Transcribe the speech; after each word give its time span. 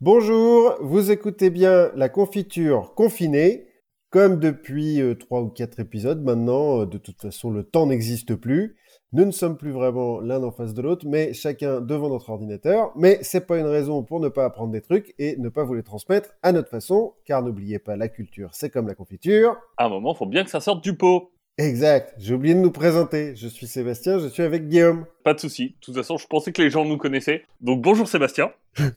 Bonjour, 0.00 0.76
vous 0.80 1.10
écoutez 1.10 1.50
bien 1.50 1.90
la 1.96 2.08
confiture 2.08 2.94
confinée. 2.94 3.66
Comme 4.10 4.38
depuis 4.38 5.02
euh, 5.02 5.16
trois 5.16 5.40
ou 5.42 5.48
quatre 5.48 5.80
épisodes 5.80 6.22
maintenant, 6.22 6.82
euh, 6.82 6.86
de 6.86 6.98
toute 6.98 7.20
façon 7.20 7.50
le 7.50 7.64
temps 7.64 7.86
n'existe 7.86 8.36
plus. 8.36 8.76
Nous 9.12 9.24
ne 9.24 9.32
sommes 9.32 9.56
plus 9.56 9.72
vraiment 9.72 10.20
l'un 10.20 10.40
en 10.44 10.52
face 10.52 10.72
de 10.72 10.82
l'autre, 10.82 11.04
mais 11.08 11.32
chacun 11.32 11.80
devant 11.80 12.10
notre 12.10 12.30
ordinateur. 12.30 12.92
Mais 12.94 13.18
c'est 13.22 13.44
pas 13.44 13.58
une 13.58 13.66
raison 13.66 14.04
pour 14.04 14.20
ne 14.20 14.28
pas 14.28 14.44
apprendre 14.44 14.70
des 14.70 14.82
trucs 14.82 15.16
et 15.18 15.36
ne 15.36 15.48
pas 15.48 15.64
vous 15.64 15.74
les 15.74 15.82
transmettre 15.82 16.30
à 16.44 16.52
notre 16.52 16.70
façon, 16.70 17.14
car 17.24 17.42
n'oubliez 17.42 17.80
pas, 17.80 17.96
la 17.96 18.08
culture, 18.08 18.50
c'est 18.52 18.70
comme 18.70 18.86
la 18.86 18.94
confiture. 18.94 19.56
À 19.78 19.86
un 19.86 19.88
moment, 19.88 20.14
faut 20.14 20.26
bien 20.26 20.44
que 20.44 20.50
ça 20.50 20.60
sorte 20.60 20.84
du 20.84 20.94
pot. 20.94 21.32
Exact. 21.58 22.14
J'ai 22.18 22.34
oublié 22.34 22.54
de 22.54 22.60
nous 22.60 22.70
présenter. 22.70 23.34
Je 23.34 23.48
suis 23.48 23.66
Sébastien, 23.66 24.20
je 24.20 24.28
suis 24.28 24.44
avec 24.44 24.68
Guillaume. 24.68 25.06
Pas 25.24 25.34
de 25.34 25.40
souci. 25.40 25.70
De 25.70 25.74
toute 25.80 25.96
façon, 25.96 26.18
je 26.18 26.26
pensais 26.28 26.52
que 26.52 26.62
les 26.62 26.70
gens 26.70 26.84
nous 26.84 26.98
connaissaient. 26.98 27.42
Donc 27.60 27.82
bonjour 27.82 28.06
Sébastien. 28.06 28.52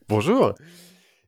Bonjour. 0.08 0.54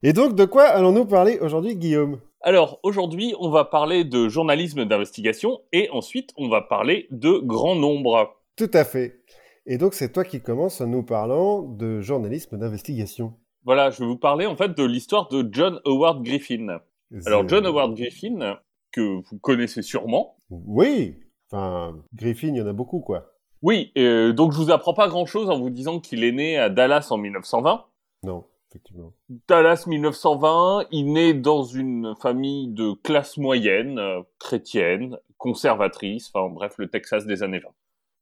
Et 0.06 0.12
donc, 0.12 0.36
de 0.36 0.44
quoi 0.44 0.64
allons-nous 0.64 1.06
parler 1.06 1.40
aujourd'hui, 1.40 1.78
Guillaume? 1.78 2.20
Alors 2.42 2.78
aujourd'hui, 2.84 3.36
on 3.40 3.50
va 3.50 3.64
parler 3.64 4.04
de 4.04 4.28
journalisme 4.28 4.84
d'investigation 4.84 5.62
et 5.72 5.90
ensuite 5.92 6.32
on 6.36 6.50
va 6.50 6.62
parler 6.62 7.08
de 7.10 7.40
grand 7.42 7.76
nombre. 7.76 8.36
Tout 8.58 8.70
à 8.74 8.84
fait. 8.84 9.22
Et 9.66 9.78
donc, 9.78 9.94
c'est 9.94 10.12
toi 10.12 10.26
qui 10.26 10.42
commences 10.42 10.82
en 10.82 10.88
nous 10.88 11.04
parlant 11.04 11.62
de 11.62 12.02
journalisme 12.02 12.58
d'investigation. 12.58 13.36
Voilà, 13.64 13.92
je 13.92 14.00
vais 14.00 14.06
vous 14.06 14.18
parler 14.18 14.46
en 14.46 14.58
fait 14.58 14.78
de 14.78 14.84
l'histoire 14.84 15.30
de 15.30 15.48
John 15.50 15.80
Howard 15.86 16.22
Griffin. 16.22 16.80
Alors 17.26 17.48
John 17.48 17.66
Howard 17.66 17.96
Griffin, 17.96 18.60
que 18.92 19.22
vous 19.22 19.40
connaissez 19.40 19.84
sûrement. 19.84 20.36
Oui. 20.50 21.16
Enfin, 21.50 21.96
Griffin, 22.14 22.50
il 22.50 22.58
y 22.58 22.62
en 22.62 22.68
a 22.68 22.74
beaucoup, 22.74 23.00
quoi. 23.00 23.32
Oui, 23.62 23.94
euh, 23.98 24.34
donc 24.34 24.52
je 24.52 24.58
vous 24.58 24.70
apprends 24.70 24.94
pas 24.94 25.08
grand-chose 25.08 25.50
en 25.50 25.58
vous 25.58 25.70
disant 25.70 26.02
qu'il 26.02 26.26
est 26.26 26.34
né 26.34 26.58
à 26.58 26.70
Dallas 26.70 27.08
en 27.10 27.18
1920. 27.18 27.86
Non, 28.24 28.44
effectivement. 28.74 29.14
Dallas 29.48 29.86
1920, 29.88 30.88
il 30.92 31.14
naît 31.14 31.34
dans 31.34 31.64
une 31.64 32.16
famille 32.22 32.68
de 32.70 32.94
classe 33.04 33.38
moyenne, 33.38 34.00
euh, 34.00 34.22
chrétienne, 34.40 35.18
conservatrice, 35.38 36.32
enfin 36.34 36.52
bref, 36.52 36.76
le 36.78 36.88
Texas 36.90 37.26
des 37.26 37.44
années 37.44 37.60
20. 37.60 37.70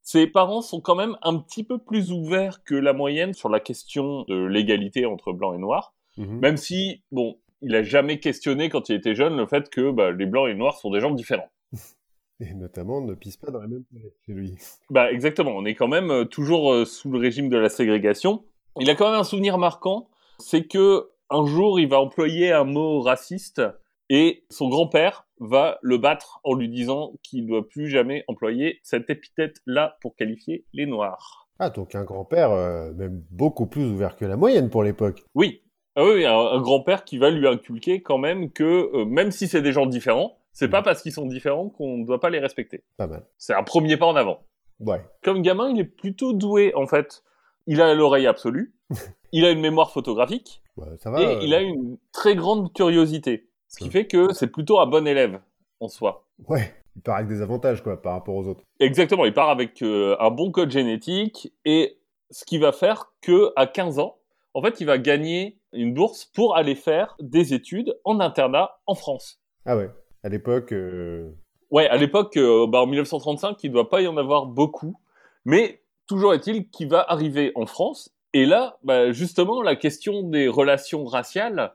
Ses 0.03 0.27
parents 0.27 0.61
sont 0.61 0.81
quand 0.81 0.95
même 0.95 1.15
un 1.21 1.37
petit 1.37 1.63
peu 1.63 1.77
plus 1.77 2.11
ouverts 2.11 2.63
que 2.63 2.75
la 2.75 2.91
moyenne 2.93 3.33
sur 3.33 3.49
la 3.49 3.59
question 3.59 4.23
de 4.27 4.45
l'égalité 4.45 5.05
entre 5.05 5.31
blancs 5.31 5.55
et 5.55 5.59
noirs, 5.59 5.93
Mhm. 6.17 6.39
même 6.39 6.57
si, 6.57 7.01
bon, 7.11 7.37
il 7.61 7.75
a 7.75 7.83
jamais 7.83 8.19
questionné 8.19 8.69
quand 8.69 8.89
il 8.89 8.95
était 8.95 9.15
jeune 9.15 9.37
le 9.37 9.45
fait 9.45 9.69
que 9.69 9.91
bah, 9.91 10.11
les 10.11 10.25
blancs 10.25 10.47
et 10.47 10.53
les 10.53 10.57
noirs 10.57 10.77
sont 10.77 10.91
des 10.91 10.99
gens 10.99 11.11
différents. 11.11 11.49
Et 12.43 12.55
notamment, 12.55 13.01
ne 13.01 13.13
pisse 13.13 13.37
pas 13.37 13.51
dans 13.51 13.59
la 13.61 13.67
même 13.67 13.83
planète 13.83 14.15
chez 14.25 14.33
lui. 14.33 14.55
Bah 14.89 15.11
exactement, 15.11 15.51
on 15.51 15.63
est 15.63 15.75
quand 15.75 15.87
même 15.87 16.09
euh, 16.09 16.25
toujours 16.25 16.73
euh, 16.73 16.85
sous 16.85 17.11
le 17.11 17.19
régime 17.19 17.49
de 17.49 17.57
la 17.57 17.69
ségrégation. 17.69 18.43
Il 18.79 18.89
a 18.89 18.95
quand 18.95 19.11
même 19.11 19.19
un 19.19 19.23
souvenir 19.23 19.59
marquant, 19.59 20.09
c'est 20.41 20.67
que 20.67 21.09
un 21.29 21.45
jour 21.45 21.79
il 21.79 21.87
va 21.87 21.99
employer 21.99 22.51
un 22.51 22.65
mot 22.65 22.99
raciste 23.01 23.61
et 24.09 24.43
son 24.49 24.67
grand-père 24.67 25.25
va 25.39 25.79
le 25.81 25.97
battre 25.97 26.39
en 26.43 26.53
lui 26.53 26.67
disant 26.69 27.13
qu'il 27.23 27.45
ne 27.45 27.49
doit 27.49 27.67
plus 27.67 27.87
jamais 27.87 28.23
employer 28.27 28.79
cette 28.83 29.09
épithète-là 29.09 29.97
pour 30.01 30.15
qualifier 30.15 30.65
les 30.73 30.85
noirs. 30.85 31.47
Ah, 31.59 31.69
donc 31.69 31.95
un 31.95 32.03
grand-père 32.03 32.51
euh, 32.51 32.91
même 32.93 33.23
beaucoup 33.31 33.67
plus 33.67 33.85
ouvert 33.85 34.15
que 34.17 34.25
la 34.25 34.35
moyenne 34.35 34.69
pour 34.69 34.83
l'époque. 34.83 35.23
Oui, 35.35 35.63
ah 35.95 36.03
oui, 36.03 36.25
un, 36.25 36.33
un 36.33 36.61
grand-père 36.61 37.03
qui 37.03 37.17
va 37.17 37.29
lui 37.29 37.47
inculquer 37.47 38.01
quand 38.01 38.17
même 38.17 38.51
que 38.51 38.89
euh, 38.93 39.05
même 39.05 39.31
si 39.31 39.47
c'est 39.47 39.61
des 39.61 39.71
gens 39.71 39.85
différents, 39.85 40.37
c'est 40.53 40.69
pas 40.69 40.81
parce 40.81 41.01
qu'ils 41.01 41.13
sont 41.13 41.25
différents 41.25 41.69
qu'on 41.69 41.97
ne 41.97 42.05
doit 42.05 42.19
pas 42.19 42.29
les 42.29 42.39
respecter. 42.39 42.83
Pas 42.97 43.07
mal. 43.07 43.25
C'est 43.37 43.53
un 43.53 43.63
premier 43.63 43.97
pas 43.97 44.05
en 44.05 44.15
avant. 44.15 44.43
Ouais. 44.79 45.01
comme 45.23 45.41
gamin, 45.41 45.69
il 45.69 45.79
est 45.79 45.85
plutôt 45.85 46.33
doué 46.33 46.73
en 46.75 46.87
fait. 46.87 47.23
Il 47.67 47.81
a 47.81 47.93
l'oreille 47.93 48.25
absolue, 48.25 48.73
il 49.31 49.45
a 49.45 49.51
une 49.51 49.59
mémoire 49.61 49.91
photographique 49.91 50.61
Ouais, 50.77 50.87
ça 50.99 51.11
va. 51.11 51.21
et 51.21 51.25
euh, 51.25 51.39
il 51.41 51.53
a 51.53 51.61
une 51.61 51.97
très 52.11 52.35
grande 52.35 52.73
curiosité. 52.73 53.47
Ce 53.67 53.77
qui 53.77 53.85
Ouais. 53.85 53.89
fait 53.91 54.07
que 54.07 54.33
c'est 54.33 54.47
plutôt 54.47 54.79
un 54.79 54.85
bon 54.85 55.07
élève 55.07 55.39
en 55.79 55.87
soi. 55.87 56.27
Ouais. 56.47 56.73
Il 56.97 57.01
part 57.01 57.15
avec 57.15 57.29
des 57.29 57.41
avantages, 57.41 57.81
quoi, 57.81 58.01
par 58.01 58.13
rapport 58.13 58.35
aux 58.35 58.47
autres. 58.47 58.63
Exactement, 58.81 59.23
il 59.23 59.33
part 59.33 59.49
avec 59.49 59.81
euh, 59.81 60.17
un 60.19 60.29
bon 60.29 60.51
code 60.51 60.69
génétique 60.71 61.53
et 61.63 61.97
ce 62.31 62.43
qui 62.43 62.57
va 62.57 62.73
faire 62.73 63.13
que 63.21 63.53
à 63.55 63.65
15 63.65 63.99
ans, 63.99 64.17
en 64.53 64.61
fait, 64.61 64.81
il 64.81 64.85
va 64.87 64.97
gagner 64.97 65.57
une 65.71 65.93
bourse 65.93 66.25
pour 66.25 66.57
aller 66.57 66.75
faire 66.75 67.15
des 67.21 67.53
études 67.53 67.97
en 68.03 68.19
internat 68.19 68.81
en 68.87 68.95
France. 68.95 69.39
Ah 69.65 69.77
ouais. 69.77 69.89
À 70.23 70.27
l'époque, 70.29 70.73
euh, 70.73 71.31
Ouais, 71.71 71.87
à 71.87 71.95
l'époque, 71.95 72.35
euh, 72.35 72.67
bah, 72.67 72.81
en 72.81 72.87
1935, 72.87 73.63
il 73.63 73.71
doit 73.71 73.87
pas 73.89 74.01
y 74.01 74.07
en 74.07 74.17
avoir 74.17 74.45
beaucoup, 74.45 74.99
mais 75.45 75.81
toujours 76.07 76.33
est-il 76.33 76.69
qu'il 76.69 76.89
va 76.89 77.05
arriver 77.07 77.53
en 77.55 77.65
France, 77.65 78.13
et 78.33 78.45
là, 78.45 78.77
bah, 78.83 79.11
justement, 79.11 79.61
la 79.61 79.75
question 79.75 80.23
des 80.23 80.47
relations 80.47 81.05
raciales 81.05 81.73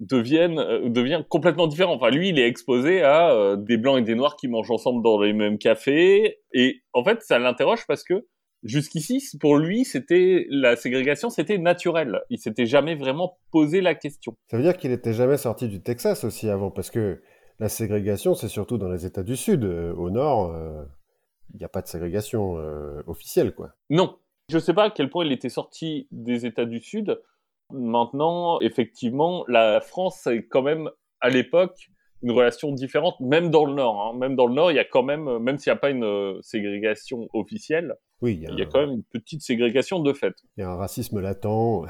deviennent, 0.00 0.58
euh, 0.58 0.88
devient 0.88 1.24
complètement 1.28 1.66
différente. 1.66 1.96
Enfin, 1.96 2.10
lui, 2.10 2.28
il 2.28 2.38
est 2.38 2.46
exposé 2.46 3.02
à 3.02 3.30
euh, 3.32 3.56
des 3.56 3.76
blancs 3.76 3.98
et 3.98 4.02
des 4.02 4.14
noirs 4.14 4.36
qui 4.36 4.48
mangent 4.48 4.70
ensemble 4.70 5.02
dans 5.02 5.20
les 5.20 5.32
mêmes 5.32 5.58
cafés, 5.58 6.38
et 6.52 6.82
en 6.92 7.04
fait, 7.04 7.22
ça 7.22 7.38
l'interroge 7.38 7.86
parce 7.86 8.04
que 8.04 8.26
jusqu'ici, 8.62 9.22
pour 9.40 9.56
lui, 9.56 9.84
c'était 9.84 10.46
la 10.50 10.76
ségrégation, 10.76 11.30
c'était 11.30 11.58
naturel. 11.58 12.20
Il 12.30 12.38
s'était 12.38 12.66
jamais 12.66 12.94
vraiment 12.94 13.38
posé 13.52 13.80
la 13.80 13.94
question. 13.94 14.34
ça 14.50 14.56
veut 14.56 14.62
dire 14.62 14.76
qu'il 14.76 14.92
était 14.92 15.12
jamais 15.12 15.36
sorti 15.36 15.68
du 15.68 15.80
Texas 15.80 16.24
aussi 16.24 16.48
avant, 16.48 16.70
parce 16.70 16.90
que 16.90 17.22
la 17.58 17.68
ségrégation, 17.68 18.34
c'est 18.34 18.48
surtout 18.48 18.76
dans 18.76 18.90
les 18.90 19.06
États 19.06 19.22
du 19.22 19.36
Sud. 19.36 19.64
Euh, 19.64 19.94
au 19.94 20.10
Nord, 20.10 20.54
il 21.54 21.58
n'y 21.58 21.64
a 21.64 21.68
pas 21.68 21.80
de 21.80 21.86
ségrégation 21.86 22.56
officielle, 23.06 23.54
quoi. 23.54 23.70
Non. 23.88 24.18
Je 24.48 24.58
sais 24.58 24.74
pas 24.74 24.84
à 24.84 24.90
quel 24.90 25.10
point 25.10 25.24
il 25.24 25.32
était 25.32 25.48
sorti 25.48 26.06
des 26.12 26.46
États 26.46 26.66
du 26.66 26.80
Sud. 26.80 27.20
Maintenant, 27.72 28.60
effectivement, 28.60 29.44
la 29.48 29.80
France 29.80 30.20
c'est 30.22 30.46
quand 30.46 30.62
même, 30.62 30.88
à 31.20 31.28
l'époque, 31.30 31.90
une 32.22 32.30
relation 32.30 32.70
différente, 32.72 33.18
même 33.20 33.50
dans 33.50 33.64
le 33.64 33.74
Nord. 33.74 34.00
hein. 34.00 34.16
Même 34.18 34.36
dans 34.36 34.46
le 34.46 34.54
Nord, 34.54 34.70
il 34.70 34.76
y 34.76 34.78
a 34.78 34.84
quand 34.84 35.02
même, 35.02 35.38
même 35.38 35.58
s'il 35.58 35.70
n'y 35.72 35.76
a 35.76 35.80
pas 35.80 35.90
une 35.90 36.04
euh, 36.04 36.38
ségrégation 36.42 37.26
officielle, 37.34 37.94
Oui, 38.22 38.34
il 38.34 38.42
y, 38.42 38.46
a 38.46 38.50
il 38.52 38.58
y 38.58 38.62
a 38.62 38.66
un- 38.66 38.68
quand 38.70 38.80
même 38.80 38.92
une 38.92 39.02
petite 39.02 39.42
ségrégation 39.42 39.98
de 39.98 40.12
fait. 40.12 40.34
il 40.56 40.60
y 40.60 40.62
a 40.62 40.70
un 40.70 40.76
racisme 40.76 41.20
latent. 41.20 41.82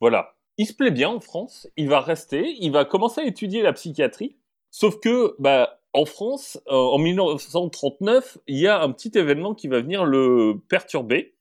Voilà. 0.00 0.34
Il 0.56 0.66
se 0.66 0.74
plaît 0.74 0.90
bien 0.90 1.10
en 1.10 1.20
France, 1.20 1.68
il 1.76 1.88
va 1.88 2.00
rester, 2.00 2.54
il 2.60 2.72
va 2.72 2.84
commencer 2.86 3.20
à 3.20 3.24
étudier 3.24 3.62
la 3.62 3.72
psychiatrie. 3.74 4.36
Sauf 4.70 4.98
que, 5.00 5.34
bah, 5.38 5.80
en 5.92 6.04
France, 6.06 6.60
euh, 6.68 6.74
en 6.74 6.98
1939, 6.98 8.38
il 8.46 8.58
y 8.58 8.66
a 8.66 8.80
un 8.82 8.90
petit 8.92 9.10
événement 9.16 9.54
qui 9.54 9.68
va 9.68 9.80
venir 9.80 10.04
le 10.04 10.54
perturber. 10.68 11.34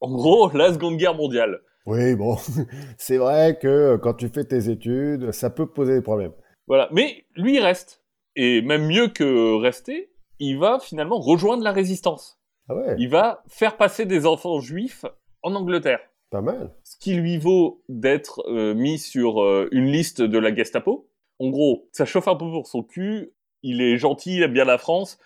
En 0.00 0.12
gros, 0.12 0.50
la 0.52 0.72
Seconde 0.72 0.96
Guerre 0.96 1.14
mondiale. 1.14 1.60
Oui, 1.86 2.14
bon, 2.16 2.36
c'est 2.98 3.16
vrai 3.16 3.58
que 3.60 3.96
quand 3.96 4.14
tu 4.14 4.28
fais 4.28 4.44
tes 4.44 4.68
études, 4.70 5.30
ça 5.32 5.50
peut 5.50 5.66
poser 5.66 5.94
des 5.94 6.02
problèmes. 6.02 6.32
Voilà. 6.66 6.88
Mais 6.92 7.24
lui, 7.36 7.54
il 7.56 7.60
reste. 7.60 8.02
Et 8.34 8.60
même 8.60 8.86
mieux 8.86 9.08
que 9.08 9.56
rester, 9.60 10.10
il 10.38 10.58
va 10.58 10.78
finalement 10.80 11.18
rejoindre 11.20 11.62
la 11.62 11.72
résistance. 11.72 12.38
Ah 12.68 12.74
ouais, 12.74 12.96
Il 12.98 13.08
va 13.08 13.42
faire 13.48 13.76
passer 13.76 14.04
des 14.04 14.26
enfants 14.26 14.60
juifs 14.60 15.04
en 15.42 15.54
Angleterre. 15.54 16.00
pas 16.30 16.42
mal. 16.42 16.74
Ce 16.82 16.96
qui 16.98 17.14
lui 17.14 17.38
vaut 17.38 17.82
d'être 17.88 18.42
euh, 18.50 18.74
mis 18.74 18.98
sur 18.98 19.40
euh, 19.42 19.68
une 19.70 19.86
liste 19.86 20.20
de 20.20 20.38
la 20.38 20.54
Gestapo. 20.54 21.08
En 21.38 21.48
gros, 21.50 21.88
ça 21.92 22.04
chauffe 22.04 22.28
un 22.28 22.34
peu 22.34 22.50
pour 22.50 22.66
son 22.66 22.82
cul. 22.82 23.32
Il 23.62 23.80
est 23.80 23.96
gentil, 23.96 24.36
il 24.36 24.42
aime 24.42 24.52
bien 24.52 24.64
la 24.64 24.78
France. 24.78 25.18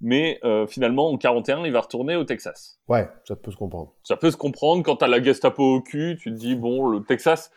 Mais 0.00 0.38
euh, 0.44 0.66
finalement, 0.66 1.08
en 1.08 1.16
41, 1.16 1.64
il 1.64 1.72
va 1.72 1.80
retourner 1.80 2.16
au 2.16 2.24
Texas. 2.24 2.78
Ouais, 2.88 3.08
ça 3.24 3.36
peut 3.36 3.50
se 3.50 3.56
comprendre. 3.56 3.92
Ça 4.02 4.16
peut 4.16 4.30
se 4.30 4.36
comprendre 4.36 4.82
quand 4.82 4.96
t'as 4.96 5.06
la 5.06 5.22
Gestapo 5.22 5.62
au 5.62 5.80
cul, 5.80 6.18
tu 6.20 6.30
te 6.30 6.36
dis 6.36 6.56
bon, 6.56 6.86
le 6.88 7.02
Texas, 7.02 7.50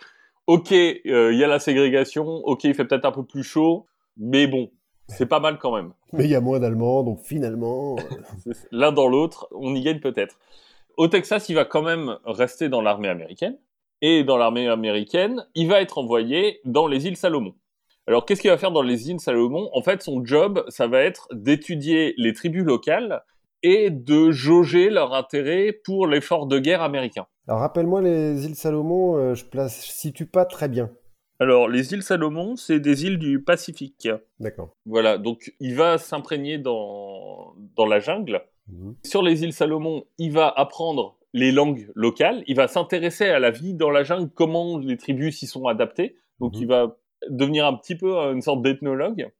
ok, 0.46 0.72
euh, 0.72 1.34
il 1.34 1.38
y 1.38 1.44
a 1.44 1.48
la 1.48 1.60
ségrégation, 1.60 2.26
ok, 2.26 2.64
il 2.66 2.74
fait 2.74 2.86
peut-être 2.86 3.06
un 3.06 3.12
peu 3.12 3.24
plus 3.24 3.44
chaud, 3.44 3.86
mais 4.18 4.48
bon, 4.48 4.70
c'est 5.08 5.26
pas 5.26 5.40
mal 5.40 5.58
quand 5.58 5.76
même. 5.76 5.94
Mais 6.14 6.26
il 6.26 6.30
y 6.30 6.36
a 6.36 6.42
moins 6.42 6.60
d'Allemands, 6.60 7.04
donc 7.04 7.20
finalement... 7.22 7.98
euh, 8.48 8.54
L'un 8.72 8.92
dans 8.92 9.08
l'autre, 9.08 9.48
on 9.52 9.76
y 9.76 9.82
gagne 9.82 10.00
peut-être. 10.00 10.40
Au 10.96 11.08
Texas, 11.08 11.50
il 11.50 11.56
va 11.56 11.66
quand 11.66 11.84
même 11.84 12.18
rester 12.26 12.70
dans 12.70 12.82
l'armée 12.82 13.10
américaine, 13.10 13.58
et 14.02 14.24
dans 14.24 14.38
l'armée 14.38 14.68
américaine, 14.68 15.46
il 15.56 15.68
va 15.68 15.82
être 15.82 15.98
envoyé 15.98 16.62
dans 16.66 16.88
les 16.88 17.08
îles 17.08 17.18
Salomon. 17.18 17.54
Alors, 18.08 18.26
qu'est-ce 18.26 18.42
qu'il 18.42 18.50
va 18.50 18.58
faire 18.58 18.72
dans 18.72 18.82
les 18.82 19.10
îles 19.10 19.20
Salomon? 19.20 19.70
En 19.74 19.82
fait, 19.82 20.02
son 20.02 20.24
job, 20.24 20.64
ça 20.70 20.88
va 20.88 21.02
être 21.02 21.28
d'étudier 21.34 22.14
les 22.18 22.34
tribus 22.34 22.64
locales 22.64 23.22
et 23.64 23.90
de 23.90 24.32
jauger 24.32 24.90
leur 24.90 25.14
intérêt 25.14 25.74
pour 25.84 26.08
l'effort 26.08 26.46
de 26.48 26.60
guerre 26.60 26.82
américain. 26.82 27.26
Alors 27.48 27.60
rappelle-moi 27.62 28.02
les 28.02 28.46
îles 28.46 28.56
Salomon, 28.56 29.18
euh, 29.18 29.34
je 29.36 29.46
place, 29.46 29.86
je 29.88 29.92
situe 29.92 30.26
pas 30.26 30.46
très 30.46 30.70
bien. 30.70 30.90
Alors, 31.40 31.68
les 31.68 31.94
îles 31.94 32.02
Salomon, 32.04 32.56
c'est 32.56 32.80
des 32.80 33.06
îles 33.06 33.20
du 33.20 33.42
Pacifique. 33.44 34.08
D'accord. 34.40 34.70
Voilà, 34.86 35.18
donc 35.18 35.54
il 35.60 35.76
va 35.76 35.98
s'imprégner 35.98 36.58
dans, 36.58 37.54
dans 37.76 37.86
la 37.86 38.00
jungle. 38.00 38.42
Mhm. 38.70 38.96
Sur 39.06 39.22
les 39.22 39.44
îles 39.44 39.54
Salomon, 39.54 40.04
il 40.18 40.32
va 40.32 40.48
apprendre 40.50 41.18
les 41.34 41.52
langues 41.52 41.90
locales, 41.94 42.44
il 42.48 42.56
va 42.56 42.68
s'intéresser 42.68 43.26
à 43.26 43.40
la 43.40 43.52
vie 43.52 43.74
dans 43.74 43.90
la 43.92 44.04
jungle, 44.04 44.30
comment 44.34 44.78
les 44.78 44.98
tribus 44.98 45.38
s'y 45.40 45.48
sont 45.48 45.68
adaptées. 45.68 46.16
Donc 46.40 46.54
Mhm. 46.56 46.62
il 46.62 46.68
va 46.68 46.98
devenir 47.30 47.66
un 47.66 47.74
petit 47.74 47.96
peu 47.96 48.16
une 48.16 48.42
sorte 48.42 48.62
d'ethnologue. 48.62 49.32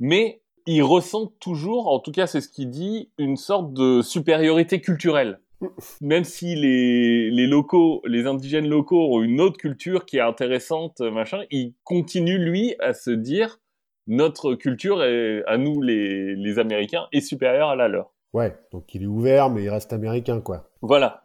Mais 0.00 0.42
il 0.66 0.82
ressent 0.82 1.32
toujours, 1.40 1.88
en 1.88 2.00
tout 2.00 2.12
cas 2.12 2.26
c'est 2.26 2.40
ce 2.40 2.48
qu'il 2.48 2.70
dit, 2.70 3.10
une 3.18 3.36
sorte 3.36 3.72
de 3.72 4.02
supériorité 4.02 4.80
culturelle. 4.80 5.40
Même 6.00 6.24
si 6.24 6.54
les, 6.54 7.30
les 7.30 7.46
locaux, 7.46 8.02
les 8.04 8.26
indigènes 8.26 8.68
locaux 8.68 9.14
ont 9.14 9.22
une 9.22 9.40
autre 9.40 9.56
culture 9.56 10.04
qui 10.04 10.18
est 10.18 10.20
intéressante, 10.20 11.00
machin, 11.00 11.44
il 11.50 11.74
continue, 11.84 12.38
lui, 12.38 12.74
à 12.80 12.92
se 12.92 13.10
dire 13.10 13.58
notre 14.06 14.54
culture, 14.54 15.02
est, 15.02 15.42
à 15.46 15.56
nous, 15.56 15.80
les, 15.80 16.36
les 16.36 16.58
Américains, 16.58 17.06
est 17.12 17.20
supérieure 17.20 17.70
à 17.70 17.76
la 17.76 17.88
leur. 17.88 18.12
Ouais, 18.32 18.54
donc 18.72 18.94
il 18.94 19.02
est 19.02 19.06
ouvert, 19.06 19.50
mais 19.50 19.64
il 19.64 19.70
reste 19.70 19.92
américain, 19.92 20.40
quoi. 20.40 20.68
Voilà. 20.82 21.24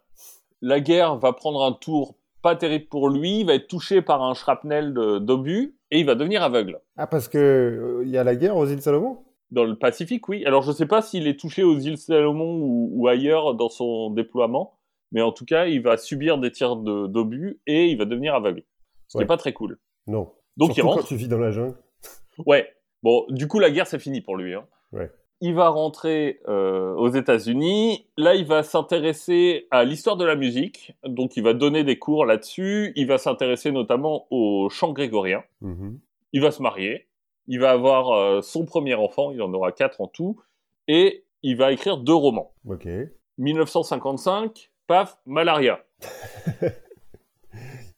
La 0.62 0.80
guerre 0.80 1.16
va 1.16 1.32
prendre 1.32 1.62
un 1.62 1.72
tour 1.72 2.16
pas 2.42 2.56
terrible 2.56 2.86
pour 2.86 3.08
lui, 3.08 3.40
il 3.40 3.46
va 3.46 3.54
être 3.54 3.68
touché 3.68 4.02
par 4.02 4.22
un 4.22 4.34
shrapnel 4.34 4.92
d'obus 4.92 5.76
et 5.92 6.00
il 6.00 6.06
va 6.06 6.16
devenir 6.16 6.42
aveugle. 6.42 6.80
Ah, 6.96 7.06
parce 7.06 7.28
que 7.28 7.38
euh, 7.38 8.02
il 8.04 8.10
y 8.10 8.18
a 8.18 8.24
la 8.24 8.34
guerre 8.34 8.56
aux 8.56 8.66
îles 8.66 8.82
Salomon? 8.82 9.18
Dans 9.52 9.64
le 9.64 9.76
Pacifique, 9.78 10.28
oui. 10.28 10.44
Alors, 10.46 10.62
je 10.62 10.72
sais 10.72 10.86
pas 10.86 11.02
s'il 11.02 11.26
est 11.28 11.38
touché 11.38 11.62
aux 11.62 11.78
îles 11.78 11.98
Salomon 11.98 12.56
ou, 12.56 12.88
ou 12.92 13.06
ailleurs 13.08 13.54
dans 13.54 13.68
son 13.68 14.10
déploiement, 14.10 14.78
mais 15.12 15.20
en 15.20 15.30
tout 15.30 15.44
cas, 15.44 15.66
il 15.66 15.82
va 15.82 15.96
subir 15.98 16.38
des 16.38 16.50
tirs 16.50 16.76
de- 16.76 17.06
d'obus 17.06 17.60
et 17.66 17.86
il 17.88 17.98
va 17.98 18.06
devenir 18.06 18.34
aveugle. 18.34 18.62
Ce 19.08 19.12
qui 19.12 19.18
Ouais. 19.18 19.24
est 19.24 19.26
pas 19.26 19.36
très 19.36 19.52
cool. 19.52 19.78
Non. 20.06 20.32
Donc, 20.56 20.76
il 20.76 20.82
rentre. 20.82 21.02
quand 21.02 21.06
tu 21.06 21.16
vis 21.16 21.28
dans 21.28 21.38
la 21.38 21.50
jungle. 21.50 21.76
Ouais. 22.46 22.66
Bon, 23.02 23.26
du 23.28 23.46
coup, 23.46 23.58
la 23.58 23.70
guerre, 23.70 23.86
c'est 23.86 23.98
fini 23.98 24.20
pour 24.22 24.36
lui. 24.36 24.54
Hein. 24.54 24.64
Ouais. 24.92 25.10
Il 25.44 25.54
va 25.54 25.68
rentrer 25.68 26.40
euh, 26.48 26.94
aux 26.94 27.08
États-Unis. 27.10 28.06
Là, 28.16 28.36
il 28.36 28.46
va 28.46 28.62
s'intéresser 28.62 29.66
à 29.72 29.82
l'histoire 29.84 30.16
de 30.16 30.24
la 30.24 30.36
musique. 30.36 30.94
Donc, 31.04 31.36
il 31.36 31.42
va 31.42 31.52
donner 31.52 31.82
des 31.82 31.98
cours 31.98 32.24
là-dessus. 32.24 32.92
Il 32.94 33.08
va 33.08 33.18
s'intéresser 33.18 33.72
notamment 33.72 34.26
au 34.30 34.68
chant 34.70 34.92
grégorien. 34.92 35.42
Mhm. 35.60 35.98
Il 36.32 36.40
va 36.42 36.52
se 36.52 36.62
marier. 36.62 37.08
Il 37.48 37.58
va 37.58 37.72
avoir 37.72 38.10
euh, 38.12 38.40
son 38.40 38.64
premier 38.64 38.94
enfant. 38.94 39.32
Il 39.32 39.42
en 39.42 39.52
aura 39.52 39.72
quatre 39.72 40.00
en 40.00 40.06
tout. 40.06 40.40
Et 40.86 41.24
il 41.42 41.56
va 41.56 41.72
écrire 41.72 41.96
deux 41.98 42.14
romans. 42.14 42.52
Ok. 42.68 42.86
1955, 43.38 44.70
paf, 44.86 45.18
malaria. 45.26 45.80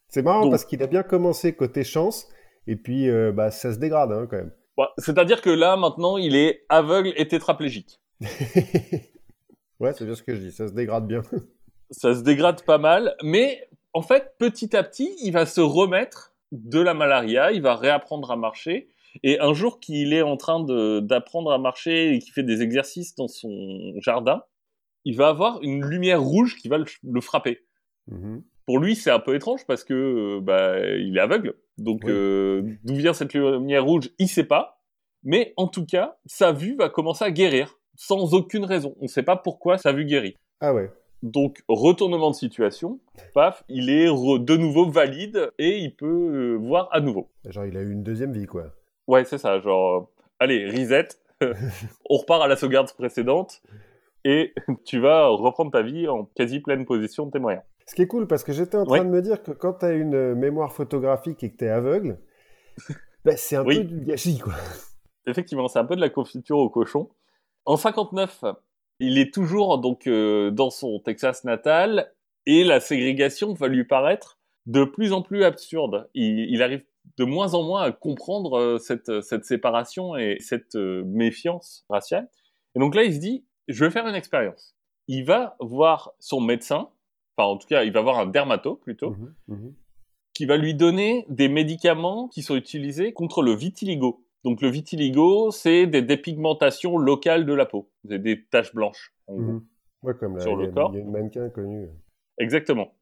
C'est 0.07 0.21
marrant 0.21 0.41
Donc- 0.43 0.51
parce 0.51 0.65
qu'il 0.65 0.81
a 0.81 0.87
bien 0.87 1.03
commencé 1.03 1.53
côté 1.53 1.83
chance, 1.83 2.27
et 2.67 2.75
puis 2.75 3.09
euh, 3.09 3.31
bah, 3.31 3.51
ça 3.51 3.73
se 3.73 3.77
dégrade 3.79 4.11
hein, 4.11 4.27
quand 4.29 4.37
même. 4.37 4.51
Bon, 4.77 4.87
C'est-à-dire 4.97 5.41
que 5.41 5.49
là, 5.49 5.77
maintenant, 5.77 6.17
il 6.17 6.35
est 6.35 6.65
aveugle 6.69 7.13
et 7.15 7.27
tétraplégique. 7.27 7.99
ouais, 9.79 9.93
c'est 9.93 10.05
bien 10.05 10.15
ce 10.15 10.23
que 10.23 10.35
je 10.35 10.41
dis, 10.41 10.51
ça 10.51 10.67
se 10.67 10.73
dégrade 10.73 11.07
bien. 11.07 11.21
ça 11.91 12.13
se 12.15 12.21
dégrade 12.21 12.63
pas 12.63 12.77
mal, 12.77 13.15
mais 13.23 13.69
en 13.93 14.01
fait, 14.01 14.33
petit 14.37 14.75
à 14.75 14.83
petit, 14.83 15.15
il 15.23 15.31
va 15.31 15.45
se 15.45 15.61
remettre 15.61 16.33
de 16.51 16.79
la 16.79 16.93
malaria, 16.93 17.51
il 17.51 17.61
va 17.61 17.75
réapprendre 17.75 18.31
à 18.31 18.35
marcher, 18.35 18.89
et 19.23 19.39
un 19.39 19.53
jour 19.53 19.79
qu'il 19.79 20.13
est 20.13 20.21
en 20.21 20.37
train 20.37 20.63
d'apprendre 21.01 21.51
à 21.51 21.57
marcher 21.57 22.13
et 22.13 22.19
qu'il 22.19 22.33
fait 22.33 22.43
des 22.43 22.61
exercices 22.61 23.15
dans 23.15 23.27
son 23.27 23.93
jardin, 24.01 24.43
il 25.05 25.15
va 25.15 25.29
avoir 25.29 25.61
une 25.61 25.85
lumière 25.85 26.21
rouge 26.21 26.57
qui 26.57 26.67
va 26.67 26.77
le, 26.77 26.85
le 27.03 27.21
frapper. 27.21 27.65
Mhm. 28.07 28.43
Pour 28.65 28.79
lui, 28.79 28.95
c'est 28.95 29.11
un 29.11 29.19
peu 29.19 29.35
étrange 29.35 29.65
parce 29.67 29.83
que 29.83 29.93
euh, 30.37 30.39
bah, 30.41 30.79
il 30.79 31.17
est 31.17 31.21
aveugle, 31.21 31.53
donc 31.77 32.01
Oui. 32.03 32.11
euh, 32.11 32.61
d'où 32.83 32.95
vient 32.95 33.13
cette 33.13 33.33
lumière 33.33 33.85
rouge, 33.85 34.09
il 34.19 34.27
sait 34.27 34.43
pas. 34.45 34.81
Mais 35.23 35.53
en 35.57 35.67
tout 35.67 35.85
cas, 35.85 36.17
sa 36.25 36.51
vue 36.51 36.75
va 36.75 36.89
commencer 36.89 37.25
à 37.25 37.31
guérir 37.31 37.79
sans 37.95 38.33
aucune 38.33 38.65
raison. 38.65 38.95
On 38.99 39.03
ne 39.03 39.07
sait 39.07 39.23
pas 39.23 39.35
pourquoi 39.35 39.77
sa 39.77 39.91
vue 39.91 40.05
guérit. 40.05 40.35
Ah 40.61 40.73
ouais. 40.73 40.91
Donc, 41.23 41.63
retournement 41.67 42.29
de 42.29 42.35
situation, 42.35 42.99
paf, 43.33 43.63
il 43.67 43.89
est 43.89 44.05
de 44.05 44.57
nouveau 44.57 44.89
valide 44.89 45.51
et 45.57 45.79
il 45.79 45.95
peut 45.95 46.05
euh, 46.05 46.55
voir 46.55 46.89
à 46.91 46.99
nouveau. 47.01 47.31
Genre 47.49 47.65
il 47.65 47.77
a 47.77 47.81
eu 47.81 47.91
une 47.91 48.03
deuxième 48.03 48.31
vie 48.33 48.45
quoi. 48.45 48.65
Ouais, 49.07 49.25
c'est 49.25 49.37
ça, 49.39 49.59
genre, 49.59 49.95
euh, 49.95 50.23
allez, 50.39 50.65
reset, 50.69 51.07
on 52.09 52.17
repart 52.17 52.43
à 52.43 52.47
la 52.47 52.55
sauvegarde 52.55 52.91
précédente 52.93 53.61
et 54.23 54.53
tu 54.85 54.99
vas 54.99 55.27
reprendre 55.27 55.71
ta 55.71 55.81
vie 55.81 56.07
en 56.07 56.25
quasi 56.35 56.59
pleine 56.59 56.85
possession 56.85 57.25
de 57.27 57.31
tes 57.31 57.39
moyens. 57.39 57.63
Ce 57.87 57.93
qui 57.95 58.01
est 58.01 58.07
cool 58.07 58.27
parce 58.27 58.43
que 58.43 58.51
j'étais 58.51 58.77
en 58.77 58.85
train 58.85 59.03
de 59.03 59.09
me 59.09 59.21
dire 59.21 59.43
que 59.43 59.51
quand 59.51 59.73
tu 59.73 59.85
as 59.85 59.91
une 59.93 60.15
euh, 60.15 60.35
mémoire 60.35 60.73
photographique 60.73 61.43
et 61.43 61.51
que 61.51 61.57
tu 61.57 61.65
es 61.65 61.69
aveugle, 61.69 62.19
bah, 63.25 63.37
c'est 63.37 63.55
un 63.55 63.63
Oui. 63.65 63.77
peu 63.79 63.83
du 63.83 64.01
gâchis 64.01 64.39
quoi. 64.39 64.53
Effectivement, 65.27 65.67
c'est 65.67 65.79
un 65.79 65.85
peu 65.85 65.95
de 65.95 66.01
la 66.01 66.09
confiture 66.09 66.57
au 66.57 66.69
cochon. 66.69 67.09
En 67.65 67.77
59, 67.77 68.43
il 68.99 69.17
est 69.17 69.33
toujours 69.33 69.79
donc 69.79 70.07
euh, 70.07 70.51
dans 70.51 70.69
son 70.69 70.99
Texas 70.99 71.43
natal 71.43 72.11
et 72.45 72.63
la 72.63 72.79
ségrégation 72.79 73.53
va 73.53 73.67
lui 73.67 73.83
paraître 73.85 74.39
de 74.67 74.83
plus 74.83 75.13
en 75.13 75.21
plus 75.21 75.43
absurde. 75.43 76.09
Il, 76.13 76.39
il 76.51 76.61
arrive 76.61 76.83
de 77.17 77.23
moins 77.23 77.53
en 77.53 77.63
moins 77.63 77.83
à 77.83 77.91
comprendre 77.91 78.57
euh, 78.57 78.77
cette, 78.79 79.21
cette 79.21 79.45
séparation 79.45 80.15
et 80.15 80.37
cette 80.39 80.75
euh, 80.75 81.03
méfiance 81.05 81.85
raciale. 81.89 82.29
Et 82.75 82.79
donc 82.79 82.95
là, 82.95 83.03
il 83.03 83.13
se 83.13 83.19
dit, 83.19 83.45
je 83.67 83.83
vais 83.85 83.91
faire 83.91 84.07
une 84.07 84.15
expérience. 84.15 84.75
Il 85.07 85.23
va 85.25 85.55
voir 85.59 86.13
son 86.19 86.41
médecin, 86.41 86.89
enfin 87.37 87.49
en 87.49 87.57
tout 87.57 87.67
cas, 87.67 87.83
il 87.83 87.91
va 87.91 88.01
voir 88.01 88.19
un 88.19 88.25
dermato 88.27 88.75
plutôt, 88.75 89.11
Mhm, 89.11 89.33
mhm. 89.47 89.73
qui 90.33 90.45
va 90.45 90.57
lui 90.57 90.73
donner 90.73 91.25
des 91.29 91.47
médicaments 91.49 92.27
qui 92.27 92.41
sont 92.43 92.55
utilisés 92.55 93.13
contre 93.13 93.41
le 93.41 93.53
vitiligo. 93.53 94.21
Donc 94.43 94.61
le 94.61 94.69
vitiligo, 94.69 95.49
c'est 95.51 95.87
des 95.87 96.01
dépigmentations 96.01 96.97
locales 96.97 97.45
de 97.45 97.53
la 97.53 97.65
peau, 97.65 97.89
c'est 98.07 98.19
des 98.21 98.43
taches 98.45 98.73
blanches. 98.75 99.13
en 99.27 99.33
gros. 99.35 99.51
Mhm. 99.53 99.65
Ouais, 100.03 100.13
comme 100.19 100.37
là, 100.37 100.43
Sur 100.43 100.55
le 100.55 100.67
a- 100.67 100.71
corps. 100.71 100.91
il 100.93 100.97
y 100.97 100.99
a 100.99 101.01
une 101.03 101.11
mannequin 101.11 101.49
connue. 101.49 101.87
Exactement. 102.37 102.93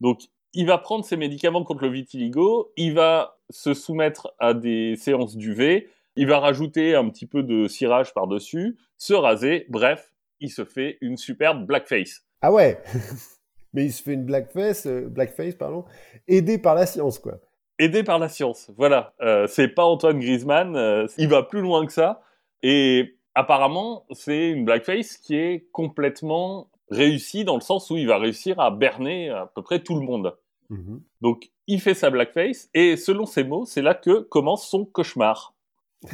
Donc 0.00 0.20
il 0.52 0.66
va 0.66 0.76
prendre 0.78 1.04
ses 1.04 1.16
médicaments 1.16 1.64
contre 1.64 1.84
le 1.84 1.90
vitiligo, 1.90 2.72
il 2.76 2.92
va 2.92 3.38
se 3.50 3.72
soumettre 3.72 4.34
à 4.38 4.52
des 4.52 4.96
séances 4.96 5.36
d'UV, 5.36 5.88
il 6.16 6.26
va 6.26 6.38
rajouter 6.40 6.94
un 6.96 7.08
petit 7.08 7.26
peu 7.26 7.42
de 7.42 7.66
cirage 7.68 8.12
par-dessus, 8.12 8.76
se 8.98 9.14
raser, 9.14 9.64
bref, 9.70 10.12
il 10.40 10.50
se 10.50 10.64
fait 10.64 10.98
une 11.00 11.16
superbe 11.16 11.64
blackface. 11.66 12.26
Ah 12.42 12.52
ouais 12.52 12.82
Mais 13.72 13.84
il 13.84 13.92
se 13.92 14.02
fait 14.02 14.14
une 14.14 14.24
blackface, 14.24 14.86
euh, 14.86 15.08
blackface 15.08 15.54
pardon, 15.54 15.84
aidé 16.26 16.58
par 16.58 16.74
la 16.74 16.86
science 16.86 17.18
quoi. 17.18 17.34
aidé 17.78 18.02
par 18.02 18.18
la 18.18 18.28
science. 18.28 18.70
Voilà, 18.76 19.14
euh, 19.20 19.46
c'est 19.46 19.68
pas 19.68 19.84
Antoine 19.84 20.18
Griezmann, 20.18 20.76
euh, 20.76 21.06
il 21.18 21.28
va 21.28 21.42
plus 21.42 21.60
loin 21.60 21.86
que 21.86 21.92
ça. 21.92 22.22
Et 22.62 23.16
apparemment, 23.34 24.06
c'est 24.12 24.50
une 24.50 24.64
blackface 24.64 25.16
qui 25.16 25.36
est 25.36 25.68
complètement 25.72 26.70
réussie 26.90 27.44
dans 27.44 27.54
le 27.54 27.60
sens 27.60 27.90
où 27.90 27.96
il 27.96 28.06
va 28.06 28.18
réussir 28.18 28.58
à 28.60 28.70
berner 28.70 29.30
à 29.30 29.46
peu 29.46 29.62
près 29.62 29.80
tout 29.82 29.94
le 29.94 30.04
monde. 30.04 30.36
Mhm. 30.68 31.02
Donc, 31.20 31.50
il 31.66 31.80
fait 31.80 31.94
sa 31.94 32.10
blackface 32.10 32.68
et 32.74 32.96
selon 32.96 33.26
ses 33.26 33.44
mots, 33.44 33.64
c'est 33.64 33.82
là 33.82 33.94
que 33.94 34.20
commence 34.20 34.68
son 34.68 34.84
cauchemar. 34.84 35.54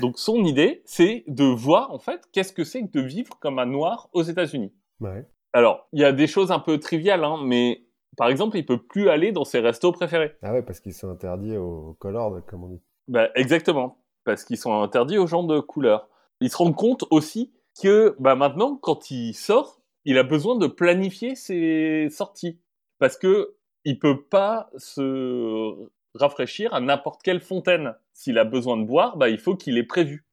Donc, 0.00 0.19
son 0.19 0.44
idée, 0.44 0.82
c'est 0.85 1.25
de 1.26 1.44
voir 1.44 1.93
en 1.93 1.99
fait 1.99 2.23
qu'est-ce 2.32 2.52
que 2.52 2.64
c'est 2.64 2.82
que 2.82 2.99
de 2.99 3.00
vivre 3.00 3.38
comme 3.41 3.59
un 3.59 3.67
noir 3.67 4.09
aux 4.12 4.23
États-Unis. 4.23 4.73
Ouais. 5.00 5.26
Alors, 5.52 5.88
il 5.93 6.00
y 6.00 6.04
a 6.04 6.12
des 6.12 6.26
choses 6.26 6.50
un 6.50 6.58
peu 6.58 6.78
triviales, 6.78 7.25
hein, 7.25 7.38
mais 7.43 7.87
par 8.16 8.28
exemple, 8.28 8.56
il 8.56 8.66
peut 8.66 8.82
plus 8.82 9.08
aller 9.08 9.32
dans 9.32 9.44
ses 9.44 9.60
restos 9.60 9.93
préférés. 9.93 10.37
Ah 10.43 10.52
ouais, 10.52 10.62
parce 10.62 10.81
qu'ils 10.81 10.94
sont 10.94 11.10
interdits 11.10 11.56
aux 11.56 11.96
coloreds, 11.98 12.43
comme 12.46 12.64
on 12.64 12.69
dit. 12.69 12.82
Bah, 13.08 13.28
exactement, 13.34 14.02
parce 14.25 14.44
qu'ils 14.44 14.59
sont 14.59 14.82
interdits 14.82 15.18
aux 15.18 15.26
gens 15.26 15.44
de 15.44 15.61
couleur. 15.61 16.09
Il 16.40 16.50
se 16.50 16.56
rend 16.56 16.73
compte 16.73 17.04
aussi 17.11 17.52
que 17.80 18.16
bah, 18.18 18.35
maintenant, 18.35 18.76
quand 18.76 19.11
il 19.11 19.35
sort, 19.35 19.80
il 20.04 20.18
a 20.18 20.23
besoin 20.23 20.56
de 20.56 20.66
planifier 20.66 21.35
ses 21.35 22.09
sorties. 22.11 22.61
Parce 22.99 23.16
que 23.16 23.56
il 23.85 23.99
peut 23.99 24.23
pas 24.25 24.71
se 24.76 25.88
rafraîchir 26.14 26.75
à 26.75 26.80
n'importe 26.80 27.23
quelle 27.23 27.40
fontaine. 27.40 27.94
S'il 28.12 28.38
a 28.38 28.44
besoin 28.44 28.76
de 28.76 28.85
boire, 28.85 29.16
bah, 29.16 29.28
il 29.28 29.38
faut 29.38 29.56
qu'il 29.56 29.78
ait 29.78 29.85
prévu. 29.85 30.25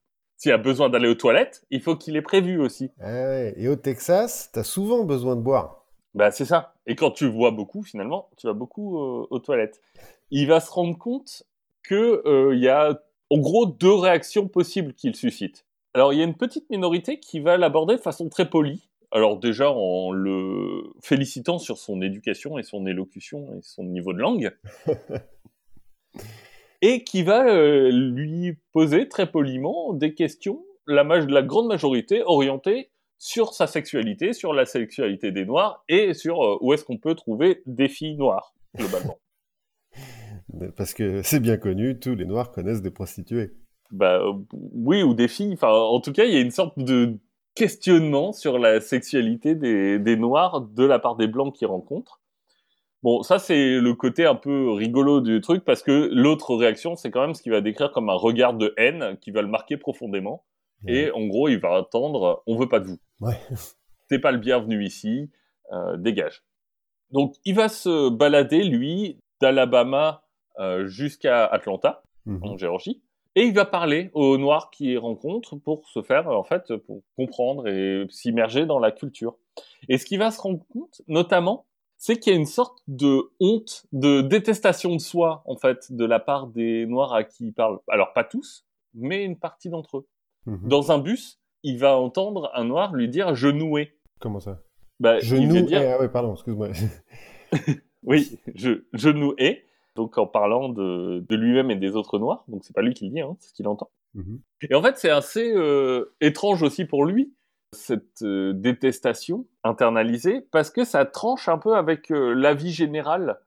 S'il 0.43 0.51
a 0.51 0.57
besoin 0.57 0.89
d'aller 0.89 1.07
aux 1.07 1.15
toilettes, 1.15 1.63
il 1.71 1.79
faut 1.79 1.95
qu'il 1.95 2.17
ait 2.17 2.21
prévu 2.21 2.59
aussi. 2.59 2.91
Ouais. 3.00 3.53
Et 3.55 3.69
au 3.69 3.77
Texas, 3.77 4.50
t'as 4.51 4.63
souvent 4.63 5.05
besoin 5.05 5.38
de 5.38 5.41
boire. 5.41 5.85
Bah, 6.15 6.31
c'est 6.31 6.43
ça. 6.43 6.73
Et 6.85 6.97
quand 6.97 7.12
tu 7.12 7.27
vois 7.27 7.51
beaucoup, 7.51 7.81
finalement, 7.81 8.27
tu 8.35 8.47
vas 8.47 8.51
beaucoup 8.51 8.97
euh, 8.97 9.25
aux 9.29 9.39
toilettes. 9.39 9.79
Il 10.31 10.50
va 10.50 10.59
se 10.59 10.69
rendre 10.69 10.97
compte 10.97 11.43
que 11.81 12.21
euh, 12.27 12.53
y 12.57 12.67
a 12.67 13.01
en 13.29 13.38
gros 13.38 13.65
deux 13.65 13.93
réactions 13.93 14.50
possibles 14.50 14.93
qu'il 14.93 15.15
suscite. 15.15 15.65
Alors, 15.93 16.12
il 16.12 16.19
y 16.19 16.21
a 16.21 16.25
une 16.25 16.35
petite 16.35 16.69
minorité 16.69 17.21
qui 17.21 17.39
va 17.39 17.55
l'aborder 17.55 17.95
de 17.95 18.01
façon 18.01 18.27
très 18.27 18.50
polie. 18.50 18.89
Alors 19.13 19.38
déjà 19.38 19.71
en 19.71 20.12
le 20.12 20.91
félicitant 21.01 21.57
sur 21.57 21.77
son 21.77 22.01
éducation 22.01 22.57
et 22.57 22.63
son 22.63 22.85
élocution 22.85 23.53
et 23.53 23.59
son 23.62 23.85
niveau 23.85 24.12
de 24.12 24.19
langue. 24.19 24.51
et 26.83 27.05
qui 27.05 27.23
va 27.23 27.47
euh, 27.47 27.89
lui 27.89 28.57
poser 28.73 29.07
très 29.07 29.31
poliment 29.31 29.93
des 29.93 30.13
questions, 30.13 30.65
la, 30.85 31.05
grande 31.41 31.67
majorité 31.67 32.21
orientées 32.25 32.91
sur 33.17 33.53
sa 33.53 33.67
sexualité, 33.67 34.33
sur 34.33 34.51
la 34.51 34.65
sexualité 34.65 35.31
des 35.31 35.45
Noirs 35.45 35.85
et 35.87 36.13
sur 36.13 36.43
euh, 36.43 36.57
où 36.59 36.73
est-ce 36.73 36.83
qu'on 36.83 36.97
peut 36.97 37.15
trouver 37.15 37.63
des 37.65 37.87
filles 37.87 38.17
noires, 38.17 38.53
globalement. 38.75 39.17
Parce 40.75 40.93
que 40.93 41.21
c'est 41.21 41.39
bien 41.39 41.55
connu, 41.55 41.99
tous 41.99 42.15
les 42.15 42.25
Noirs 42.25 42.51
connaissent 42.51 42.81
des 42.81 42.91
prostituées. 42.91 43.51
bah, 43.91 44.19
euh, 44.19 44.33
oui, 44.51 45.03
ou 45.03 45.13
des 45.13 45.29
filles. 45.29 45.53
Enfin, 45.53 45.71
en 45.71 46.01
tout 46.01 46.11
cas, 46.11 46.25
il 46.25 46.33
y 46.33 46.37
a 46.37 46.41
une 46.41 46.51
sorte 46.51 46.77
de 46.77 47.17
questionnement 47.55 48.33
sur 48.33 48.59
la 48.59 48.81
sexualité 48.81 49.55
des, 49.55 49.99
des 49.99 50.17
Noirs 50.17 50.59
de 50.59 50.83
la 50.83 50.99
part 50.99 51.15
des 51.15 51.27
Blancs 51.27 51.55
qu'ils 51.55 51.67
rencontrent. 51.67 52.22
Bon, 53.03 53.22
ça, 53.22 53.38
c'est 53.38 53.79
le 53.79 53.93
côté 53.93 54.25
un 54.25 54.36
peu 54.36 54.72
rigolo 54.72 55.19
du 55.22 55.41
truc, 55.41 55.63
parce 55.65 55.83
que 55.83 56.10
l'autre 56.13 56.55
réaction, 56.55 56.95
c'est 56.95 57.12
quand 57.12 57.22
même 57.22 57.33
ce 57.33 57.41
qu'il 57.43 57.51
va 57.51 57.60
décrire 57.62 57.91
comme 57.91 58.10
un 58.10 58.13
regard 58.15 58.53
de 58.53 58.74
haine 58.77 59.17
qui 59.22 59.31
va 59.31 59.41
le 59.41 59.48
marquer 59.50 59.77
profondément. 59.77 60.43
Et 60.88 61.12
en 61.12 61.25
gros, 61.27 61.48
il 61.48 61.60
va 61.60 61.75
attendre, 61.77 62.43
on 62.48 62.57
veut 62.57 62.67
pas 62.67 62.79
de 62.81 62.88
vous. 62.88 63.00
Ouais. 63.22 63.38
T'es 64.10 64.19
pas 64.19 64.31
le 64.31 64.38
bienvenu 64.38 64.83
ici. 64.83 65.29
euh, 65.72 65.95
dégage. 65.98 66.43
Donc 67.12 67.36
il 67.45 67.55
va 67.55 67.69
se 67.69 68.10
balader, 68.10 68.63
lui, 68.63 69.17
d'Alabama 69.41 70.24
euh, 70.60 70.86
jusqu'à 70.88 71.45
Atlanta, 71.45 72.03
Mhm. 72.25 72.39
en 72.43 72.57
Géorgie, 72.57 73.01
et 73.36 73.43
il 73.43 73.53
va 73.53 73.65
parler 73.65 74.10
aux 74.13 74.38
Noirs 74.38 74.69
qu'il 74.72 74.98
rencontre 74.98 75.55
pour 75.57 75.88
se 75.89 76.01
faire, 76.01 76.27
en 76.29 76.43
fait, 76.43 76.75
pour 76.77 77.01
comprendre 77.17 77.67
et 77.67 78.05
s'immerger 78.10 78.65
dans 78.65 78.79
la 78.79 78.91
culture. 78.91 79.36
Et 79.89 79.98
ce 79.98 80.05
qu'il 80.05 80.19
va 80.19 80.31
se 80.31 80.39
rendre 80.41 80.63
compte, 80.72 81.01
notamment, 81.07 81.65
c'est 82.03 82.17
qu'il 82.17 82.33
y 82.33 82.36
a 82.36 82.38
une 82.38 82.45
sorte 82.45 82.79
de 82.89 83.31
honte, 83.39 83.86
de 83.93 84.19
détestation 84.19 84.93
de 84.93 85.00
soi, 85.00 85.41
en 85.45 85.55
fait, 85.55 85.89
de 85.89 86.03
la 86.03 86.19
part 86.19 86.48
des 86.48 86.86
Noirs 86.86 87.13
à 87.13 87.24
qui 87.24 87.45
il 87.45 87.53
parle. 87.53 87.79
Alors 87.88 88.12
pas 88.12 88.25
tous, 88.25 88.65
mais 88.93 89.24
une 89.24 89.39
partie 89.39 89.69
d'entre 89.69 90.00
eux. 90.00 90.07
Mhm. 90.45 90.67
Dans 90.67 90.91
un 90.91 91.00
bus, 91.00 91.39
il 91.63 91.79
va 91.79 91.95
entendre 91.95 92.51
un 92.55 92.65
Noir 92.65 92.93
lui 92.93 93.07
dire 93.07 93.36
«je 93.36 93.48
nouais 93.48 93.95
Comment 94.19 94.41
ça? 94.41 94.60
Bah, 95.00 95.19
nous. 95.31 95.62
dire, 95.62 95.95
Ah 95.95 96.01
ouais, 96.01 96.10
pardon, 96.10 96.33
excuse-moi. 96.33 96.72
oui, 98.03 98.38
je, 98.53 99.36
hais. 99.38 99.63
Donc 99.95 100.17
en 100.17 100.27
parlant 100.27 100.67
de, 100.67 101.25
de 101.25 101.36
lui-même 101.38 101.72
et 101.72 101.77
des 101.77 101.95
autres 101.95 102.19
noirs, 102.19 102.43
donc 102.50 102.65
c'est 102.65 102.75
pas 102.75 102.81
lui 102.81 102.93
qui 102.93 103.05
le 103.05 103.12
dit, 103.12 103.22
hein, 103.22 103.38
c'est 103.39 103.51
ce 103.51 103.53
qu'il 103.53 103.67
entend. 103.69 103.89
Mhm. 104.13 104.41
Et 104.69 104.75
en 104.75 104.83
fait, 104.83 104.98
c'est 104.98 105.10
assez 105.10 105.53
euh, 105.55 106.13
étrange 106.19 106.63
aussi 106.63 106.83
pour 106.83 107.05
lui 107.05 107.33
cette 107.73 108.21
euh, 108.21 108.53
détestation 108.53 109.45
internalisée 109.63 110.41
parce 110.51 110.69
que 110.69 110.85
ça 110.85 111.05
tranche 111.05 111.49
un 111.49 111.57
peu 111.57 111.75
avec 111.75 112.11
euh, 112.11 112.33
l'avis 112.33 112.71
général 112.71 113.39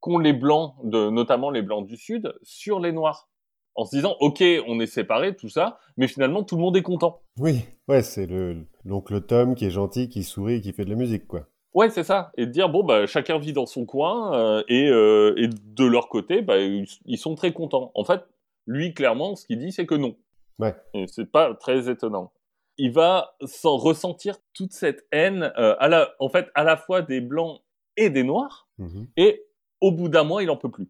qu'ont 0.00 0.18
les 0.18 0.32
blancs, 0.32 0.74
de, 0.82 1.10
notamment 1.10 1.50
les 1.50 1.62
blancs 1.62 1.86
du 1.86 1.96
sud, 1.96 2.34
sur 2.42 2.80
les 2.80 2.92
noirs, 2.92 3.28
en 3.74 3.84
se 3.84 3.94
disant 3.94 4.16
ok, 4.20 4.42
on 4.66 4.80
est 4.80 4.86
séparés, 4.86 5.36
tout 5.36 5.48
ça, 5.48 5.78
mais 5.96 6.08
finalement 6.08 6.42
tout 6.42 6.56
le 6.56 6.62
monde 6.62 6.76
est 6.76 6.82
content. 6.82 7.22
Oui, 7.38 7.60
ouais, 7.88 8.02
c'est 8.02 8.26
le 8.26 8.66
l'oncle 8.84 9.20
Tom 9.20 9.54
qui 9.54 9.66
est 9.66 9.70
gentil, 9.70 10.08
qui 10.08 10.22
sourit 10.24 10.54
et 10.54 10.60
qui 10.60 10.72
fait 10.72 10.84
de 10.84 10.90
la 10.90 10.96
musique, 10.96 11.26
quoi. 11.26 11.46
Ouais, 11.74 11.88
c'est 11.88 12.04
ça. 12.04 12.32
Et 12.36 12.46
de 12.46 12.50
dire, 12.50 12.68
bon, 12.68 12.84
bah, 12.84 13.06
chacun 13.06 13.38
vit 13.38 13.52
dans 13.52 13.66
son 13.66 13.86
coin, 13.86 14.34
euh, 14.34 14.62
et, 14.68 14.88
euh, 14.90 15.34
et 15.38 15.48
de 15.48 15.84
leur 15.84 16.08
côté, 16.08 16.42
bah, 16.42 16.58
ils, 16.58 17.18
sont 17.18 17.34
très 17.34 17.52
contents. 17.52 17.92
En 17.94 18.04
fait, 18.04 18.22
lui, 18.66 18.92
clairement, 18.92 19.36
ce 19.36 19.46
qu'il 19.46 19.58
dit, 19.58 19.72
c'est 19.72 19.86
que 19.86 19.94
non. 19.94 20.16
Ouais. 20.58 20.74
C'est 21.06 21.30
pas 21.30 21.54
très 21.54 21.88
étonnant. 21.88 22.30
Il 22.78 22.92
va 22.92 23.36
s'en 23.44 23.76
ressentir 23.76 24.36
toute 24.54 24.72
cette 24.72 25.06
haine, 25.12 25.52
euh, 25.58 25.76
à 25.78 25.88
la, 25.88 26.14
en 26.18 26.28
fait, 26.28 26.48
à 26.54 26.64
la 26.64 26.76
fois 26.76 27.02
des 27.02 27.20
blancs 27.20 27.60
et 27.96 28.08
des 28.10 28.22
noirs, 28.24 28.68
Mhm. 28.78 29.06
et 29.16 29.44
au 29.80 29.92
bout 29.92 30.08
d'un 30.08 30.24
mois, 30.24 30.42
il 30.42 30.50
en 30.50 30.56
peut 30.56 30.70
plus. 30.70 30.88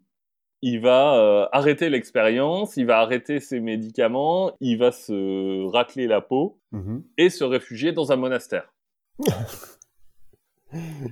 Il 0.62 0.80
va 0.80 1.16
euh, 1.18 1.48
arrêter 1.50 1.90
l'expérience, 1.90 2.76
il 2.76 2.86
va 2.86 3.00
arrêter 3.00 3.40
ses 3.40 3.58
médicaments, 3.58 4.52
il 4.60 4.78
va 4.78 4.92
se 4.92 5.64
racler 5.72 6.06
la 6.06 6.20
peau 6.20 6.60
Mhm. 6.70 7.02
et 7.18 7.30
se 7.30 7.42
réfugier 7.42 7.90
dans 7.92 8.12
un 8.12 8.16
monastère. 8.16 8.72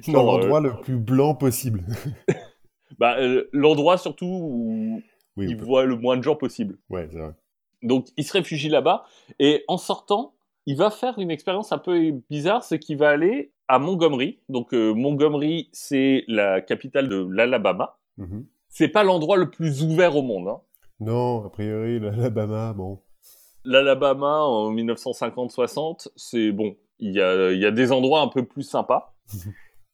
Dans 0.08 0.22
l'endroit 0.22 0.60
le 0.60 0.80
plus 0.80 0.96
blanc 0.96 1.34
possible. 1.34 1.84
Bah, 2.98 3.16
euh, 3.18 3.48
l'endroit 3.52 3.96
surtout 3.98 4.26
où 4.26 5.02
Oui, 5.36 5.46
il 5.48 5.56
peut- 5.56 5.64
voit 5.64 5.84
le 5.86 5.96
moins 5.96 6.16
de 6.18 6.22
gens 6.22 6.34
possible. 6.36 6.76
ouais, 6.90 7.08
c'est 7.10 7.18
vrai. 7.18 7.32
Donc, 7.82 8.08
il 8.18 8.24
se 8.24 8.32
réfugie 8.32 8.68
là-bas 8.68 9.04
et 9.38 9.64
en 9.68 9.78
sortant, 9.78 10.34
il 10.66 10.76
va 10.76 10.90
faire 10.90 11.18
une 11.18 11.30
expérience 11.30 11.72
un 11.72 11.78
peu 11.78 12.12
bizarre, 12.28 12.62
c'est 12.62 12.78
qu'il 12.78 12.98
va 12.98 13.10
aller 13.10 13.52
à 13.68 13.78
Montgomery. 13.78 14.40
Donc, 14.48 14.74
euh, 14.74 14.92
Montgomery, 14.92 15.68
c'est 15.72 16.24
la 16.28 16.60
capitale 16.60 17.08
de 17.08 17.26
l'Alabama. 17.30 17.98
Mhm. 18.18 18.46
C'est 18.68 18.88
pas 18.88 19.02
l'endroit 19.02 19.36
le 19.36 19.50
plus 19.50 19.82
ouvert 19.82 20.16
au 20.16 20.22
monde. 20.22 20.48
Hein. 20.48 20.60
Non, 21.00 21.44
a 21.44 21.50
priori, 21.50 21.98
l'Alabama, 21.98 22.72
bon. 22.72 23.00
L'Alabama 23.64 24.42
en 24.42 24.72
1950-60, 24.72 26.08
c'est 26.16 26.52
bon. 26.52 26.76
Il 26.98 27.12
y 27.12 27.20
a, 27.20 27.52
il 27.52 27.58
y 27.58 27.66
a 27.66 27.70
des 27.70 27.92
endroits 27.92 28.20
un 28.20 28.28
peu 28.28 28.44
plus 28.44 28.62
sympas. 28.62 29.14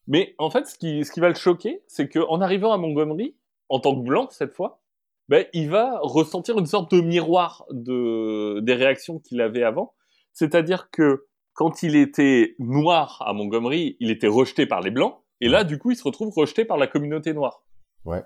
Mais 0.08 0.35
en 0.38 0.50
fait, 0.50 0.66
ce 0.66 0.76
qui, 0.78 1.04
ce 1.04 1.12
qui 1.12 1.20
va 1.20 1.28
le 1.28 1.35
choquer, 1.35 1.82
c'est 1.87 2.08
qu'en 2.08 2.40
arrivant 2.40 2.73
à 2.73 2.78
Montgomery, 2.78 3.37
en 3.68 3.80
tant 3.80 3.94
que 3.94 4.04
blanc 4.04 4.28
cette 4.30 4.54
fois, 4.54 4.80
ben, 5.28 5.44
il 5.52 5.68
va 5.70 5.99
ressentir 6.02 6.56
une 6.58 6.66
sorte 6.66 6.94
de 6.94 7.00
miroir 7.00 7.64
de, 7.70 8.61
des 8.61 8.75
réactions 8.75 9.18
qu'il 9.18 9.40
avait 9.40 9.64
avant. 9.64 9.94
C'est-à-dire 10.36 10.90
que 10.90 11.26
quand 11.54 11.82
il 11.82 11.96
était 11.96 12.56
noir 12.58 13.22
à 13.26 13.32
Montgomery, 13.32 13.96
il 14.00 14.10
était 14.10 14.26
rejeté 14.26 14.66
par 14.66 14.82
les 14.82 14.90
blancs. 14.90 15.16
Et 15.40 15.48
là, 15.48 15.64
du 15.64 15.78
coup, 15.78 15.90
il 15.90 15.96
se 15.96 16.04
retrouve 16.04 16.32
rejeté 16.34 16.66
par 16.66 16.76
la 16.76 16.86
communauté 16.86 17.32
noire. 17.32 17.64
Ouais. 18.04 18.22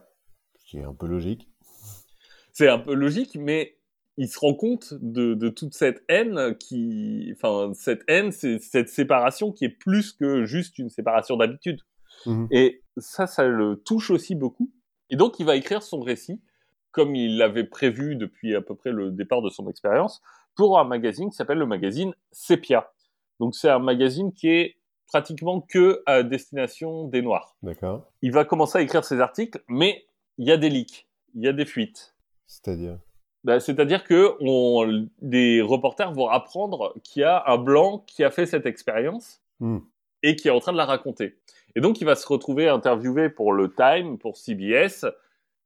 Qui 0.67 0.79
est 0.79 0.83
un 0.83 0.93
peu 0.93 1.07
logique. 1.07 1.49
c'est 2.53 2.69
un 2.69 2.81
peu 2.81 2.95
logique, 2.95 3.37
mais 3.37 3.79
il 4.17 4.29
se 4.29 4.41
rend 4.41 4.55
compte 4.55 4.93
de, 5.01 5.35
de 5.35 5.49
toute 5.49 5.73
cette 5.73 6.03
haine 6.09 6.57
qui, 6.59 7.33
enfin, 7.37 7.73
cette 7.75 8.03
haine, 8.09 8.33
c'est 8.33 8.59
cette 8.59 8.89
séparation 8.89 9.53
qui 9.53 9.67
est 9.67 9.79
plus 9.79 10.13
que 10.13 10.45
juste 10.45 10.81
une 10.81 10.91
séparation 10.91 11.37
d'habitude. 11.37 11.81
Mhm. 12.27 12.49
Et 12.51 12.83
ça, 12.97 13.29
ça 13.29 13.47
le 13.47 13.77
touche 13.77 14.11
aussi 14.11 14.35
beaucoup. 14.35 14.73
Et 15.11 15.17
donc, 15.17 15.39
il 15.39 15.47
va 15.47 15.55
écrire 15.55 15.85
son 15.85 16.01
récit, 16.01 16.43
comme 16.91 17.15
il 17.15 17.39
l'avait 17.39 17.65
prévu 17.65 18.17
depuis 18.17 18.57
à 18.57 18.61
peu 18.61 18.75
près 18.75 18.91
le 18.91 19.13
départ 19.13 19.43
de 19.43 19.49
son 19.49 19.69
expérience, 19.71 20.21
pour 20.57 20.79
un 20.79 20.85
magazine 20.85 21.31
qui 21.31 21.37
s'appelle 21.37 21.59
le 21.59 21.67
magazine 21.67 22.15
Sepia. 22.33 22.93
Donc, 23.39 23.55
c'est 23.55 23.71
un 23.71 23.79
magazine 23.79 24.33
qui 24.33 24.49
est 24.49 24.77
pratiquement 25.07 25.61
que 25.61 26.03
à 26.07 26.23
destination 26.23 27.05
des 27.09 27.23
Noirs. 27.23 27.57
D'accord. 27.63 28.07
Il 28.23 28.33
va 28.33 28.45
commencer 28.45 28.79
à 28.79 28.83
écrire 28.83 29.05
ses 29.05 29.21
articles, 29.21 29.63
mais 29.69 30.05
il 30.39 30.47
y 30.47 30.53
a 30.53 30.57
des 30.57 30.69
leaks, 30.69 31.09
il 31.35 31.43
y 31.43 31.49
a 31.49 31.53
des 31.53 31.65
fuites. 31.65 32.15
C'est-à-dire? 32.47 32.99
Bah, 33.43 33.59
C'est-à-dire 33.59 34.05
que 34.05 34.37
on, 34.41 35.09
des 35.23 35.63
reporters 35.63 36.13
vont 36.13 36.29
apprendre 36.29 36.95
qu'il 37.03 37.23
y 37.23 37.25
a 37.25 37.43
un 37.47 37.57
blanc 37.57 38.05
qui 38.07 38.23
a 38.23 38.31
fait 38.31 38.47
cette 38.47 38.67
expérience 38.67 39.41
Hmm. 39.61 39.81
et 40.23 40.37
qui 40.37 40.49
est 40.49 40.51
en 40.51 40.59
train 40.59 40.73
de 40.73 40.79
la 40.79 40.87
raconter. 40.87 41.37
Et 41.77 41.83
donc, 41.83 42.01
il 42.01 42.05
va 42.05 42.15
se 42.15 42.27
retrouver 42.27 42.69
interviewé 42.69 43.29
pour 43.29 43.53
le 43.53 43.71
Time, 43.73 44.17
pour 44.17 44.39
CBS. 44.39 45.05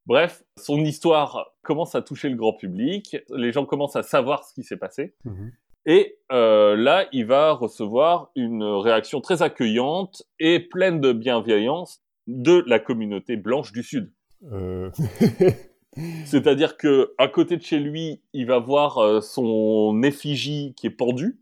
Bref, 0.06 0.44
son 0.58 0.78
histoire 0.84 1.54
commence 1.62 1.94
à 1.94 2.02
toucher 2.02 2.28
le 2.28 2.36
grand 2.36 2.52
public. 2.52 3.16
Les 3.30 3.52
gens 3.52 3.64
commencent 3.64 3.96
à 3.96 4.02
savoir 4.02 4.44
ce 4.44 4.52
qui 4.52 4.62
s'est 4.62 4.76
passé. 4.76 5.14
Mhm. 5.24 5.52
Et 5.86 6.18
euh, 6.32 6.76
là, 6.76 7.06
il 7.12 7.26
va 7.26 7.52
recevoir 7.52 8.30
une 8.36 8.62
réaction 8.62 9.20
très 9.20 9.42
accueillante 9.42 10.22
et 10.40 10.60
pleine 10.60 11.00
de 11.00 11.12
bienveillance 11.12 12.02
de 12.26 12.64
la 12.66 12.78
communauté 12.78 13.36
blanche 13.36 13.72
du 13.72 13.82
Sud. 13.82 14.10
Euh... 14.50 14.90
C'est-à-dire 16.24 16.76
que 16.76 17.14
à 17.18 17.28
côté 17.28 17.56
de 17.56 17.62
chez 17.62 17.78
lui, 17.78 18.22
il 18.32 18.46
va 18.46 18.58
voir 18.58 18.98
euh, 18.98 19.20
son 19.20 20.02
effigie 20.02 20.74
qui 20.76 20.88
est 20.88 20.90
pendue. 20.90 21.38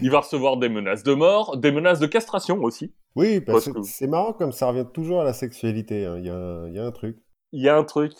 Il 0.00 0.10
va 0.10 0.20
recevoir 0.20 0.56
des 0.56 0.68
menaces 0.68 1.02
de 1.02 1.12
mort, 1.12 1.56
des 1.56 1.70
menaces 1.70 2.00
de 2.00 2.06
castration 2.06 2.62
aussi. 2.62 2.94
oui, 3.14 3.40
parce 3.40 3.66
Parce 3.66 3.76
que 3.76 3.82
c'est 3.82 4.06
marrant 4.06 4.32
comme 4.32 4.50
ça 4.50 4.68
revient 4.68 4.86
toujours 4.92 5.20
à 5.20 5.24
la 5.24 5.32
sexualité. 5.32 6.04
hein. 6.06 6.18
Y, 6.18 6.68
il 6.68 6.74
y 6.74 6.78
a 6.78 6.84
un 6.84 6.90
truc. 6.90 7.18
Il 7.54 7.62
y 7.62 7.68
a 7.68 7.76
un 7.76 7.84
truc. 7.84 8.12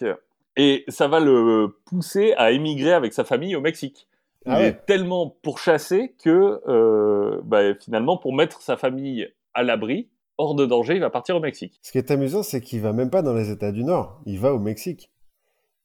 Et 0.57 0.85
ça 0.89 1.09
va 1.09 1.19
le 1.21 1.77
pousser 1.87 2.33
à 2.37 2.53
émigrer 2.53 2.93
avec 2.93 3.13
sa 3.13 3.25
famille 3.25 3.57
au 3.57 3.61
Mexique. 3.61 4.07
Il 4.47 4.53
Ah 4.53 4.59
ouais. 4.59 4.67
est 4.69 4.87
tellement 4.87 5.37
pourchassé 5.43 6.15
que 6.23 6.61
euh, 6.69 7.41
bah, 7.45 7.75
finalement, 7.75 8.17
pour 8.17 8.35
mettre 8.35 8.61
sa 8.63 8.77
famille 8.77 9.29
à 9.55 9.63
l'abri, 9.63 10.09
hors 10.39 10.55
de 10.55 10.65
danger, 10.67 10.95
il 10.95 11.01
va 11.01 11.11
partir 11.11 11.37
au 11.37 11.41
Mexique. 11.41 11.79
Ce 11.83 11.91
qui 11.93 11.99
est 11.99 12.11
amusant, 12.11 12.43
c'est 12.43 12.61
qu'il 12.61 12.81
va 12.81 12.93
même 12.93 13.11
pas 13.11 13.23
dans 13.23 13.35
les 13.35 13.51
États 13.51 13.73
du 13.73 13.85
Nord. 13.85 14.21
Il 14.27 14.39
va 14.39 14.53
au 14.55 14.59
Mexique. 14.59 15.11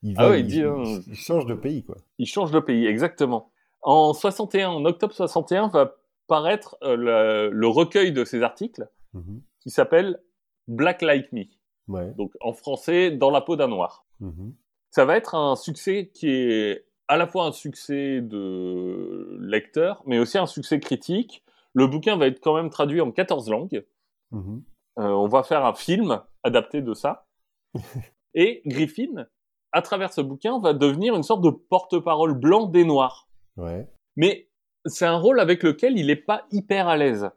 Il 0.04 0.14
Ah 0.18 0.24
va, 0.26 0.30
ouais, 0.32 0.42
il 0.42 0.48
dit, 0.48 0.64
il 1.08 1.16
change 1.16 1.46
de 1.46 1.56
pays, 1.56 1.84
quoi. 1.84 1.96
Il 2.20 2.26
change 2.28 2.52
de 2.52 2.60
pays, 2.60 2.86
exactement. 2.86 3.52
En 3.82 4.14
61, 4.14 4.70
en 4.70 4.86
octobre 4.86 5.14
61, 5.14 5.70
va 5.70 5.96
paraître 6.28 6.78
euh, 6.84 6.96
le, 6.96 7.50
le 7.52 7.68
recueil 7.68 8.12
de 8.12 8.24
ses 8.24 8.44
articles 8.44 8.88
Mhm. 9.14 9.42
qui 9.62 9.72
s'appelle 9.72 10.20
Black 10.68 11.02
Like 11.02 11.32
Me. 11.34 11.46
Ouais. 11.90 12.14
Donc 12.14 12.32
en 12.40 12.54
français, 12.54 13.12
dans 13.12 13.32
la 13.32 13.42
peau 13.42 13.56
d'un 13.56 13.68
noir. 13.68 14.06
Mhm. 14.22 14.54
Ça 14.92 15.06
va 15.06 15.18
être 15.18 15.36
un 15.36 15.56
succès 15.56 16.10
qui 16.14 16.30
est 16.30 16.86
à 17.08 17.18
la 17.18 17.28
fois 17.28 17.46
un 17.46 17.52
succès 17.52 18.22
de 18.22 19.38
lecteur, 19.42 20.04
mais 20.06 20.20
aussi 20.20 20.38
un 20.38 20.46
succès 20.46 20.80
critique. 20.80 21.44
Le 21.74 21.88
bouquin 21.88 22.16
va 22.16 22.28
être 22.28 22.40
quand 22.40 22.56
même 22.56 22.70
traduit 22.70 23.02
en 23.02 23.12
14 23.12 23.50
langues. 23.50 23.86
Mhm. 24.32 24.64
Euh, 25.00 25.10
on 25.10 25.28
va 25.28 25.44
faire 25.44 25.66
un 25.66 25.74
film 25.74 26.22
adapté 26.44 26.82
de 26.82 26.94
ça. 26.94 27.28
Et 28.36 28.62
Griffin, 28.66 29.26
à 29.72 29.82
travers 29.82 30.14
ce 30.14 30.22
bouquin, 30.22 30.60
va 30.60 30.74
devenir 30.74 31.16
une 31.16 31.24
sorte 31.24 31.42
de 31.42 31.50
porte-parole 31.50 32.34
blanc 32.34 32.68
des 32.68 32.86
Noirs. 32.86 33.28
Ouais. 33.58 33.88
Mais 34.16 34.50
c'est 34.86 35.06
un 35.06 35.18
rôle 35.18 35.40
avec 35.40 35.64
lequel 35.64 35.98
il 35.98 36.08
n'est 36.08 36.16
pas 36.16 36.46
hyper 36.52 36.88
à 36.88 36.98
l'aise. 36.98 37.30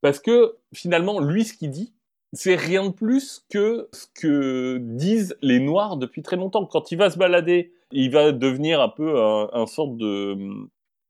Parce 0.00 0.20
que 0.20 0.56
finalement, 0.72 1.20
lui, 1.20 1.44
ce 1.44 1.54
qu'il 1.54 1.70
dit, 1.70 1.94
c'est 2.32 2.56
rien 2.56 2.88
de 2.88 2.92
plus 2.92 3.44
que 3.50 3.88
ce 3.92 4.06
que 4.14 4.78
disent 4.80 5.36
les 5.42 5.60
Noirs 5.60 5.96
depuis 5.96 6.22
très 6.22 6.36
longtemps. 6.36 6.66
Quand 6.66 6.92
il 6.92 6.98
va 6.98 7.10
se 7.10 7.18
balader, 7.18 7.72
il 7.90 8.10
va 8.10 8.32
devenir 8.32 8.80
un 8.80 8.88
peu 8.88 9.20
un, 9.20 9.48
un 9.52 9.66
sorte 9.66 9.96
de 9.96 10.36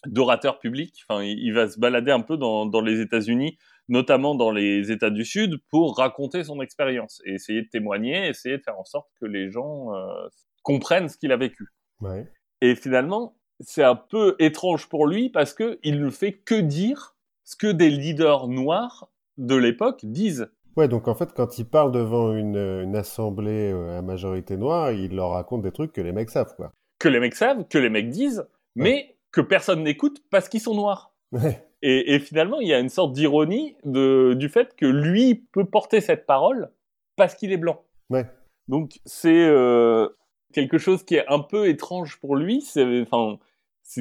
d'orateur 0.06 0.60
public. 0.60 1.04
Enfin, 1.08 1.24
il, 1.24 1.38
il 1.40 1.52
va 1.52 1.68
se 1.68 1.78
balader 1.78 2.12
un 2.12 2.20
peu 2.20 2.36
dans, 2.36 2.66
dans 2.66 2.80
les 2.80 3.00
États-Unis, 3.00 3.58
notamment 3.88 4.36
dans 4.36 4.52
les 4.52 4.92
États 4.92 5.10
du 5.10 5.24
Sud, 5.24 5.58
pour 5.70 5.96
raconter 5.96 6.44
son 6.44 6.62
expérience 6.62 7.20
et 7.24 7.34
essayer 7.34 7.62
de 7.62 7.68
témoigner, 7.68 8.28
essayer 8.28 8.58
de 8.58 8.62
faire 8.62 8.78
en 8.78 8.84
sorte 8.84 9.08
que 9.20 9.26
les 9.26 9.50
gens 9.50 9.94
euh, 9.94 10.28
comprennent 10.62 11.08
ce 11.08 11.16
qu'il 11.16 11.32
a 11.32 11.36
vécu. 11.36 11.68
Ouais. 12.00 12.30
Et 12.60 12.76
finalement, 12.76 13.36
c'est 13.60 13.82
un 13.82 13.96
peu 13.96 14.36
étrange 14.38 14.88
pour 14.88 15.08
lui 15.08 15.30
parce 15.30 15.52
que 15.52 15.80
il 15.82 16.00
ne 16.00 16.10
fait 16.10 16.32
que 16.32 16.54
dire 16.54 17.16
ce 17.44 17.56
que 17.56 17.66
des 17.66 17.90
leaders 17.90 18.46
noirs 18.46 19.10
de 19.36 19.56
l'époque 19.56 20.04
disent. 20.04 20.48
Ouais, 20.78 20.88
donc 20.88 21.08
en 21.08 21.14
fait, 21.14 21.34
quand 21.34 21.58
il 21.58 21.64
parle 21.64 21.92
devant 21.92 22.32
une, 22.34 22.56
une 22.56 22.96
assemblée 22.96 23.72
à 23.72 24.00
majorité 24.00 24.56
noire, 24.56 24.92
il 24.92 25.16
leur 25.16 25.30
raconte 25.30 25.62
des 25.62 25.72
trucs 25.72 25.92
que 25.92 26.00
les 26.00 26.12
mecs 26.12 26.30
savent, 26.30 26.54
quoi. 26.54 26.72
Que 26.98 27.08
les 27.08 27.20
mecs 27.20 27.34
savent, 27.34 27.66
que 27.68 27.78
les 27.78 27.90
mecs 27.90 28.10
disent, 28.10 28.46
mais 28.76 29.16
que 29.32 29.40
personne 29.40 29.82
n'écoute 29.82 30.22
parce 30.30 30.48
qu'ils 30.48 30.60
sont 30.60 30.74
noirs. 30.74 31.12
Ouais. 31.32 31.64
Et, 31.82 32.14
et, 32.14 32.18
finalement, 32.18 32.60
il 32.60 32.68
y 32.68 32.74
a 32.74 32.78
une 32.78 32.88
sorte 32.88 33.12
d'ironie 33.12 33.76
du 33.84 34.48
fait 34.48 34.74
que 34.76 34.86
lui 34.86 35.46
peut 35.52 35.64
porter 35.64 36.00
cette 36.00 36.26
parole 36.26 36.70
parce 37.16 37.34
qu'il 37.34 37.52
est 37.52 37.56
blanc. 37.58 37.82
Ouais. 38.10 38.26
Donc 38.68 39.00
c'est 39.04 39.46
euh, 39.46 40.08
quelque 40.52 40.78
chose 40.78 41.02
qui 41.02 41.16
est 41.16 41.26
un 41.28 41.40
peu 41.40 41.68
étrange 41.68 42.18
pour 42.20 42.36
lui. 42.36 42.60
C'est 42.60 43.02
enfin 43.02 43.38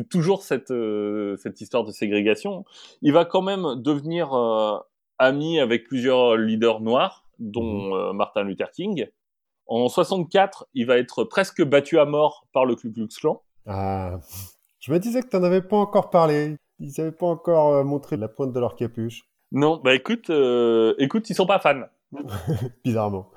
toujours 0.10 0.44
cette 0.44 0.72
euh, 0.72 1.36
cette 1.38 1.60
histoire 1.62 1.84
de 1.84 1.92
ségrégation. 1.92 2.66
Il 3.02 3.14
va 3.14 3.26
quand 3.26 3.42
même 3.42 3.82
devenir 3.82 4.34
euh, 4.34 4.78
ami 5.20 5.60
avec 5.60 5.86
plusieurs 5.86 6.38
leaders 6.38 6.82
noirs, 6.82 7.26
dont 7.40 7.96
euh, 7.96 8.14
Martin 8.14 8.44
Luther 8.44 8.72
King. 8.72 9.08
En 9.68 9.90
64, 9.90 10.68
il 10.74 10.86
va 10.86 10.98
être 10.98 11.24
presque 11.24 11.64
battu 11.64 12.00
à 12.00 12.06
mort 12.06 12.48
par 12.54 12.66
le 12.66 12.76
Ku 12.76 12.92
Klux 12.92 13.10
Klan. 13.20 13.42
Ah, 13.66 14.20
je 14.80 14.92
me 14.92 15.00
disais 15.00 15.22
que 15.22 15.28
tu 15.28 15.36
n'en 15.36 15.44
avais 15.44 15.62
pas 15.62 15.78
encore 15.78 16.10
parlé. 16.10 16.56
Ils 16.80 16.94
n'avaient 16.98 17.12
pas 17.12 17.26
encore 17.26 17.74
euh, 17.74 17.84
montré 17.84 18.18
la 18.18 18.28
pointe 18.28 18.54
de 18.54 18.60
leur 18.60 18.76
capuche. 18.76 19.24
Non, 19.52 19.82
bah 19.84 19.94
écoute, 19.94 20.30
euh, 20.30 20.94
écoute, 21.00 21.30
ils 21.30 21.36
sont 21.36 21.46
pas 21.46 21.60
fans. 21.60 21.84
bizarrement. 22.86 23.30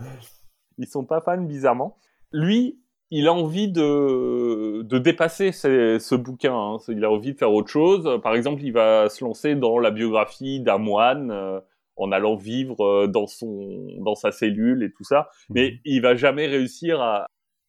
Ils 0.79 0.87
sont 0.87 1.05
pas 1.05 1.21
fans, 1.21 1.43
bizarrement. 1.43 1.97
Lui, 2.33 2.81
il 3.11 3.27
a 3.27 3.33
envie 3.33 3.71
de, 3.71 4.83
de 4.83 4.99
dépasser 4.99 5.53
ce, 5.53 5.99
ce 5.99 6.15
bouquin. 6.15 6.55
Hein. 6.55 6.77
Il 6.89 7.05
a 7.05 7.11
envie 7.11 7.33
de 7.33 7.39
faire 7.39 7.53
autre 7.53 7.69
chose. 7.69 8.21
Par 8.23 8.35
exemple, 8.35 8.63
il 8.63 8.73
va 8.73 9.09
se 9.09 9.25
lancer 9.25 9.57
dans 9.57 9.79
la 9.79 9.91
biographie 9.91 10.61
d'un 10.61 10.79
moine 10.79 11.31
euh, 11.31 11.61
en 12.01 12.13
allant 12.13 12.35
vivre 12.37 12.85
euh, 12.85 13.07
dans 13.07 13.27
son 13.27 13.87
dans 13.99 14.15
sa 14.15 14.33
cellule 14.33 14.83
et 14.83 14.91
tout 14.93 15.05
ça. 15.05 15.29
Mais 15.51 15.79
il 15.85 16.01
va 16.03 16.15
jamais 16.17 16.47
réussir 16.47 17.01
à, 17.01 17.27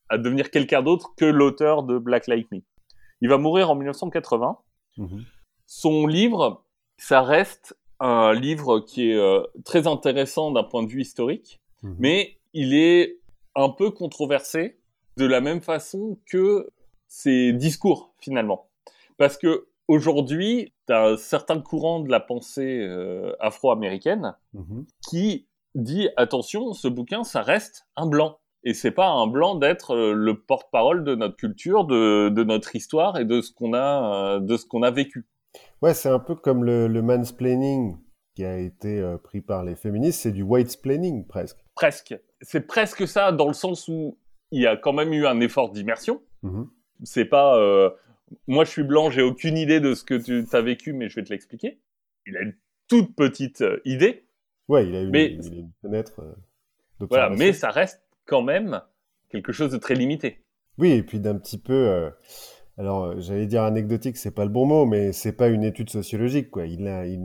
à 0.09 0.17
devenir 0.17 0.49
quelqu'un 0.51 0.81
d'autre 0.81 1.13
que 1.17 1.25
l'auteur 1.25 1.83
de 1.83 1.97
Black 1.97 2.27
Lightning. 2.27 2.63
Il 3.21 3.29
va 3.29 3.37
mourir 3.37 3.69
en 3.69 3.75
1980. 3.75 4.57
Mhm. 4.97 5.23
Son 5.67 6.07
livre, 6.07 6.65
ça 6.97 7.21
reste 7.21 7.77
un 7.99 8.33
livre 8.33 8.79
qui 8.79 9.11
est 9.11 9.15
euh, 9.15 9.41
très 9.63 9.85
intéressant 9.87 10.51
d'un 10.51 10.63
point 10.63 10.83
de 10.83 10.89
vue 10.89 11.01
historique, 11.01 11.59
Mhm. 11.83 11.95
mais 11.99 12.37
il 12.53 12.73
est 12.73 13.19
un 13.55 13.69
peu 13.69 13.91
controversé 13.91 14.79
de 15.17 15.25
la 15.25 15.41
même 15.41 15.61
façon 15.61 16.17
que 16.25 16.69
ses 17.07 17.53
discours 17.53 18.13
finalement. 18.19 18.69
Parce 19.17 19.37
que 19.37 19.67
aujourd'hui, 19.95 20.73
tu 20.87 20.93
as 20.93 21.03
un 21.05 21.17
certain 21.17 21.59
courant 21.61 21.99
de 21.99 22.09
la 22.09 22.19
pensée 22.19 22.79
euh, 22.81 23.33
afro-américaine 23.39 24.35
Mhm. 24.53 24.85
qui 25.09 25.47
dit 25.75 26.09
attention, 26.17 26.73
ce 26.73 26.87
bouquin, 26.87 27.23
ça 27.23 27.41
reste 27.41 27.87
un 27.95 28.05
blanc. 28.07 28.37
Et 28.63 28.73
c'est 28.73 28.91
pas 28.91 29.07
un 29.09 29.25
blanc 29.27 29.55
d'être 29.55 29.95
euh, 29.95 30.13
le 30.13 30.39
porte-parole 30.39 31.03
de 31.03 31.15
notre 31.15 31.35
culture, 31.35 31.85
de, 31.85 32.29
de 32.29 32.43
notre 32.43 32.75
histoire 32.75 33.17
et 33.17 33.25
de 33.25 33.41
ce 33.41 33.51
qu'on 33.53 33.73
a, 33.73 34.35
euh, 34.35 34.39
de 34.39 34.55
ce 34.57 34.65
qu'on 34.65 34.83
a 34.83 34.91
vécu. 34.91 35.27
Ouais, 35.81 35.93
c'est 35.93 36.09
un 36.09 36.19
peu 36.19 36.35
comme 36.35 36.63
le, 36.63 36.87
le 36.87 37.01
mansplaining 37.01 37.97
qui 38.35 38.45
a 38.45 38.57
été 38.59 38.99
euh, 38.99 39.17
pris 39.17 39.41
par 39.41 39.63
les 39.63 39.75
féministes, 39.75 40.21
c'est 40.21 40.31
du 40.31 40.43
white-splaining 40.43 41.25
presque. 41.27 41.57
Presque. 41.75 42.15
C'est 42.41 42.67
presque 42.67 43.07
ça 43.07 43.31
dans 43.31 43.47
le 43.47 43.53
sens 43.53 43.87
où 43.87 44.17
il 44.51 44.61
y 44.61 44.67
a 44.67 44.77
quand 44.77 44.93
même 44.93 45.11
eu 45.13 45.25
un 45.25 45.39
effort 45.39 45.71
d'immersion. 45.71 46.21
Mhm. 46.43 46.67
C'est 47.03 47.25
pas 47.25 47.57
euh, 47.57 47.89
moi 48.47 48.63
je 48.65 48.69
suis 48.71 48.83
blanc, 48.83 49.09
j'ai 49.09 49.21
aucune 49.21 49.57
idée 49.57 49.79
de 49.79 49.93
ce 49.93 50.03
que 50.03 50.15
tu 50.15 50.45
as 50.55 50.61
vécu, 50.61 50.93
mais 50.93 51.09
je 51.09 51.15
vais 51.15 51.23
te 51.23 51.29
l'expliquer. 51.29 51.79
Il 52.27 52.37
a 52.37 52.41
une 52.41 52.55
toute 52.87 53.15
petite 53.15 53.61
euh, 53.61 53.79
idée, 53.85 54.25
Ouais, 54.67 54.87
il 54.87 54.95
a 54.95 55.01
une, 55.01 55.09
Mais- 55.09 55.31
il 55.33 55.53
a 55.53 55.57
une 55.57 55.71
fenêtre 55.81 56.19
euh, 56.21 56.33
voilà, 57.09 57.29
mais 57.29 57.51
ça 57.53 57.69
reste 57.71 58.01
quand 58.25 58.41
même 58.41 58.81
quelque 59.29 59.51
chose 59.51 59.71
de 59.71 59.77
très 59.77 59.95
limité. 59.95 60.43
Oui, 60.77 60.91
et 60.91 61.03
puis 61.03 61.19
d'un 61.19 61.35
petit 61.37 61.57
peu. 61.57 61.73
euh, 61.73 62.09
alors, 62.77 63.05
euh, 63.05 63.15
j'allais 63.19 63.47
dire 63.47 63.63
anecdotique, 63.63 64.17
c'est 64.17 64.33
pas 64.33 64.45
le 64.45 64.51
bon 64.51 64.65
mot, 64.65 64.85
mais 64.85 65.11
c'est 65.11 65.33
pas 65.33 65.47
une 65.49 65.63
étude 65.63 65.89
sociologique, 65.89 66.49
quoi. 66.49 66.65
Il 66.67 66.87
a, 66.87 67.05
il 67.05 67.19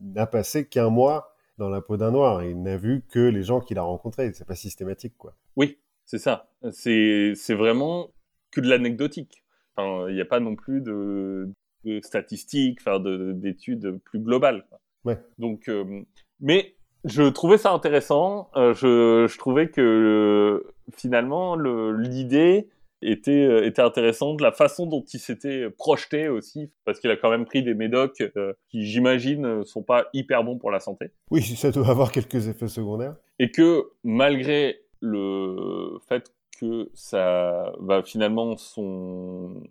n'a 0.00 0.26
passé 0.26 0.66
qu'un 0.66 0.90
mois 0.90 1.34
dans 1.58 1.68
la 1.68 1.80
peau 1.80 1.96
d'un 1.96 2.10
noir. 2.12 2.42
et 2.42 2.50
Il 2.50 2.62
n'a 2.62 2.76
vu 2.76 3.02
que 3.08 3.18
les 3.18 3.42
gens 3.42 3.60
qu'il 3.60 3.78
a 3.78 3.82
rencontrés. 3.82 4.32
C'est 4.32 4.46
pas 4.46 4.54
systématique, 4.56 5.14
quoi. 5.18 5.36
Oui, 5.56 5.78
c'est 6.04 6.18
ça. 6.18 6.50
C'est 6.72 7.34
vraiment 7.54 8.10
que 8.50 8.60
de 8.60 8.68
l'anecdotique. 8.68 9.43
Enfin, 9.76 10.08
il 10.08 10.14
n'y 10.14 10.20
a 10.20 10.24
pas 10.26 10.40
non 10.40 10.54
plus 10.56 10.80
de, 10.80 11.48
de 11.84 12.00
statistiques, 12.00 12.78
enfin, 12.80 13.00
de- 13.00 13.32
d'études 13.32 13.98
plus 14.04 14.18
globales. 14.20 14.64
Ouais. 15.04 15.18
Donc, 15.38 15.68
euh, 15.68 16.02
mais 16.40 16.74
je 17.04 17.22
trouvais 17.24 17.58
ça 17.58 17.72
intéressant. 17.72 18.50
Euh, 18.56 18.72
je, 18.74 19.26
je 19.28 19.38
trouvais 19.38 19.68
que 19.68 19.80
euh, 19.80 20.74
finalement 20.96 21.56
le- 21.56 21.96
l'idée 21.96 22.68
était 23.02 23.66
était 23.66 23.82
intéressante, 23.82 24.40
la 24.40 24.50
façon 24.52 24.86
dont 24.86 25.04
il 25.12 25.20
s'était 25.20 25.68
projeté 25.68 26.28
aussi, 26.28 26.70
parce 26.86 27.00
qu'il 27.00 27.10
a 27.10 27.16
quand 27.18 27.28
même 27.30 27.44
pris 27.44 27.62
des 27.62 27.74
médocs 27.74 28.22
euh, 28.36 28.54
qui, 28.70 28.86
j'imagine, 28.86 29.44
euh, 29.44 29.64
sont 29.64 29.82
pas 29.82 30.06
hyper 30.14 30.42
bons 30.44 30.56
pour 30.56 30.70
la 30.70 30.80
santé 30.80 31.10
Oui, 31.30 31.42
ça 31.42 31.70
doit 31.70 31.88
avoir 31.90 32.10
quelques 32.12 32.48
effets 32.48 32.68
secondaires. 32.68 33.16
et 33.38 33.50
que 33.50 33.90
malgré 34.04 34.80
le 35.00 35.98
fait 36.08 36.32
que 36.64 36.90
ça 36.94 37.72
va 37.80 38.02
finalement 38.02 38.56
son 38.56 39.62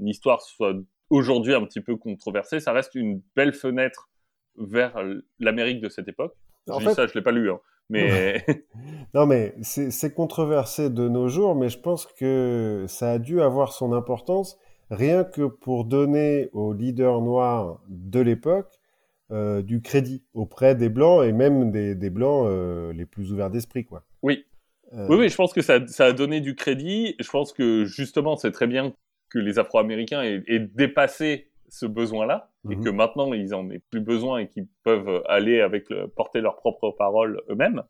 histoire 0.00 0.40
soit 0.42 0.74
aujourd'hui 1.10 1.54
un 1.54 1.64
petit 1.64 1.80
peu 1.80 1.96
controversée, 1.96 2.60
ça 2.60 2.72
reste 2.72 2.94
une 2.94 3.20
belle 3.36 3.52
fenêtre 3.52 4.08
vers 4.56 4.94
l'Amérique 5.38 5.80
de 5.80 5.88
cette 5.88 6.08
époque. 6.08 6.34
En 6.68 6.78
je 6.78 6.84
fait- 6.84 6.90
dis 6.90 6.96
ça, 6.96 7.06
je 7.06 7.14
l'ai 7.14 7.22
pas 7.22 7.32
lu, 7.32 7.50
hein. 7.50 7.60
mais 7.88 8.44
Non, 9.14 9.26
mais 9.26 9.54
c'est 9.62 9.90
c'est 9.90 10.12
controversé 10.12 10.90
de 10.90 11.08
nos 11.08 11.28
jours, 11.28 11.54
mais 11.54 11.68
je 11.68 11.78
pense 11.78 12.06
que 12.06 12.84
ça 12.88 13.12
a 13.12 13.18
dû 13.18 13.40
avoir 13.40 13.72
son 13.72 13.92
importance 13.92 14.58
rien 14.90 15.24
que 15.24 15.42
pour 15.46 15.84
donner 15.84 16.48
aux 16.52 16.72
leaders 16.72 17.20
noirs 17.20 17.80
de 17.88 18.20
l'époque 18.20 18.80
euh, 19.30 19.60
du 19.62 19.80
crédit 19.82 20.24
auprès 20.34 20.74
des 20.74 20.88
blancs 20.88 21.22
et 21.24 21.32
même 21.32 21.70
des, 21.70 21.94
des 21.94 22.10
blancs 22.10 22.46
euh, 22.46 22.92
les 22.94 23.04
plus 23.06 23.32
ouverts 23.32 23.50
d'esprit, 23.50 23.84
quoi. 23.84 24.02
oui, 24.22 24.44
Euh, 24.94 25.06
oui, 25.08 25.16
oui, 25.16 25.28
je 25.28 25.36
pense 25.36 25.52
que 25.52 25.60
ça, 25.62 25.86
ça 25.86 26.06
a 26.06 26.12
donné 26.12 26.40
du 26.40 26.54
crédit. 26.54 27.14
Je 27.20 27.28
pense 27.30 27.52
que 27.52 27.84
justement, 27.84 28.36
c'est 28.36 28.52
très 28.52 28.66
bien 28.66 28.92
que 29.30 29.38
les 29.38 29.58
Afro-Américains 29.58 30.22
aient, 30.22 30.42
aient 30.46 30.60
dépassé 30.60 31.50
ce 31.68 31.84
besoin-là 31.86 32.50
et 32.70 32.76
Mhm. 32.76 32.84
que 32.84 32.88
maintenant 32.90 33.32
ils 33.34 33.54
en 33.54 33.68
aient 33.70 33.82
plus 33.90 34.00
besoin 34.00 34.38
et 34.38 34.48
qu'ils 34.48 34.66
peuvent 34.84 35.22
aller 35.28 35.60
avec 35.60 35.90
le, 35.90 36.08
porter 36.08 36.40
leurs 36.40 36.56
propres 36.56 36.90
paroles 36.92 37.42
eux-mêmes. 37.50 37.82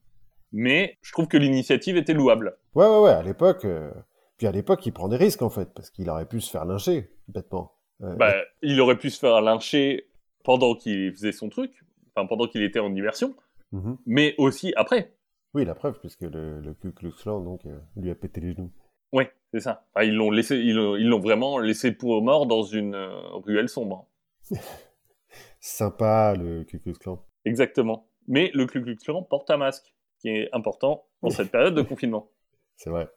Mais 0.52 0.96
je 1.02 1.12
trouve 1.12 1.28
que 1.28 1.36
l'initiative 1.36 1.96
était 1.96 2.14
louable. 2.14 2.56
Ouais, 2.74 2.86
ouais, 2.86 2.98
ouais, 3.00 3.10
à 3.12 3.22
l'époque. 3.22 3.64
euh, 3.64 3.90
Puis 4.36 4.46
à 4.46 4.52
l'époque, 4.52 4.84
il 4.86 4.92
prend 4.92 5.08
des 5.08 5.16
risques, 5.16 5.42
en 5.42 5.50
fait, 5.50 5.68
parce 5.74 5.90
qu'il 5.90 6.08
aurait 6.10 6.26
pu 6.26 6.40
se 6.40 6.50
faire 6.50 6.64
lyncher, 6.64 7.10
bêtement. 7.28 7.72
Euh, 8.02 8.14
Bah, 8.16 8.34
il 8.62 8.80
aurait 8.80 8.96
pu 8.98 9.10
se 9.10 9.18
faire 9.18 9.40
lyncher 9.40 10.08
pendant 10.44 10.74
qu'il 10.74 11.12
faisait 11.12 11.32
son 11.32 11.48
truc, 11.48 11.84
enfin 12.14 12.26
pendant 12.26 12.46
qu'il 12.46 12.62
était 12.62 12.78
en 12.80 12.94
immersion, 12.94 13.34
mhm. 13.72 13.96
mais 14.06 14.34
aussi 14.38 14.72
après. 14.76 15.12
Oui, 15.54 15.64
la 15.64 15.74
preuve, 15.74 15.98
puisque 16.00 16.22
le, 16.22 16.60
le 16.60 16.74
Ku 16.74 16.92
Klux 16.92 17.12
Klan, 17.12 17.40
donc, 17.40 17.64
euh, 17.66 17.78
lui 17.96 18.10
a 18.10 18.14
pété 18.14 18.40
les 18.40 18.52
genoux. 18.52 18.70
Ouais, 19.12 19.32
c'est 19.52 19.60
ça. 19.60 19.86
Enfin, 19.94 20.04
ils 20.04 20.14
l'ont 20.14 20.30
laissé, 20.30 20.56
ils 20.56 20.74
l'ont 20.74 20.96
ils 20.96 21.08
l'ont 21.08 21.20
vraiment 21.20 21.58
laissé 21.58 21.92
pour 21.92 22.22
mort 22.22 22.46
dans 22.46 22.62
une 22.62 22.94
euh, 22.94 23.08
ruelle 23.32 23.68
sombre. 23.68 24.08
Sympa, 25.60 26.34
le 26.36 26.64
Ku 26.64 26.78
Klux 26.78 26.94
Klan. 26.94 27.24
Exactement. 27.44 28.08
Mais 28.26 28.50
le 28.54 28.66
Ku 28.66 28.82
Klux 28.82 28.96
Klan 28.96 29.22
porte 29.22 29.50
un 29.50 29.56
masque, 29.56 29.94
qui 30.20 30.28
est 30.28 30.48
important 30.52 31.06
dans 31.22 31.30
cette 31.30 31.50
période 31.50 31.74
de 31.74 31.82
confinement. 31.82 32.30
C'est 32.76 32.90
vrai. 32.90 33.08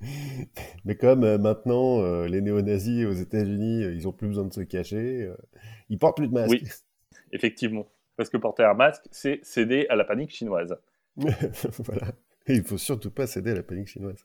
Mais 0.84 0.96
comme 0.96 1.24
euh, 1.24 1.38
maintenant, 1.38 2.00
euh, 2.00 2.28
les 2.28 2.40
néo-nazis 2.40 3.06
aux 3.06 3.12
États-Unis, 3.12 3.80
ils 3.80 4.06
ont 4.06 4.12
plus 4.12 4.28
besoin 4.28 4.44
de 4.44 4.52
se 4.52 4.60
cacher, 4.60 5.28
ils 5.88 5.98
portent 5.98 6.18
plus 6.18 6.28
de 6.28 6.34
masque. 6.34 6.50
Oui. 6.50 6.68
Effectivement. 7.32 7.86
Parce 8.16 8.30
que 8.30 8.36
porter 8.36 8.64
un 8.64 8.74
masque, 8.74 9.04
c'est 9.10 9.40
céder 9.44 9.86
à 9.88 9.96
la 9.96 10.04
panique 10.04 10.30
chinoise. 10.30 10.76
voilà. 11.78 12.12
Et 12.46 12.54
il 12.54 12.62
faut 12.64 12.78
surtout 12.78 13.10
pas 13.10 13.26
céder 13.26 13.50
à 13.50 13.54
la 13.54 13.62
panique 13.62 13.88
chinoise. 13.88 14.24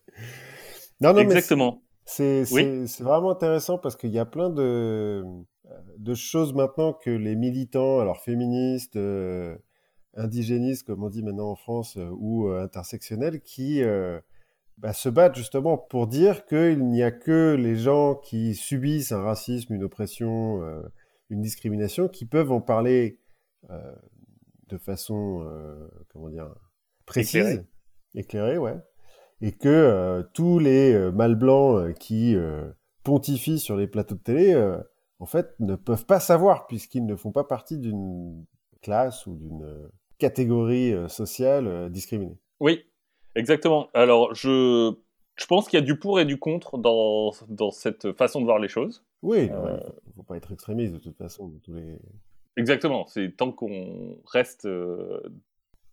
Non, 1.02 1.10
non, 1.10 1.16
mais 1.16 1.22
Exactement. 1.24 1.82
c'est 2.06 2.44
Oui. 2.52 2.86
vraiment 3.00 3.32
intéressant 3.32 3.78
parce 3.78 3.96
qu'il 3.96 4.12
y 4.12 4.20
a 4.20 4.26
plein 4.26 4.50
de, 4.50 5.24
de 5.98 6.14
choses 6.14 6.54
maintenant 6.54 6.94
que 6.94 7.10
les 7.10 7.36
militants, 7.36 8.00
alors 8.00 8.22
féministes, 8.22 8.96
euh, 8.96 9.58
indigénistes, 10.16 10.86
comme 10.86 11.04
on 11.04 11.10
dit 11.10 11.24
maintenant 11.24 11.50
en 11.50 11.56
France, 11.56 11.98
euh, 11.98 12.10
ou 12.12 12.48
euh, 12.48 12.64
intersectionnels, 12.64 13.42
qui 13.42 13.82
bah, 14.78 14.94
se 14.94 15.10
battent 15.10 15.36
justement 15.36 15.78
pour 15.78 16.08
dire 16.08 16.46
qu'il 16.46 16.88
n'y 16.88 17.04
a 17.04 17.12
que 17.12 17.56
les 17.56 17.76
gens 17.76 18.16
qui 18.16 18.56
subissent 18.56 19.12
un 19.12 19.22
racisme, 19.22 19.74
une 19.74 19.84
oppression, 19.84 20.62
une 21.30 21.42
discrimination, 21.42 22.08
qui 22.08 22.26
peuvent 22.26 22.52
en 22.52 22.62
parler 22.62 23.20
de 24.68 24.78
façon, 24.78 25.48
comment 26.10 26.30
dire, 26.30 26.50
précise, 27.06 27.36
Éclairée. 27.42 27.66
éclairée, 28.16 28.58
ouais, 28.58 28.76
et 29.42 29.52
que 29.52 29.68
euh, 29.68 30.24
tous 30.34 30.60
les 30.60 30.94
euh, 30.94 31.12
mâles 31.12 31.36
blancs 31.36 31.78
euh, 31.78 31.92
qui 31.94 32.36
euh, 32.36 32.70
pontifient 33.04 33.60
sur 33.60 33.76
les 33.76 33.88
plateaux 33.88 34.16
de 34.16 34.22
télé, 34.22 34.74
en 35.20 35.26
fait, 35.26 35.54
ne 35.60 35.76
peuvent 35.76 36.06
pas 36.06 36.20
savoir 36.20 36.68
puisqu'ils 36.68 37.06
ne 37.06 37.16
font 37.16 37.32
pas 37.32 37.44
partie 37.44 37.78
d'une 37.78 38.46
classe 38.82 39.28
ou 39.28 39.36
d'une 39.36 39.90
catégorie 40.18 40.94
sociale 41.10 41.90
discriminée. 41.90 42.38
Oui, 42.62 42.86
exactement. 43.36 43.90
Alors, 43.94 44.34
je, 44.34 44.94
je 45.36 45.46
pense 45.48 45.68
qu'il 45.68 45.78
y 45.78 45.84
a 45.84 45.86
du 45.86 46.00
pour 46.00 46.20
et 46.22 46.26
du 46.26 46.40
contre 46.40 46.78
dans, 46.78 47.32
dans 47.50 47.72
cette 47.72 48.14
façon 48.14 48.40
de 48.40 48.46
voir 48.46 48.60
les 48.60 48.70
choses. 48.70 49.06
Oui, 49.22 49.48
il 49.48 49.52
ne 49.52 50.14
faut 50.16 50.24
pas 50.24 50.38
être 50.38 50.54
extrémiste 50.54 50.94
de 50.94 51.00
toute 51.00 51.18
façon. 51.18 51.52
tous 51.64 51.74
les... 51.74 52.00
Exactement. 52.56 53.06
C'est 53.08 53.36
tant 53.36 53.52
qu'on 53.52 54.18
reste 54.26 54.66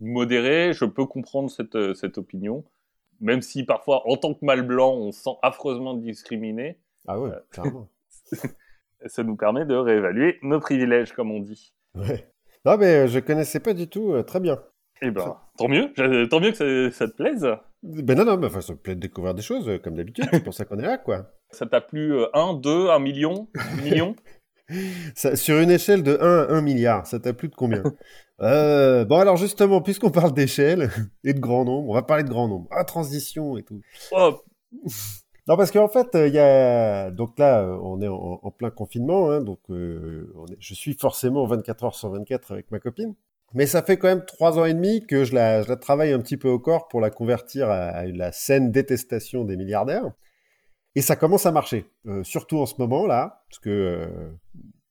modéré, 0.01 0.73
je 0.73 0.85
peux 0.85 1.07
comprendre 1.07 1.51
cette, 1.51 1.95
cette 1.95 2.19
opinion 2.19 2.65
même 3.21 3.43
si 3.43 3.65
parfois, 3.65 4.09
en 4.09 4.17
tant 4.17 4.35
que 4.35 4.45
mâle 4.45 4.63
blanc, 4.63 4.95
on 4.95 5.13
se 5.13 5.23
sent 5.23 5.37
affreusement 5.43 5.95
discriminé. 5.95 6.79
Ah 7.07 7.21
ouais, 7.21 7.31
carrément. 7.53 7.89
ça 9.07 9.23
nous 9.23 9.37
permet 9.37 9.65
de 9.65 9.75
réévaluer 9.75 10.39
nos 10.43 10.61
privilèges, 10.61 11.13
comme 11.13 11.31
on 11.31 11.41
dit. 11.41 11.75
Ouais. 11.95 12.27
Non, 12.65 12.77
mais 12.77 13.09
je 13.09 13.19
connaissais 13.19 13.61
pas 13.61 13.75
du 13.75 13.89
tout. 13.89 14.13
Euh, 14.13 14.23
très 14.23 14.41
bien. 14.41 14.63
Eh 15.03 15.11
ben, 15.11 15.39
tant 15.57 15.69
mieux. 15.69 15.93
Tant 16.29 16.41
mieux 16.41 16.53
que 16.53 16.91
ça, 16.91 17.09
te 17.09 17.15
plaise. 17.15 17.47
Ben 17.83 18.17
non, 18.17 18.25
non, 18.25 18.37
mais 18.37 18.47
enfin, 18.47 18.61
ça 18.61 18.75
me 18.75 18.79
plaît 18.79 18.95
de 18.95 19.01
découvrir 19.01 19.35
des 19.35 19.43
choses, 19.43 19.67
euh, 19.69 19.79
comme 19.79 19.97
d'habitude. 19.97 20.27
C'est 20.31 20.45
pour 20.45 20.53
ça 20.53 20.67
qu'on 20.67 20.79
est 20.79 20.87
là, 20.87 20.99
quoi. 20.99 21.31
Ça 21.51 21.65
t'a 21.67 21.81
plu 21.81 22.15
1, 22.35 22.55
2, 22.55 22.91
1 22.91 22.99
million, 22.99 23.49
million 23.83 24.15
Sur 25.15 25.59
une 25.59 25.71
échelle 25.71 26.03
de 26.03 26.19
1 26.21 26.39
à 26.39 26.53
1 26.53 26.61
milliard, 26.61 27.07
ça 27.07 27.19
t'a 27.19 27.33
plu 27.33 27.49
de 27.49 27.55
combien? 27.55 27.83
Euh, 28.43 29.05
Bon, 29.05 29.19
alors 29.19 29.37
justement, 29.37 29.81
puisqu'on 29.81 30.11
parle 30.11 30.33
d'échelle 30.33 30.91
et 31.25 31.35
de 31.35 31.41
grand 31.41 31.65
nombre, 31.65 31.89
on 31.89 31.95
va 31.95 32.03
parler 32.03 32.25
de 32.25 32.29
grand 32.29 32.49
nombre. 32.49 32.69
Ah, 32.71 32.85
transition 32.85 33.57
et 33.57 33.63
tout. 33.63 33.81
Oh. 34.13 34.41
Non, 35.49 35.57
parce 35.57 35.73
qu'en 35.73 35.89
fait, 35.89 36.07
il 36.15 36.33
y 36.33 36.39
a. 36.39 37.11
Donc 37.11 37.37
là, 37.37 37.65
on 37.83 38.01
est 38.01 38.07
en, 38.07 38.51
plein 38.57 38.71
confinement, 38.71 39.31
hein, 39.31 39.41
donc 39.41 39.59
je 39.69 40.75
suis 40.75 40.95
forcément 40.95 41.45
24 41.45 41.85
heures 41.85 41.95
sur 41.97 42.11
24 42.11 42.53
avec 42.53 42.71
ma 42.71 42.79
copine. 42.79 43.17
Mais 43.55 43.67
ça 43.67 43.83
fait 43.83 43.97
quand 43.97 44.07
même 44.07 44.25
trois 44.25 44.61
ans 44.61 44.65
et 44.65 44.75
demi 44.75 45.05
que 45.05 45.25
je 45.25 45.35
la, 45.35 45.63
je 45.63 45.69
la 45.69 45.77
travaille 45.77 46.13
un 46.13 46.21
petit 46.21 46.37
peu 46.37 46.49
au 46.49 46.61
corps 46.61 46.87
pour 46.87 47.01
la 47.01 47.11
convertir 47.11 47.69
à, 47.69 47.87
à 47.89 48.07
la 48.07 48.31
saine 48.31 48.71
détestation 48.71 49.45
des 49.45 49.57
milliardaires. 49.57 50.13
Et 50.95 51.03
ça 51.03 51.17
commence 51.17 51.47
à 51.47 51.53
marcher, 51.53 51.87
euh, 52.07 52.25
surtout 52.25 52.59
en 52.59 52.67
ce 52.67 52.75
moment 52.79 53.07
là, 53.07 53.45
parce 53.49 53.61
que 53.61 53.71
euh, 53.71 54.31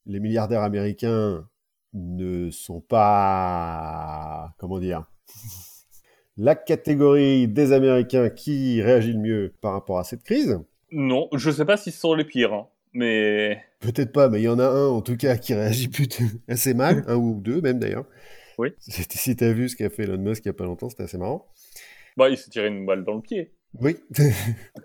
les 0.06 0.20
milliardaires 0.20 0.64
américains 0.64 1.46
ne 1.94 2.50
sont 2.52 2.82
pas, 2.82 4.54
comment 4.58 4.80
dire, 4.80 5.06
la 6.38 6.56
catégorie 6.56 7.48
des 7.48 7.74
Américains 7.74 8.30
qui 8.30 8.82
réagit 8.82 9.14
le 9.14 9.20
mieux 9.20 9.54
par 9.62 9.74
rapport 9.74 10.00
à 10.00 10.04
cette 10.04 10.24
crise. 10.24 10.60
Non, 10.92 11.28
je 11.34 11.50
ne 11.50 11.54
sais 11.54 11.66
pas 11.66 11.78
si 11.78 11.92
ce 11.92 12.00
sont 12.00 12.14
les 12.14 12.26
pires, 12.26 12.54
hein, 12.54 12.68
mais... 12.94 13.62
Peut-être 13.80 14.12
pas, 14.12 14.30
mais 14.30 14.40
il 14.40 14.44
y 14.44 14.50
en 14.50 14.60
a 14.60 14.68
un 14.68 14.88
en 14.88 15.02
tout 15.02 15.18
cas 15.18 15.38
qui 15.38 15.54
réagit 15.54 15.88
plutôt 15.88 16.24
assez 16.48 16.74
mal, 16.74 17.04
un 17.08 17.16
ou 17.16 17.40
deux 17.40 17.62
même 17.62 17.80
d'ailleurs. 17.80 18.06
Oui. 18.58 18.74
Si 18.80 19.36
tu 19.36 19.44
as 19.44 19.54
vu 19.54 19.70
ce 19.70 19.76
qu'a 19.76 19.90
fait 19.90 20.04
Elon 20.04 20.18
Musk 20.18 20.44
il 20.46 20.50
n'y 20.50 20.52
a 20.52 20.54
pas 20.54 20.66
longtemps, 20.66 20.90
c'était 20.90 21.04
assez 21.04 21.18
marrant. 21.18 21.48
Bah, 22.18 22.30
il 22.30 22.38
s'est 22.38 22.50
tiré 22.50 22.68
une 22.68 22.86
balle 22.86 23.06
dans 23.06 23.16
le 23.16 23.22
pied. 23.22 23.54
Oui, 23.80 23.98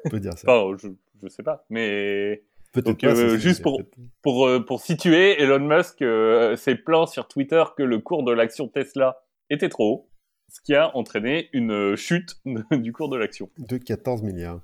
on 0.05 0.09
peut 0.11 0.21
dire 0.21 0.39
ça. 0.39 0.49
Enfin, 0.49 0.77
je, 0.81 0.89
je 1.23 1.29
sais 1.29 1.43
pas, 1.43 1.65
mais 1.71 2.45
peut-être 2.75 3.05
euh, 3.05 3.39
juste 3.39 3.63
pour 3.63 3.81
pour 4.21 4.47
euh, 4.47 4.61
pour 4.61 4.81
situer 4.81 5.41
Elon 5.41 5.61
Musk 5.61 6.03
euh, 6.03 6.57
ses 6.57 6.75
plans 6.75 7.07
sur 7.07 7.29
Twitter 7.29 7.63
que 7.77 7.83
le 7.83 8.01
cours 8.01 8.25
de 8.25 8.33
l'action 8.33 8.69
Tesla 8.69 9.23
était 9.49 9.69
trop 9.69 9.93
haut, 9.93 10.11
ce 10.51 10.61
qui 10.61 10.75
a 10.75 10.95
entraîné 10.97 11.49
une 11.53 11.97
chute 11.97 12.37
du 12.73 12.93
cours 12.93 13.09
de 13.09 13.17
l'action 13.17 13.49
de 13.59 13.79
14 13.79 14.23
milliards. 14.23 14.61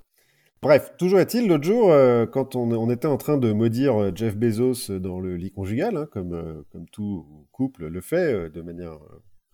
Bref, 0.61 0.93
toujours 0.99 1.19
est-il, 1.19 1.47
l'autre 1.47 1.63
jour, 1.63 1.91
quand 2.31 2.55
on, 2.55 2.71
on, 2.71 2.91
était 2.91 3.07
en 3.07 3.17
train 3.17 3.39
de 3.39 3.51
maudire 3.51 4.15
Jeff 4.15 4.37
Bezos 4.37 4.99
dans 4.99 5.19
le 5.19 5.35
lit 5.35 5.49
conjugal, 5.49 5.97
hein, 5.97 6.07
comme, 6.11 6.63
comme 6.71 6.85
tout 6.91 7.47
couple 7.51 7.87
le 7.87 7.99
fait 7.99 8.51
de 8.51 8.61
manière 8.61 8.99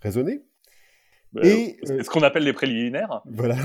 raisonnée, 0.02 0.41
et 1.44 1.78
euh, 1.90 2.04
ce 2.04 2.10
qu'on 2.10 2.24
appelle 2.24 2.44
les 2.44 2.54
préliminaires. 2.54 3.22
Voilà. 3.26 3.56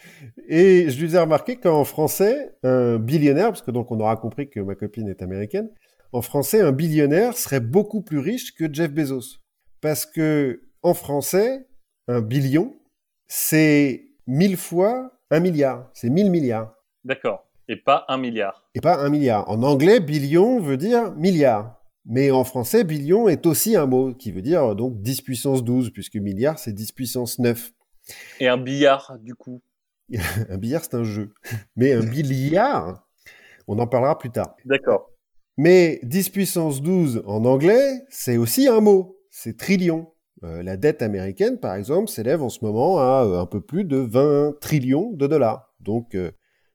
Et 0.48 0.90
je 0.90 1.04
lui 1.04 1.14
ai 1.14 1.18
remarqué 1.18 1.56
qu'en 1.56 1.84
français, 1.84 2.54
un 2.62 2.98
billionnaire, 2.98 3.48
parce 3.48 3.62
que 3.62 3.70
donc 3.70 3.90
on 3.90 3.98
aura 4.00 4.16
compris 4.16 4.48
que 4.48 4.60
ma 4.60 4.74
copine 4.74 5.08
est 5.08 5.22
américaine, 5.22 5.70
en 6.12 6.22
français, 6.22 6.60
un 6.60 6.72
billionnaire 6.72 7.36
serait 7.36 7.60
beaucoup 7.60 8.02
plus 8.02 8.18
riche 8.18 8.54
que 8.54 8.72
Jeff 8.72 8.92
Bezos. 8.92 9.38
Parce 9.80 10.06
que 10.06 10.62
en 10.82 10.94
français, 10.94 11.66
un 12.08 12.20
billion, 12.20 12.74
c'est 13.26 14.04
mille 14.26 14.56
fois 14.56 15.12
un 15.30 15.40
milliard. 15.40 15.90
C'est 15.94 16.10
mille 16.10 16.30
milliards. 16.30 16.74
D'accord. 17.04 17.46
Et 17.68 17.76
pas 17.76 18.04
un 18.08 18.18
milliard. 18.18 18.68
Et 18.74 18.80
pas 18.80 18.98
un 18.98 19.08
milliard. 19.08 19.48
En 19.50 19.62
anglais, 19.62 19.98
billion 20.00 20.60
veut 20.60 20.76
dire 20.76 21.12
milliard. 21.16 21.80
Mais 22.08 22.30
en 22.30 22.44
français, 22.44 22.84
billion 22.84 23.28
est 23.28 23.46
aussi 23.46 23.74
un 23.76 23.86
mot 23.86 24.14
qui 24.14 24.30
veut 24.30 24.42
dire 24.42 24.76
donc 24.76 25.02
10 25.02 25.22
puissance 25.22 25.64
12, 25.64 25.90
puisque 25.90 26.16
milliard, 26.16 26.58
c'est 26.58 26.72
10 26.72 26.92
puissance 26.92 27.38
9. 27.38 27.72
Et 28.40 28.48
un 28.48 28.58
billard, 28.58 29.18
du 29.20 29.34
coup 29.34 29.60
Un 30.48 30.58
billard, 30.58 30.84
c'est 30.84 30.94
un 30.94 31.04
jeu. 31.04 31.32
Mais 31.74 31.92
un 31.92 32.04
billard, 32.04 33.06
on 33.66 33.78
en 33.78 33.86
parlera 33.86 34.18
plus 34.18 34.30
tard. 34.30 34.56
D'accord. 34.64 35.10
Mais 35.56 36.00
10 36.02 36.30
puissance 36.30 36.82
12 36.82 37.22
en 37.26 37.44
anglais, 37.44 38.04
c'est 38.08 38.36
aussi 38.36 38.68
un 38.68 38.80
mot. 38.80 39.18
C'est 39.30 39.56
trillion. 39.56 40.12
Euh, 40.44 40.62
la 40.62 40.76
dette 40.76 41.02
américaine, 41.02 41.58
par 41.58 41.74
exemple, 41.74 42.08
s'élève 42.08 42.42
en 42.42 42.50
ce 42.50 42.64
moment 42.64 42.98
à 42.98 43.24
euh, 43.24 43.40
un 43.40 43.46
peu 43.46 43.60
plus 43.60 43.84
de 43.84 43.96
20 43.96 44.60
trillions 44.60 45.12
de 45.12 45.26
dollars. 45.26 45.74
Donc 45.80 46.16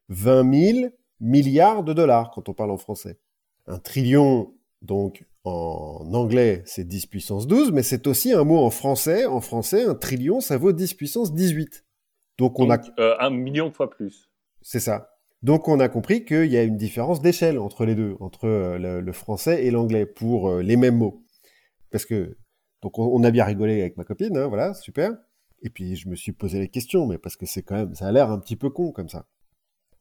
20 0.10 0.54
euh, 0.54 0.74
000 0.74 0.90
milliards 1.20 1.84
de 1.84 1.94
dollars 1.94 2.32
quand 2.32 2.50
on 2.50 2.54
parle 2.54 2.72
en 2.72 2.78
français. 2.78 3.20
Un 3.68 3.78
trillion, 3.78 4.54
donc, 4.82 5.26
en 5.44 6.12
anglais, 6.14 6.64
c'est 6.66 6.88
10 6.88 7.06
puissance 7.06 7.48
12, 7.48 7.72
mais 7.72 7.84
c'est 7.84 8.08
aussi 8.08 8.34
un 8.34 8.44
mot 8.44 8.58
en 8.58 8.72
français. 8.72 9.26
En 9.26 9.42
français, 9.42 9.84
un 9.84 9.96
trillion, 9.96 10.42
ça 10.42 10.58
vaut 10.58 10.72
10 10.72 10.96
puissance 10.96 11.34
18. 11.34 11.86
Donc, 12.38 12.60
on 12.60 12.70
a... 12.72 12.80
Euh, 13.00 13.16
un 13.20 13.30
million 13.30 13.70
de 13.70 13.74
fois 13.74 13.90
plus. 13.90 14.32
C'est 14.62 14.80
ça. 14.80 15.10
Donc, 15.44 15.68
on 15.68 15.80
a 15.80 15.90
compris 15.90 16.26
qu'il 16.26 16.48
y 16.48 16.58
a 16.58 16.64
une 16.64 16.78
différence 16.78 17.22
d'échelle 17.22 17.60
entre 17.60 17.86
les 17.86 17.96
deux, 17.96 18.16
entre 18.20 18.46
euh, 18.48 19.02
le, 19.02 19.12
français 19.12 19.66
et 19.66 19.72
l'anglais, 19.72 20.06
pour 20.06 20.50
euh, 20.50 20.62
les 20.62 20.76
mêmes 20.76 20.98
mots. 20.98 21.24
Parce 21.92 22.06
que, 22.06 22.38
donc, 22.82 22.98
on, 22.98 23.24
a 23.24 23.32
bien 23.32 23.46
rigolé 23.46 23.82
avec 23.82 23.98
ma 23.98 24.04
copine, 24.04 24.36
hein, 24.38 24.48
voilà, 24.48 24.74
super. 24.74 25.12
Et 25.62 25.70
puis, 25.70 25.96
je 25.96 26.10
me 26.10 26.16
suis 26.16 26.32
posé 26.32 26.60
les 26.60 26.70
questions, 26.70 27.06
mais 27.06 27.20
parce 27.20 27.36
que 27.36 27.46
c'est 27.46 27.62
quand 27.62 27.76
même, 27.76 27.94
ça 27.94 28.08
a 28.08 28.12
l'air 28.12 28.32
un 28.32 28.40
petit 28.40 28.56
peu 28.56 28.72
con 28.72 28.92
comme 28.92 29.10
ça. 29.10 29.28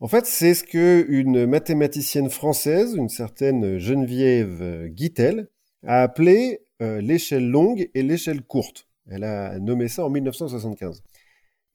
En 0.02 0.08
fait, 0.08 0.24
c'est 0.24 0.54
ce 0.54 0.64
que 0.64 1.04
une 1.08 1.44
mathématicienne 1.44 2.30
française, 2.30 2.94
une 2.96 3.10
certaine 3.10 3.78
Geneviève 3.78 4.88
Guitel, 4.88 5.48
a 5.86 6.02
appelé 6.02 6.60
euh, 6.80 7.02
l'échelle 7.02 7.48
longue 7.48 7.90
et 7.94 8.02
l'échelle 8.02 8.42
courte. 8.42 8.88
Elle 9.10 9.24
a 9.24 9.58
nommé 9.58 9.88
ça 9.88 10.04
en 10.04 10.10
1975. 10.10 11.02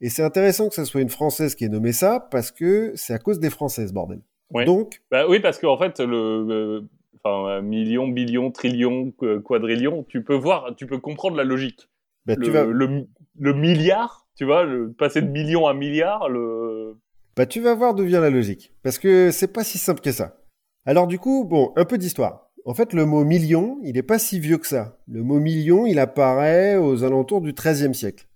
Et 0.01 0.09
c'est 0.09 0.23
intéressant 0.23 0.69
que 0.69 0.75
ce 0.75 0.85
soit 0.85 1.01
une 1.01 1.09
Française 1.09 1.53
qui 1.53 1.65
ait 1.65 1.69
nommé 1.69 1.91
ça 1.91 2.19
parce 2.31 2.51
que 2.51 2.93
c'est 2.95 3.13
à 3.13 3.19
cause 3.19 3.39
des 3.39 3.51
Françaises, 3.51 3.93
bordel. 3.93 4.21
Donc, 4.65 5.01
bah 5.11 5.27
oui, 5.27 5.39
parce 5.39 5.59
qu'en 5.59 5.77
fait, 5.77 5.99
le, 5.99 6.83
enfin, 7.23 7.61
million, 7.61 8.07
billion, 8.07 8.51
trillion, 8.51 9.11
quadrillion, 9.43 10.03
tu 10.03 10.23
peux 10.23 10.35
voir, 10.35 10.75
tu 10.75 10.85
peux 10.87 10.97
comprendre 10.97 11.35
la 11.35 11.43
logique. 11.43 11.89
Bah, 12.25 12.35
le, 12.37 12.45
tu 12.45 12.51
vas... 12.51 12.65
le, 12.65 13.07
le, 13.39 13.53
milliard, 13.53 14.27
tu 14.35 14.45
vois, 14.45 14.65
passer 14.97 15.21
de 15.21 15.29
million 15.29 15.67
à 15.67 15.73
milliard, 15.73 16.29
le, 16.29 16.97
bah 17.35 17.45
tu 17.45 17.59
vas 17.59 17.75
voir 17.75 17.93
d'où 17.93 18.03
vient 18.03 18.21
la 18.21 18.29
logique, 18.29 18.73
parce 18.83 18.97
que 18.97 19.31
c'est 19.31 19.51
pas 19.51 19.63
si 19.63 19.77
simple 19.77 20.01
que 20.01 20.11
ça. 20.11 20.37
Alors 20.85 21.07
du 21.07 21.19
coup, 21.19 21.45
bon, 21.45 21.73
un 21.75 21.85
peu 21.85 21.97
d'histoire. 21.97 22.45
En 22.65 22.73
fait, 22.73 22.93
le 22.93 23.05
mot 23.05 23.23
million, 23.23 23.77
il 23.83 23.93
n'est 23.93 24.03
pas 24.03 24.17
si 24.17 24.39
vieux 24.39 24.57
que 24.57 24.65
ça. 24.65 24.97
Le 25.07 25.21
mot 25.21 25.39
million, 25.39 25.85
il 25.85 25.99
apparaît 25.99 26.77
aux 26.77 27.03
alentours 27.03 27.41
du 27.41 27.53
XIIIe 27.53 27.93
siècle. 27.93 28.27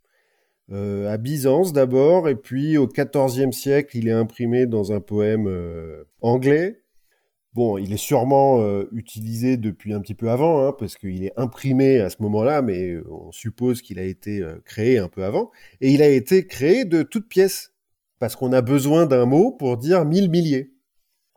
Euh, 0.72 1.12
à 1.12 1.18
Byzance 1.18 1.74
d'abord, 1.74 2.30
et 2.30 2.36
puis 2.36 2.78
au 2.78 2.88
XIVe 2.88 3.52
siècle, 3.52 3.98
il 3.98 4.08
est 4.08 4.12
imprimé 4.12 4.68
dans 4.68 4.92
un 4.92 5.00
poème 5.00 5.48
euh, 5.48 6.04
anglais. 6.22 6.84
Bon, 7.54 7.80
il 7.80 7.92
est 7.92 7.98
sûrement 7.98 8.62
euh, 8.62 8.88
utilisé 8.92 9.58
depuis 9.58 9.94
un 9.94 10.02
petit 10.02 10.14
peu 10.14 10.30
avant, 10.30 10.64
hein, 10.68 10.76
parce 10.78 10.96
qu'il 10.96 11.24
est 11.26 11.34
imprimé 11.38 12.00
à 12.00 12.12
ce 12.12 12.22
moment-là, 12.22 12.62
mais 12.62 12.98
on 13.10 13.32
suppose 13.32 13.82
qu'il 13.82 13.98
a 13.98 14.04
été 14.04 14.44
créé 14.64 15.00
un 15.00 15.08
peu 15.08 15.24
avant. 15.24 15.50
Et 15.82 15.92
il 15.92 16.04
a 16.04 16.08
été 16.10 16.46
créé 16.46 16.86
de 16.86 17.02
toutes 17.02 17.28
pièces 17.28 17.74
parce 18.20 18.36
qu'on 18.36 18.52
a 18.54 18.62
besoin 18.62 19.06
d'un 19.06 19.26
mot 19.26 19.52
pour 19.52 19.78
dire 19.78 20.06
mille 20.06 20.30
milliers. 20.30 20.74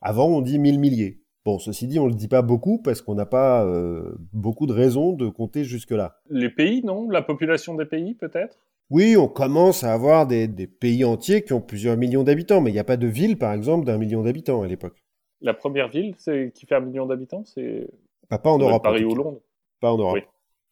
Avant, 0.01 0.27
on 0.27 0.41
dit 0.41 0.59
mille 0.59 0.79
milliers. 0.79 1.23
Bon, 1.45 1.59
ceci 1.59 1.89
dit, 1.89 1.99
on 1.99 2.07
le 2.07 2.15
dit 2.15 2.29
pas 2.29 2.43
beaucoup 2.43 2.81
parce 2.81 3.03
qu'on 3.03 3.15
n'a 3.15 3.27
pas 3.27 3.65
euh, 3.65 4.15
beaucoup 4.33 4.67
de 4.67 4.73
raisons 4.73 5.13
de 5.13 5.29
compter 5.29 5.65
jusque-là. 5.65 6.21
Les 6.29 6.51
pays, 6.51 6.83
non? 6.85 7.09
La 7.09 7.23
population 7.23 7.75
des 7.75 7.85
pays, 7.85 8.15
peut-être? 8.15 8.59
Oui, 8.91 9.17
on 9.17 9.27
commence 9.27 9.85
à 9.85 9.93
avoir 9.93 10.27
des, 10.27 10.49
pays 10.49 11.05
entiers 11.05 11.43
qui 11.43 11.53
ont 11.53 11.61
plusieurs 11.61 11.97
millions 11.97 12.23
d'habitants, 12.23 12.61
mais 12.61 12.71
il 12.71 12.75
n'y 12.75 12.79
a 12.79 12.85
pas 12.85 12.97
de 12.97 13.07
ville, 13.07 13.39
par 13.39 13.53
exemple, 13.55 13.87
d'un 13.87 13.99
million 13.99 14.23
d'habitants 14.23 14.63
à 14.63 14.69
l'époque. 14.69 15.03
La 15.41 15.55
première 15.55 15.89
ville 15.89 16.15
qui 16.15 16.67
fait 16.67 16.75
un 16.75 16.81
million 16.81 17.07
d'habitants, 17.07 17.45
c'est... 17.45 17.89
Pas, 18.29 18.39
pas 18.39 18.51
en 18.51 18.59
Europe. 18.59 18.83
Paris 18.83 19.05
ou 19.05 19.15
Londres 19.15 19.41
Pas 19.81 19.93
en 19.93 19.99
Europe. 19.99 20.19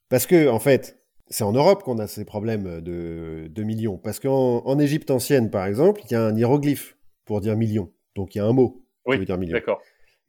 Parce 0.09 0.27
que, 0.27 0.49
en 0.49 0.61
fait, 0.61 1.00
c'est 1.31 1.45
en 1.45 1.53
Europe 1.53 1.85
qu'on 1.85 1.99
a 1.99 2.07
ces 2.07 2.25
problèmes 2.25 2.81
de, 2.81 3.47
de 3.49 3.63
millions. 3.63 3.97
Parce 3.97 4.19
qu'en 4.19 4.67
en 4.67 4.79
Égypte 4.79 5.11
ancienne, 5.11 5.51
par 5.51 5.67
exemple, 5.67 6.03
il 6.05 6.13
y 6.13 6.15
a 6.17 6.23
un 6.23 6.37
hiéroglyphe 6.37 6.97
pour 7.25 7.41
dire 7.41 7.57
million. 7.57 7.93
Donc 8.17 8.35
il 8.35 8.39
y 8.39 8.41
a 8.41 8.45
un 8.45 8.53
mot 8.53 8.85
qui 9.09 9.17
veut 9.17 9.25
dire 9.25 9.39
million. 9.39 9.55
D'accord. 9.55 9.81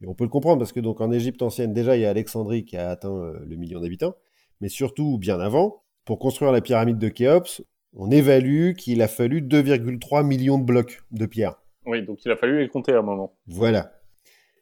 Et 0.02 0.08
on 0.08 0.14
peut 0.14 0.24
le 0.24 0.30
comprendre 0.30 0.60
parce 0.60 0.72
que 0.72 0.80
donc 0.80 1.02
en 1.02 1.12
Égypte 1.12 1.42
ancienne, 1.42 1.74
déjà, 1.74 1.98
il 1.98 2.02
y 2.02 2.06
a 2.06 2.10
Alexandrie 2.10 2.66
qui 2.66 2.78
a 2.78 2.90
atteint 2.90 3.16
euh, 3.16 3.40
le 3.46 3.56
million 3.56 3.80
d'habitants. 3.80 4.16
Mais 4.60 4.70
surtout, 4.70 5.18
bien 5.18 5.40
avant, 5.40 5.84
pour 6.06 6.20
construire 6.20 6.52
la 6.52 6.62
pyramide 6.62 7.00
de 7.00 7.10
Khéops, 7.10 7.64
on 7.94 8.12
évalue 8.12 8.74
qu'il 8.74 9.02
a 9.02 9.08
fallu 9.08 9.42
2,3 9.42 10.26
millions 10.26 10.60
de 10.60 10.64
blocs 10.64 11.02
de 11.12 11.26
pierre. 11.26 11.56
Oui, 11.86 12.04
donc 12.04 12.24
il 12.24 12.32
a 12.32 12.36
fallu 12.36 12.60
les 12.60 12.70
compter 12.70 12.94
à 12.94 13.00
un 13.00 13.04
moment. 13.04 13.36
Voilà. 13.48 13.92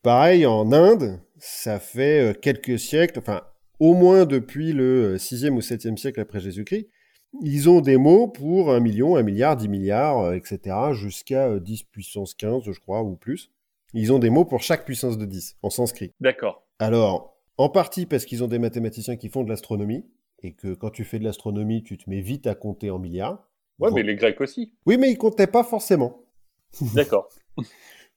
Pareil, 0.04 0.46
en 0.46 0.72
Inde, 0.72 1.20
ça 1.38 1.80
fait 1.80 2.30
euh, 2.30 2.34
quelques 2.34 2.80
siècles, 2.80 3.20
enfin, 3.20 3.42
au 3.80 3.94
moins 3.94 4.26
depuis 4.26 4.74
le 4.74 5.18
6e 5.18 5.52
ou 5.52 5.60
7e 5.60 5.98
siècle 5.98 6.20
après 6.20 6.40
Jésus-Christ, 6.40 6.88
ils 7.42 7.70
ont 7.70 7.82
des 7.82 7.98
mots 7.98 8.28
pour 8.28 8.72
1 8.72 8.80
million, 8.80 9.16
1 9.16 9.24
milliard, 9.24 9.56
10 9.56 9.68
milliards, 9.68 10.20
euh, 10.20 10.34
etc., 10.34 10.76
jusqu'à 10.94 11.60
10 11.60 11.84
puissance 11.84 12.34
15, 12.34 12.64
je 12.72 12.80
crois, 12.80 13.04
ou 13.04 13.16
plus. 13.16 13.52
Ils 13.94 14.12
ont 14.12 14.20
des 14.20 14.30
mots 14.30 14.46
pour 14.46 14.62
chaque 14.62 14.86
puissance 14.86 15.18
de 15.18 15.26
10, 15.26 15.58
en 15.62 15.70
sanskrit. 15.70 16.14
D'accord. 16.20 16.68
Alors, 16.80 17.38
en 17.58 17.70
partie 17.70 18.06
parce 18.06 18.26
qu'ils 18.26 18.44
ont 18.44 18.48
des 18.48 18.60
mathématiciens 18.60 19.16
qui 19.16 19.30
font 19.30 19.44
de 19.44 19.50
l'astronomie, 19.50 20.06
et 20.42 20.54
que 20.54 20.74
quand 20.74 20.90
tu 20.90 21.04
fais 21.04 21.20
de 21.20 21.24
l'astronomie, 21.24 21.84
tu 21.84 21.98
te 21.98 22.10
mets 22.10 22.22
vite 22.22 22.48
à 22.48 22.56
compter 22.56 22.90
en 22.90 23.00
milliards. 23.00 23.46
Ouais, 23.80 23.92
mais 23.94 24.04
les 24.04 24.16
Grecs 24.16 24.40
aussi. 24.42 24.74
Oui, 24.86 24.98
mais 24.98 25.12
ils 25.12 25.18
comptaient 25.18 25.48
pas 25.48 25.64
forcément. 25.64 26.24
D'accord. 26.94 27.30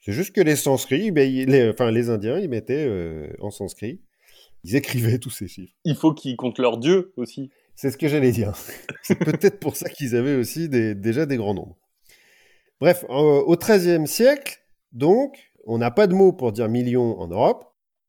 C'est 0.01 0.13
juste 0.13 0.35
que 0.35 0.41
les 0.41 0.57
sanscrits, 0.57 1.11
ben, 1.11 1.31
les, 1.31 1.71
enfin 1.71 1.91
les 1.91 2.11
Indiens, 2.11 2.39
ils 2.39 2.49
mettaient 2.49 2.87
euh, 2.87 3.33
en 3.41 3.51
sanskrit, 3.51 4.01
ils 4.65 4.77
écrivaient 4.77 5.19
tous 5.19 5.31
ces 5.31 5.49
chiffres. 5.49 5.75
Il 5.85 5.97
faut 5.97 6.13
qu'ils 6.15 6.37
comptent 6.37 6.59
leurs 6.59 6.79
dieux 6.79 7.13
aussi. 7.17 7.51
C'est 7.75 7.91
ce 7.91 7.97
que 7.99 8.09
j'allais 8.09 8.33
dire. 8.33 8.53
C'est 9.03 9.19
peut-être 9.19 9.59
pour 9.61 9.77
ça 9.77 9.89
qu'ils 9.89 10.15
avaient 10.15 10.37
aussi 10.37 10.69
des- 10.69 10.95
déjà 10.95 11.27
des 11.27 11.37
grands 11.37 11.55
nombres. 11.55 11.77
Bref, 12.81 13.05
euh, 13.09 13.13
au 13.13 13.57
XIIIe 13.57 14.07
siècle, 14.07 14.59
donc, 14.93 15.53
on 15.65 15.79
n'a 15.79 15.91
pas 15.91 16.07
de 16.07 16.15
mot 16.15 16.33
pour 16.33 16.53
dire 16.53 16.69
million 16.69 17.19
en 17.19 17.29
Europe. 17.29 17.65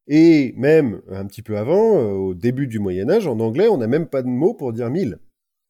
Et 0.07 0.53
même 0.57 1.01
un 1.09 1.25
petit 1.25 1.41
peu 1.41 1.57
avant, 1.57 1.97
euh, 1.97 2.11
au 2.11 2.33
début 2.33 2.67
du 2.67 2.79
Moyen 2.79 3.09
Âge, 3.09 3.25
en 3.25 3.39
anglais, 3.39 3.69
on 3.69 3.77
n'a 3.77 3.87
même 3.87 4.07
pas 4.07 4.21
de 4.21 4.27
mot 4.27 4.53
pour 4.53 4.73
dire 4.73 4.89
mille. 4.89 5.17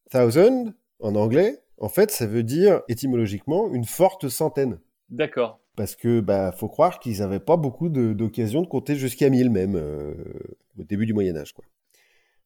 Thousand, 0.09 0.73
en 0.99 1.15
anglais, 1.15 1.59
en 1.77 1.87
fait, 1.89 2.09
ça 2.09 2.25
veut 2.25 2.41
dire 2.43 2.81
étymologiquement 2.87 3.71
une 3.73 3.83
forte 3.85 4.29
centaine. 4.29 4.79
D'accord. 5.09 5.59
Parce 5.75 5.95
que 5.95 6.19
bah 6.19 6.51
faut 6.51 6.67
croire 6.67 6.99
qu'ils 6.99 7.19
n'avaient 7.19 7.39
pas 7.39 7.57
beaucoup 7.57 7.89
d'occasions 7.89 8.61
de, 8.61 8.67
compter 8.67 8.95
jusqu'à 8.95 9.29
1000 9.29 9.49
même 9.49 9.75
euh, 9.75 10.13
au 10.79 10.83
début 10.83 11.05
du 11.05 11.13
Moyen 11.13 11.35
Âge 11.35 11.53
quoi. 11.53 11.65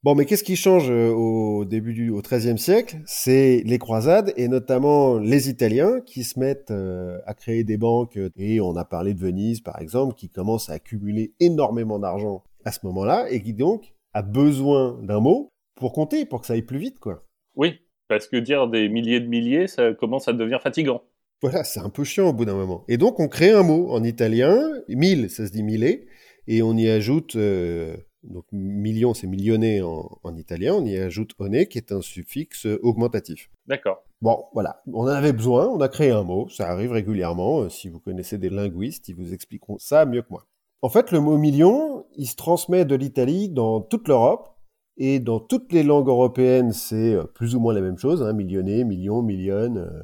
Bon 0.03 0.15
mais 0.15 0.25
qu'est-ce 0.25 0.43
qui 0.43 0.55
change 0.55 0.89
euh, 0.89 1.09
au 1.09 1.65
début 1.65 1.93
du 1.93 2.13
XIIIe 2.13 2.57
siècle? 2.57 2.97
C'est 3.05 3.63
les 3.65 3.79
croisades 3.79 4.33
et 4.37 4.47
notamment 4.47 5.19
les 5.19 5.49
Italiens 5.49 5.99
qui 6.05 6.23
se 6.23 6.39
mettent 6.39 6.71
euh, 6.71 7.19
à 7.25 7.33
créer 7.33 7.65
des 7.65 7.77
banques 7.77 8.17
et 8.37 8.61
on 8.61 8.77
a 8.77 8.85
parlé 8.85 9.13
de 9.13 9.19
Venise 9.19 9.59
par 9.59 9.81
exemple 9.81 10.15
qui 10.15 10.29
commence 10.29 10.69
à 10.69 10.73
accumuler 10.73 11.33
énormément 11.41 11.99
d'argent 11.99 12.43
à 12.63 12.71
ce 12.71 12.85
moment-là 12.85 13.27
et 13.29 13.41
qui 13.41 13.53
donc 13.53 13.93
a 14.13 14.21
besoin 14.21 14.99
d'un 15.03 15.19
mot 15.19 15.51
pour 15.75 15.91
compter 15.91 16.25
pour 16.25 16.41
que 16.41 16.47
ça 16.47 16.53
aille 16.53 16.61
plus 16.61 16.79
vite 16.79 16.99
quoi. 16.99 17.23
Oui, 17.55 17.81
parce 18.07 18.27
que 18.27 18.37
dire 18.37 18.67
des 18.67 18.87
milliers 18.87 19.19
de 19.19 19.27
milliers, 19.27 19.67
ça 19.67 19.93
commence 19.93 20.27
à 20.27 20.33
devenir 20.33 20.61
fatigant. 20.61 21.01
Voilà, 21.41 21.63
c'est 21.63 21.79
un 21.79 21.89
peu 21.89 22.03
chiant 22.03 22.29
au 22.29 22.33
bout 22.33 22.45
d'un 22.45 22.55
moment. 22.55 22.83
Et 22.87 22.97
donc, 22.97 23.19
on 23.19 23.27
crée 23.27 23.51
un 23.51 23.63
mot 23.63 23.91
en 23.91 24.03
italien, 24.03 24.59
mille, 24.89 25.29
ça 25.29 25.45
se 25.45 25.51
dit 25.51 25.63
mille, 25.63 26.05
et 26.47 26.61
on 26.63 26.75
y 26.75 26.89
ajoute, 26.89 27.35
euh, 27.35 27.95
donc 28.23 28.45
million, 28.51 29.13
c'est 29.13 29.27
millionné 29.27 29.81
en, 29.81 30.17
en 30.23 30.35
italien, 30.35 30.73
on 30.73 30.85
y 30.85 30.97
ajoute 30.97 31.33
one, 31.37 31.65
qui 31.67 31.77
est 31.77 31.91
un 31.91 32.01
suffixe 32.01 32.65
augmentatif. 32.81 33.51
D'accord. 33.67 34.03
Bon, 34.21 34.45
voilà, 34.53 34.81
on 34.91 35.01
en 35.01 35.07
avait 35.07 35.33
besoin, 35.33 35.67
on 35.67 35.79
a 35.79 35.89
créé 35.89 36.09
un 36.09 36.23
mot, 36.23 36.49
ça 36.49 36.69
arrive 36.69 36.91
régulièrement, 36.91 37.61
euh, 37.61 37.69
si 37.69 37.87
vous 37.87 37.99
connaissez 37.99 38.39
des 38.39 38.49
linguistes, 38.49 39.07
ils 39.09 39.15
vous 39.15 39.33
expliqueront 39.33 39.77
ça 39.77 40.05
mieux 40.05 40.23
que 40.23 40.31
moi. 40.31 40.47
En 40.81 40.89
fait, 40.89 41.11
le 41.11 41.19
mot 41.19 41.37
million, 41.37 42.05
il 42.15 42.27
se 42.27 42.35
transmet 42.35 42.83
de 42.85 42.95
l'Italie 42.95 43.49
dans 43.49 43.79
toute 43.81 44.07
l'Europe, 44.07 44.55
et 44.97 45.19
dans 45.19 45.39
toutes 45.39 45.71
les 45.71 45.83
langues 45.83 46.07
européennes, 46.07 46.71
c'est 46.71 47.13
euh, 47.13 47.25
plus 47.25 47.55
ou 47.55 47.59
moins 47.59 47.75
la 47.75 47.81
même 47.81 47.99
chose, 47.99 48.23
hein, 48.23 48.33
millionné, 48.33 48.83
million, 48.83 49.21
millionne, 49.21 49.77
euh, 49.77 50.01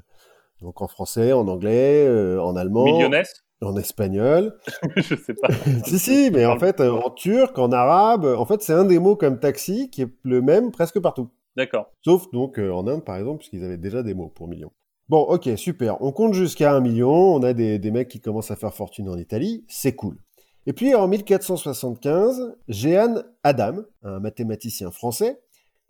donc 0.63 0.81
en 0.81 0.87
français, 0.87 1.33
en 1.33 1.47
anglais, 1.47 2.05
euh, 2.07 2.41
en 2.41 2.55
allemand, 2.55 2.85
Millionnaire 2.85 3.25
en 3.61 3.77
espagnol. 3.77 4.57
Je 4.97 5.15
sais 5.15 5.33
pas. 5.33 5.47
si, 5.85 5.99
si, 5.99 6.31
mais 6.31 6.45
en 6.45 6.59
fait, 6.59 6.79
euh, 6.79 6.91
en 6.91 7.09
turc, 7.09 7.57
en 7.57 7.71
arabe, 7.71 8.25
en 8.25 8.45
fait, 8.45 8.61
c'est 8.61 8.73
un 8.73 8.85
des 8.85 8.99
mots 8.99 9.15
comme 9.15 9.39
taxi 9.39 9.89
qui 9.89 10.01
est 10.01 10.09
le 10.23 10.41
même 10.41 10.71
presque 10.71 10.99
partout. 10.99 11.29
D'accord. 11.55 11.91
Sauf 12.03 12.29
donc 12.31 12.59
euh, 12.59 12.71
en 12.71 12.87
Inde, 12.87 13.03
par 13.03 13.17
exemple, 13.17 13.39
puisqu'ils 13.39 13.63
avaient 13.63 13.77
déjà 13.77 14.03
des 14.03 14.13
mots 14.13 14.29
pour 14.29 14.47
million. 14.47 14.71
Bon, 15.09 15.21
ok, 15.21 15.49
super. 15.55 16.01
On 16.01 16.11
compte 16.11 16.33
jusqu'à 16.33 16.73
un 16.73 16.79
million. 16.79 17.11
On 17.11 17.43
a 17.43 17.53
des, 17.53 17.77
des 17.77 17.91
mecs 17.91 18.07
qui 18.07 18.19
commencent 18.19 18.51
à 18.51 18.55
faire 18.55 18.73
fortune 18.73 19.09
en 19.09 19.17
Italie. 19.17 19.63
C'est 19.67 19.95
cool. 19.95 20.17
Et 20.65 20.73
puis 20.73 20.95
en 20.95 21.07
1475, 21.07 22.55
Jehan 22.69 23.21
Adam, 23.43 23.81
un 24.03 24.19
mathématicien 24.19 24.91
français, 24.91 25.39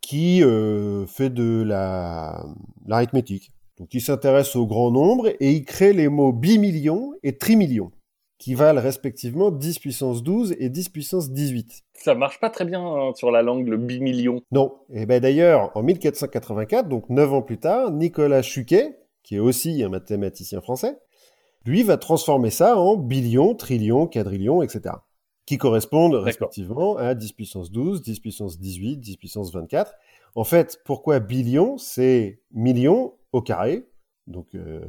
qui 0.02 0.44
euh, 0.44 1.06
fait 1.06 1.30
de 1.30 1.64
la 1.64 2.46
l'arithmétique. 2.86 3.52
Donc 3.80 3.94
il 3.94 4.02
s'intéresse 4.02 4.56
au 4.56 4.68
grand 4.68 4.92
nombre 4.92 5.30
et 5.40 5.52
il 5.52 5.66
crée 5.66 5.94
les 5.94 6.08
mots 6.08 6.32
bimillion 6.32 7.14
et 7.24 7.38
trimillion, 7.38 7.92
qui 8.38 8.54
valent 8.54 8.82
respectivement 8.82 9.50
10 9.50 9.80
puissance 9.80 10.22
12 10.22 10.56
et 10.60 10.70
10 10.70 10.90
puissance 10.90 11.32
18. 11.32 11.82
Ça 11.94 12.14
marche 12.14 12.40
pas 12.40 12.50
très 12.50 12.66
bien 12.66 12.86
hein, 12.86 13.12
sur 13.16 13.32
la 13.32 13.42
langue, 13.42 13.68
le 13.68 13.78
bimillion. 13.78 14.42
Non. 14.52 14.76
Et 14.92 15.06
ben 15.06 15.20
d'ailleurs, 15.20 15.72
en 15.76 15.82
1484, 15.82 16.88
donc 16.88 17.10
9 17.10 17.34
ans 17.34 17.42
plus 17.42 17.58
tard, 17.58 17.92
Nicolas 17.92 18.44
Chuquet, 18.44 19.00
qui 19.24 19.36
est 19.36 19.40
aussi 19.40 19.82
un 19.82 19.90
mathématicien 19.90 20.62
français, 20.62 20.98
lui 21.66 21.82
va 21.82 21.98
transformer 21.98 22.52
ça 22.52 22.78
en 22.78 22.96
billion, 22.96 23.56
trillion, 23.56 24.06
quadrillion, 24.06 24.62
etc. 24.62 24.96
Qui 25.46 25.58
correspondent 25.58 26.16
respectivement 26.16 26.98
à 26.98 27.16
10 27.16 27.34
puissance 27.34 27.72
12, 27.72 28.02
10 28.04 28.20
puissance 28.20 28.60
18, 28.60 28.98
10 28.98 29.18
puissance 29.18 29.52
24. 29.52 29.94
En 30.36 30.44
fait, 30.44 30.80
pourquoi 30.86 31.20
billion? 31.20 31.78
C'est 31.78 32.42
million 32.52 33.14
au 33.34 33.42
carré. 33.42 33.86
Donc, 34.28 34.56
euh, 34.56 34.80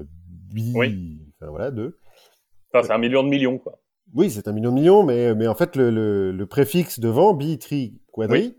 bi... 0.53 0.73
Oui. 0.77 1.19
Enfin 1.41 1.51
voilà, 1.51 1.71
deux. 1.73 1.99
Enfin, 2.73 2.87
c'est 2.87 2.93
un 2.93 2.99
million 2.99 3.23
de 3.25 3.29
millions, 3.29 3.59
quoi. 3.59 3.81
Oui, 4.15 4.31
c'est 4.31 4.47
un 4.47 4.53
million 4.53 4.71
de 4.71 4.77
millions, 4.77 5.03
mais, 5.03 5.35
mais 5.35 5.49
en 5.49 5.55
fait, 5.55 5.75
le, 5.77 5.91
le, 5.91 6.31
le 6.31 6.47
préfixe 6.47 7.01
devant, 7.01 7.35
bi, 7.35 7.59
tri, 7.59 8.01
quadri, 8.13 8.39
Oui. 8.39 8.57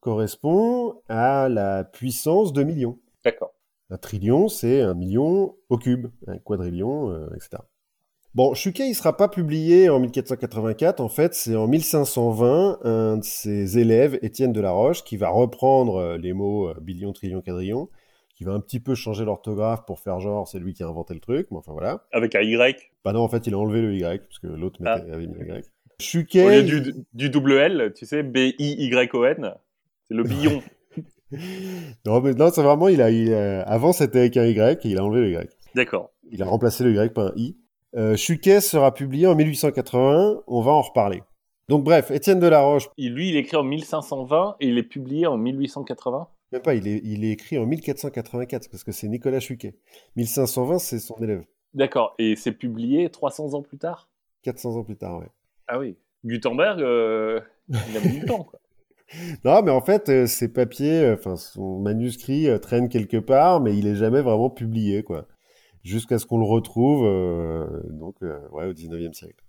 correspond 0.00 0.94
à 1.08 1.48
la 1.48 1.84
puissance 1.84 2.52
de 2.52 2.62
million. 2.62 2.98
D'accord. 3.24 3.52
Un 3.90 3.98
trillion, 3.98 4.48
c'est 4.48 4.80
un 4.80 4.94
million 4.94 5.56
au 5.68 5.76
cube, 5.76 6.06
un 6.26 6.38
quadrillion, 6.38 7.10
euh, 7.10 7.28
etc. 7.34 7.62
Bon, 8.34 8.54
Chuquet, 8.54 8.88
il 8.88 8.94
sera 8.94 9.16
pas 9.16 9.28
publié 9.28 9.88
en 9.90 10.00
1484. 10.00 11.00
En 11.00 11.08
fait, 11.08 11.34
c'est 11.34 11.54
en 11.54 11.68
1520, 11.68 12.78
un 12.84 13.16
de 13.18 13.24
ses 13.24 13.78
élèves, 13.78 14.18
Étienne 14.22 14.52
de 14.52 14.60
la 14.60 14.72
Roche, 14.72 15.04
qui 15.04 15.16
va 15.16 15.28
reprendre 15.28 15.96
euh, 15.96 16.16
les 16.18 16.32
mots 16.32 16.68
euh, 16.68 16.74
billion, 16.80 17.12
trillion, 17.12 17.42
quadrillion, 17.42 17.88
qui 18.34 18.44
va 18.44 18.52
un 18.52 18.60
petit 18.60 18.80
peu 18.80 18.94
changer 18.94 19.24
l'orthographe 19.24 19.84
pour 19.86 20.00
faire 20.00 20.18
genre 20.20 20.46
c'est 20.48 20.58
lui 20.58 20.74
qui 20.74 20.82
a 20.82 20.88
inventé 20.88 21.14
le 21.14 21.20
truc, 21.20 21.46
mais 21.50 21.56
enfin 21.58 21.72
voilà. 21.72 22.04
Avec 22.12 22.34
un 22.34 22.40
Y. 22.40 22.90
Bah 23.04 23.12
non, 23.12 23.20
en 23.20 23.28
fait, 23.28 23.46
il 23.46 23.54
a 23.54 23.58
enlevé 23.58 23.80
le 23.80 23.94
Y, 23.94 24.22
parce 24.26 24.38
que 24.40 24.46
l'autre 24.48 24.80
Ah. 24.84 24.98
mettait- 24.98 25.12
avait 25.12 25.26
mis 25.26 25.34
le 25.38 25.46
Y. 25.58 25.60
Au 25.60 26.02
Chuquet... 26.02 26.62
lieu 26.62 26.80
du, 26.80 26.92
du 27.12 27.30
double 27.30 27.52
L, 27.52 27.92
tu 27.96 28.04
sais, 28.06 28.22
B-I-Y-O-N, 28.24 29.54
c'est 30.08 30.14
le 30.14 30.22
billon. 30.24 30.62
Non, 32.06 32.20
mais 32.20 32.32
non, 32.34 32.50
c'est 32.52 32.62
vraiment, 32.62 32.88
il 32.88 33.02
a, 33.02 33.10
il 33.10 33.32
a- 33.34 33.62
avant 33.62 33.92
c'était 33.92 34.20
avec 34.20 34.36
un 34.36 34.44
Y, 34.46 34.84
et 34.86 34.88
il 34.90 34.98
a 34.98 35.04
enlevé 35.04 35.20
le 35.22 35.30
Y. 35.42 35.50
D'accord. 35.74 36.10
Il 36.30 36.42
a 36.42 36.46
remplacé 36.46 36.84
le 36.84 36.92
Y 36.94 37.12
par 37.12 37.26
un 37.28 37.32
I. 37.36 37.56
Euh, 37.96 38.16
Chuquet 38.16 38.60
sera 38.60 38.92
publié 38.94 39.26
en 39.26 39.34
1881, 39.34 40.42
on 40.46 40.60
va 40.60 40.72
en 40.72 40.82
reparler. 40.82 41.22
Donc 41.68 41.82
bref, 41.82 42.10
Étienne 42.10 42.40
de 42.40 42.46
la 42.46 42.60
Roche, 42.60 42.88
Il- 42.98 43.14
lui, 43.14 43.30
il 43.30 43.36
écrit 43.36 43.56
en 43.56 43.64
1520 43.64 44.56
et 44.60 44.68
il 44.68 44.78
est 44.78 44.82
publié 44.84 45.26
en 45.26 45.36
1880. 45.36 46.28
Même 46.54 46.62
pas, 46.62 46.74
il 46.74 46.86
est, 46.86 47.00
il 47.02 47.24
est 47.24 47.32
écrit 47.32 47.58
en 47.58 47.66
1484, 47.66 48.70
parce 48.70 48.84
que 48.84 48.92
c'est 48.92 49.08
Nicolas 49.08 49.40
Chuquet. 49.40 49.74
1520, 50.16 50.78
c'est 50.78 51.00
son 51.00 51.16
élève. 51.16 51.44
D'accord. 51.74 52.14
Et 52.18 52.36
c'est 52.36 52.52
publié 52.52 53.10
300 53.10 53.54
ans 53.54 53.62
plus 53.62 53.78
tard? 53.78 54.08
400 54.42 54.76
ans 54.76 54.84
plus 54.84 54.96
tard, 54.96 55.18
ouais. 55.18 55.30
Ah 55.66 55.78
oui. 55.78 55.96
Gutenberg, 56.24 56.80
euh, 56.80 57.40
il 57.68 57.96
a 57.96 58.00
mis 58.00 58.20
du 58.20 58.24
temps, 58.24 58.44
quoi. 58.44 58.60
Non, 59.44 59.62
mais 59.62 59.70
en 59.70 59.80
fait, 59.80 60.08
euh, 60.08 60.26
ses 60.26 60.48
papiers, 60.48 61.00
euh, 61.02 61.14
enfin, 61.14 61.36
son 61.36 61.78
manuscrit 61.78 62.48
traîne 62.60 62.88
quelque 62.88 63.18
part, 63.18 63.60
mais 63.60 63.76
il 63.76 63.86
est 63.86 63.96
jamais 63.96 64.22
vraiment 64.22 64.50
publié, 64.50 65.02
quoi. 65.02 65.26
Jusqu'à 65.82 66.18
ce 66.18 66.26
qu'on 66.26 66.38
le 66.38 66.46
retrouve, 66.46 67.02
donc, 67.90 68.16
ouais, 68.22 68.66
au 68.66 68.72
19e 68.72 69.12
siècle. 69.12 69.44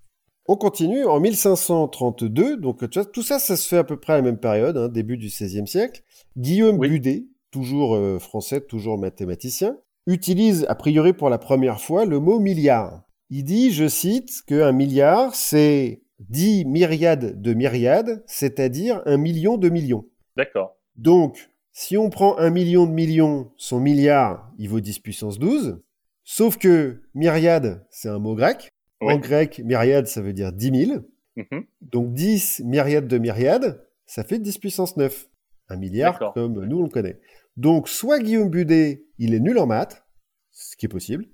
On 0.48 0.58
continue, 0.58 1.06
en 1.06 1.20
1532, 1.20 2.58
donc 2.58 2.88
tu 2.90 3.00
vois, 3.00 3.06
tout 3.10 3.24
ça, 3.24 3.40
ça 3.40 3.56
se 3.56 3.68
fait 3.68 3.78
à 3.78 3.86
peu 3.86 3.98
près 3.98 4.14
à 4.14 4.16
la 4.18 4.22
même 4.22 4.38
période, 4.38 4.76
hein, 4.76 4.90
début 4.90 5.18
du 5.18 5.30
16e 5.30 5.66
siècle. 5.66 6.04
Guillaume 6.38 6.78
Oui. 6.78 6.90
Budet, 6.90 7.26
toujours 7.52 7.96
euh, 7.96 8.20
français, 8.20 8.62
toujours 8.62 8.98
mathématicien, 8.98 9.78
utilise 10.08 10.66
a 10.68 10.76
priori 10.76 11.14
pour 11.14 11.30
la 11.30 11.38
première 11.38 11.80
fois 11.80 12.06
le 12.06 12.20
mot 12.20 12.40
milliard. 12.40 13.04
Il 13.30 13.44
dit, 13.44 13.72
je 13.72 13.88
cite, 13.88 14.44
qu'un 14.46 14.72
milliard, 14.72 15.34
c'est 15.34 16.02
10 16.20 16.66
myriades 16.66 17.42
de 17.42 17.54
myriades, 17.54 18.24
c'est-à-dire 18.28 19.02
un 19.06 19.18
million 19.18 19.58
de 19.58 19.70
millions. 19.70 20.06
D'accord. 20.38 20.78
Donc, 20.96 21.50
si 21.72 21.98
on 21.98 22.10
prend 22.10 22.38
un 22.38 22.50
million 22.50 22.86
de 22.86 22.92
millions, 22.92 23.52
son 23.58 23.80
milliard, 23.80 24.52
il 24.58 24.70
vaut 24.70 24.80
10 24.80 25.00
puissance 25.00 25.40
12. 25.40 25.82
Sauf 26.24 26.58
que 26.58 27.02
myriade, 27.14 27.86
c'est 27.90 28.10
un 28.10 28.20
mot 28.20 28.36
grec. 28.36 28.72
Oui. 29.02 29.14
En 29.14 29.18
grec, 29.18 29.62
myriade, 29.64 30.08
ça 30.08 30.22
veut 30.22 30.34
dire 30.34 30.52
10 30.52 30.86
000. 30.86 31.00
Mhm. 31.36 31.66
Donc 31.82 32.14
10 32.14 32.62
myriades 32.66 33.08
de 33.08 33.18
myriades, 33.18 33.84
ça 34.06 34.24
fait 34.24 34.40
10 34.40 34.58
puissance 34.58 34.98
9. 34.98 35.28
Un 35.70 35.78
milliard 35.78 36.34
comme 36.34 36.66
nous 36.66 36.80
on 36.80 36.84
le 36.84 36.90
connaît. 36.90 37.20
Donc, 37.58 37.88
soit 37.88 38.20
Guillaume 38.20 38.50
Budet, 38.50 39.06
il 39.18 39.34
est 39.34 39.40
nul 39.40 39.58
en 39.58 39.66
maths, 39.66 40.06
ce 40.52 40.76
qui 40.76 40.86
est 40.86 40.90
possible. 40.90 41.26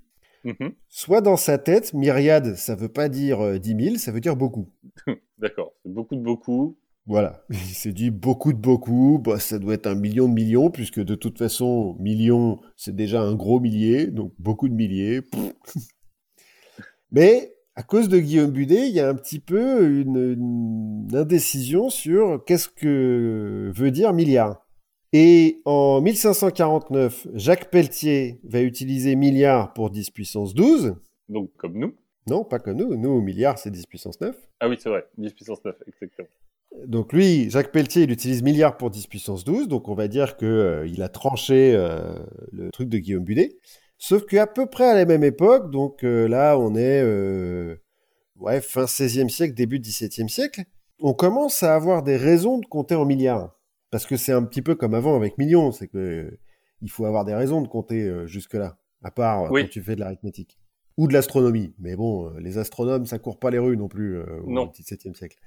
Mhm. 0.44 0.74
Soit 0.90 1.22
dans 1.22 1.38
sa 1.38 1.58
tête, 1.58 1.94
myriade, 1.94 2.56
ça 2.56 2.76
veut 2.76 2.90
pas 2.90 3.10
dire 3.10 3.42
euh, 3.42 3.60
10 3.60 3.84
000, 3.84 3.96
ça 3.98 4.12
veut 4.12 4.22
dire 4.22 4.36
beaucoup. 4.36 4.70
D'accord. 5.38 5.74
C'est 5.84 5.92
beaucoup 5.92 6.16
de 6.16 6.22
beaucoup. 6.22 6.78
Voilà. 7.06 7.44
Il 7.50 7.58
s'est 7.58 7.92
dit 7.92 8.12
beaucoup 8.12 8.54
de 8.54 8.58
beaucoup, 8.58 9.20
bah, 9.24 9.40
ça 9.40 9.60
doit 9.60 9.74
être 9.74 9.88
un 9.88 9.96
million 9.96 10.28
de 10.28 10.34
millions, 10.34 10.72
puisque 10.72 11.00
de 11.00 11.16
toute 11.16 11.38
façon, 11.38 11.96
million, 12.00 12.60
c'est 12.76 12.96
déjà 12.96 13.22
un 13.22 13.36
gros 13.36 13.60
millier, 13.60 14.08
donc 14.08 14.34
beaucoup 14.40 14.70
de 14.70 14.74
milliers. 14.74 15.22
Mais 17.12 17.54
à 17.76 17.84
cause 17.84 18.10
de 18.10 18.20
Guillaume 18.20 18.52
Budet, 18.52 18.88
il 18.88 18.94
y 18.94 19.00
a 19.00 19.10
un 19.10 19.16
petit 19.16 19.40
peu 19.40 19.90
une, 19.90 20.34
une 20.34 21.16
indécision 21.16 21.90
sur 21.90 22.44
qu'est-ce 22.46 22.70
que 22.70 23.72
veut 23.74 23.92
dire 23.92 24.14
milliard. 24.14 24.66
Et 25.14 25.62
en 25.66 26.02
1549, 26.02 27.28
Jacques 27.34 27.70
Pelletier 27.70 28.40
va 28.44 28.62
utiliser 28.62 29.16
milliard 29.16 29.74
pour 29.74 29.90
10 29.90 30.12
puissance 30.12 30.54
12. 30.54 30.96
Donc, 31.28 31.52
comme 31.58 31.78
nous. 31.78 31.96
Non, 32.28 32.46
pas 32.46 32.60
comme 32.60 32.78
nous. 32.78 32.96
Nous, 32.96 33.22
milliard, 33.22 33.58
c'est 33.58 33.72
10 33.72 33.88
puissance 33.88 34.22
9. 34.22 34.36
Ah 34.62 34.70
oui, 34.70 34.78
c'est 34.80 34.90
vrai. 34.90 35.06
10 35.18 35.34
puissance 35.34 35.64
9, 35.66 35.76
exactement. 35.88 36.28
Donc 36.86 37.12
lui, 37.12 37.50
Jacques 37.50 37.72
Pelletier, 37.72 38.04
il 38.04 38.12
utilise 38.12 38.42
milliard 38.44 38.78
pour 38.78 38.90
10 38.90 39.08
puissance 39.08 39.44
12. 39.44 39.68
Donc 39.68 39.90
on 39.90 39.94
va 39.94 40.08
dire 40.08 40.38
que 40.38 40.46
euh, 40.46 41.04
a 41.04 41.10
tranché 41.10 41.74
euh, 41.76 42.14
le 42.54 42.70
truc 42.72 42.88
de 42.88 42.98
Guillaume 42.98 43.26
Budet. 43.26 43.58
Sauf 44.04 44.26
qu'à 44.26 44.48
peu 44.48 44.66
près 44.66 44.86
à 44.86 44.96
la 44.96 45.06
même 45.06 45.24
époque, 45.24 45.70
donc 45.70 46.04
euh, 46.04 46.28
là, 46.28 46.58
on 46.58 46.74
est 46.76 47.04
euh, 47.04 47.76
ouais, 48.38 48.60
fin 48.60 48.86
16e 48.86 49.30
siècle, 49.30 49.54
début 49.54 49.78
17e 49.78 50.28
siècle, 50.28 50.64
on 51.00 51.14
commence 51.14 51.62
à 51.62 51.76
avoir 51.76 52.02
des 52.02 52.18
raisons 52.18 52.58
de 52.58 52.66
compter 52.66 52.96
en 52.96 53.06
milliards. 53.06 53.56
Parce 53.92 54.08
que 54.08 54.18
c'est 54.18 54.32
un 54.32 54.42
petit 54.42 54.64
peu 54.64 54.74
comme 54.74 54.96
avant 54.96 55.16
avec 55.16 55.38
millions, 55.38 55.72
c'est 55.72 55.88
que 55.88 56.00
euh, 56.00 56.40
il 56.82 56.90
faut 56.90 57.06
avoir 57.06 57.26
des 57.26 57.36
raisons 57.36 57.62
de 57.62 57.68
compter 57.68 58.12
jusque-là, 58.26 58.80
à 59.04 59.12
part 59.12 59.52
Oui. 59.52 59.62
quand 59.62 59.70
tu 59.70 59.84
fais 59.84 59.94
de 59.94 60.00
l'arithmétique. 60.00 60.58
Ou 60.98 61.08
de 61.08 61.14
l'astronomie. 61.14 61.76
Mais 61.78 61.96
bon, 61.96 62.32
les 62.40 62.58
astronomes, 62.58 63.06
ça 63.06 63.20
court 63.20 63.38
pas 63.38 63.52
les 63.52 63.60
rues 63.60 63.78
non 63.78 63.88
plus 63.88 64.20
au 64.20 64.50
Non. 64.50 64.66
XVIIe 64.66 65.14
siècle. 65.16 65.38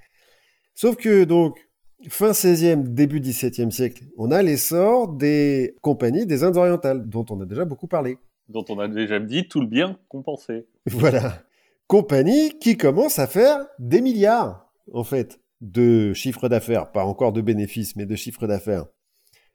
Sauf 0.75 0.95
que 0.95 1.25
donc, 1.25 1.59
fin 2.07 2.31
16e, 2.31 2.83
début 2.83 3.19
17e 3.19 3.69
siècle, 3.71 4.05
on 4.17 4.31
a 4.31 4.41
l'essor 4.41 5.09
des 5.09 5.75
compagnies 5.81 6.25
des 6.25 6.45
Indes 6.45 6.55
orientales, 6.55 7.05
dont 7.09 7.25
on 7.29 7.41
a 7.41 7.45
déjà 7.45 7.65
beaucoup 7.65 7.87
parlé. 7.87 8.17
Dont 8.49 8.65
on 8.69 8.79
a 8.79 8.87
déjà 8.87 9.19
dit 9.19 9.47
tout 9.47 9.59
le 9.61 9.67
bien 9.67 9.97
compensé. 10.07 10.67
Voilà. 10.87 11.41
Compagnies 11.87 12.57
qui 12.59 12.77
commencent 12.77 13.19
à 13.19 13.27
faire 13.27 13.65
des 13.79 14.01
milliards, 14.01 14.71
en 14.93 15.03
fait, 15.03 15.39
de 15.61 16.13
chiffre 16.13 16.47
d'affaires. 16.49 16.91
Pas 16.91 17.05
encore 17.05 17.33
de 17.33 17.41
bénéfices, 17.41 17.95
mais 17.95 18.05
de 18.05 18.15
chiffre 18.15 18.47
d'affaires. 18.47 18.85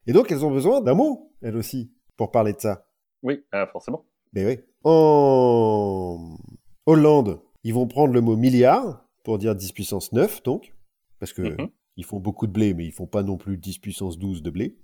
Et 0.06 0.12
donc, 0.12 0.30
elles 0.32 0.44
ont 0.44 0.50
besoin 0.50 0.80
d'un 0.80 0.94
mot, 0.94 1.32
elles 1.42 1.56
aussi, 1.56 1.92
pour 2.16 2.30
parler 2.30 2.52
de 2.52 2.60
ça. 2.60 2.86
Oui, 3.22 3.44
ah, 3.52 3.66
forcément. 3.66 4.04
Mais 4.32 4.46
oui. 4.46 4.58
En 4.84 6.36
Hollande, 6.86 7.40
ils 7.64 7.74
vont 7.74 7.86
prendre 7.86 8.12
le 8.14 8.20
mot 8.20 8.36
milliard 8.36 9.04
pour 9.24 9.38
dire 9.38 9.54
10 9.54 9.72
puissance 9.72 10.12
9, 10.12 10.42
donc. 10.42 10.74
Parce 11.18 11.32
que 11.32 11.42
Mhm. 11.42 11.68
ils 11.96 12.04
font 12.04 12.18
beaucoup 12.18 12.46
de 12.46 12.52
blé, 12.52 12.74
mais 12.74 12.86
ils 12.86 12.92
font 12.92 13.06
pas 13.06 13.22
non 13.22 13.36
plus 13.36 13.58
10 13.58 13.78
puissance 13.78 14.18
12 14.18 14.42
de 14.42 14.50
blé. 14.50 14.76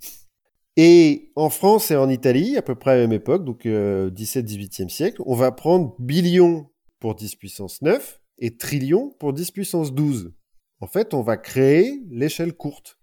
Et 0.76 1.32
en 1.36 1.48
France 1.48 1.90
et 1.90 1.96
en 1.96 2.08
Italie, 2.08 2.56
à 2.56 2.62
peu 2.62 2.74
près 2.74 2.92
à 2.92 2.94
la 2.96 3.00
même 3.02 3.12
époque, 3.12 3.44
donc 3.44 3.64
euh, 3.64 4.10
17-18e 4.10 4.88
siècle, 4.88 5.22
on 5.24 5.34
va 5.34 5.50
prendre 5.52 5.94
billion 5.98 6.68
pour 7.00 7.14
10 7.14 7.36
puissance 7.36 7.80
9 7.82 8.20
et 8.38 8.56
trillion 8.56 9.10
pour 9.18 9.32
10 9.32 9.50
puissance 9.52 9.94
12. 9.94 10.32
En 10.80 10.86
fait, 10.86 11.14
on 11.14 11.22
va 11.22 11.38
créer 11.38 12.02
l'échelle 12.10 12.52
courte, 12.52 12.98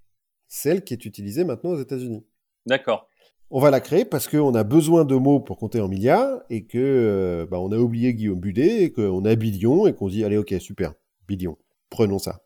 celle 0.47 0.83
qui 0.83 0.93
est 0.93 1.05
utilisée 1.05 1.43
maintenant 1.43 1.71
aux 1.71 1.81
États-Unis. 1.81 2.23
D'accord. 2.67 3.07
On 3.49 3.59
va 3.59 3.71
la 3.71 3.81
créer 3.81 4.05
parce 4.05 4.27
qu'on 4.27 4.53
a 4.53 4.63
besoin 4.63 5.05
de 5.05 5.15
mots 5.15 5.39
pour 5.39 5.57
compter 5.57 5.79
en 5.79 5.87
milliards 5.87 6.41
et 6.49 6.65
que 6.65 6.77
euh, 6.77 7.47
bah, 7.49 7.59
on 7.59 7.71
a 7.71 7.77
oublié 7.77 8.13
Guillaume 8.13 8.39
Budet 8.39 8.83
et 8.83 8.91
qu'on 8.91 9.25
a 9.25 9.35
billion 9.35 9.87
et 9.87 9.93
qu'on 9.93 10.07
dit 10.07 10.23
allez 10.23 10.37
ok 10.37 10.55
super 10.59 10.93
billion 11.27 11.57
prenons 11.93 12.17
ça. 12.17 12.41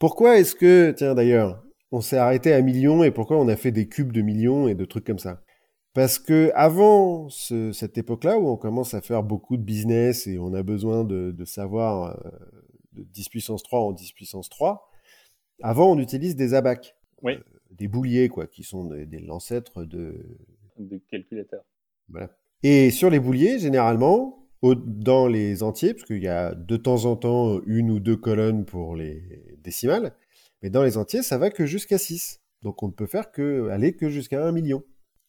Pourquoi 0.00 0.38
est-ce 0.38 0.56
que 0.56 0.90
tiens 0.90 1.14
d'ailleurs 1.14 1.62
on 1.92 2.00
s'est 2.00 2.16
arrêté 2.18 2.52
à 2.52 2.62
millions 2.62 3.02
et 3.04 3.10
pourquoi 3.10 3.38
on 3.38 3.48
a 3.48 3.56
fait 3.56 3.72
des 3.72 3.88
cubes 3.88 4.12
de 4.12 4.22
millions 4.22 4.68
et 4.68 4.74
de 4.74 4.84
trucs 4.84 5.04
comme 5.04 5.18
ça 5.18 5.42
Parce 5.94 6.18
que 6.18 6.50
avant 6.54 7.28
ce- 7.28 7.72
cette 7.72 7.98
époque-là 7.98 8.38
où 8.38 8.48
on 8.48 8.56
commence 8.56 8.94
à 8.94 9.00
faire 9.00 9.22
beaucoup 9.22 9.56
de 9.56 9.62
business 9.62 10.26
et 10.26 10.38
on 10.38 10.54
a 10.54 10.62
besoin 10.62 11.04
de, 11.04 11.32
de 11.32 11.44
savoir 11.44 12.16
euh, 12.24 12.30
de 12.92 13.02
10 13.02 13.28
puissance 13.28 13.62
3 13.62 13.80
en 13.80 13.92
10 13.92 14.12
puissance 14.12 14.48
3, 14.48 14.88
avant 15.62 15.90
on 15.92 15.98
utilise 15.98 16.36
des 16.36 16.54
abacs, 16.54 16.96
Oui. 17.22 17.34
Euh, 17.34 17.38
des 17.72 17.88
bouliers 17.88 18.28
quoi, 18.28 18.46
qui 18.46 18.62
sont 18.64 18.84
des, 18.84 19.06
des 19.06 19.18
l'ancêtre 19.20 19.84
de 19.84 20.38
Des 20.78 21.00
calculateurs. 21.10 21.64
voilà. 22.08 22.30
Et 22.62 22.90
sur 22.90 23.08
les 23.10 23.20
bouliers, 23.20 23.58
généralement, 23.58 24.46
au- 24.62 24.74
dans 24.74 25.26
les 25.28 25.62
entiers, 25.62 25.94
parce 25.94 26.04
qu'il 26.04 26.22
y 26.22 26.28
a 26.28 26.54
de 26.54 26.76
temps 26.76 27.04
en 27.06 27.16
temps 27.16 27.60
une 27.66 27.90
ou 27.90 27.98
deux 28.00 28.16
colonnes 28.16 28.64
pour 28.66 28.94
les 28.96 29.22
décimales, 29.62 30.12
mais 30.62 30.70
dans 30.70 30.82
les 30.82 30.96
entiers, 30.96 31.22
ça 31.22 31.38
va 31.38 31.50
que 31.50 31.66
jusqu'à 31.66 31.98
6. 31.98 32.40
Donc 32.62 32.82
on 32.82 32.88
ne 32.88 32.92
peut 32.92 33.06
faire 33.06 33.30
que 33.30 33.68
aller 33.70 33.94
que 33.94 34.08
jusqu'à 34.08 34.44
1 34.44 34.52
million. 34.52 34.82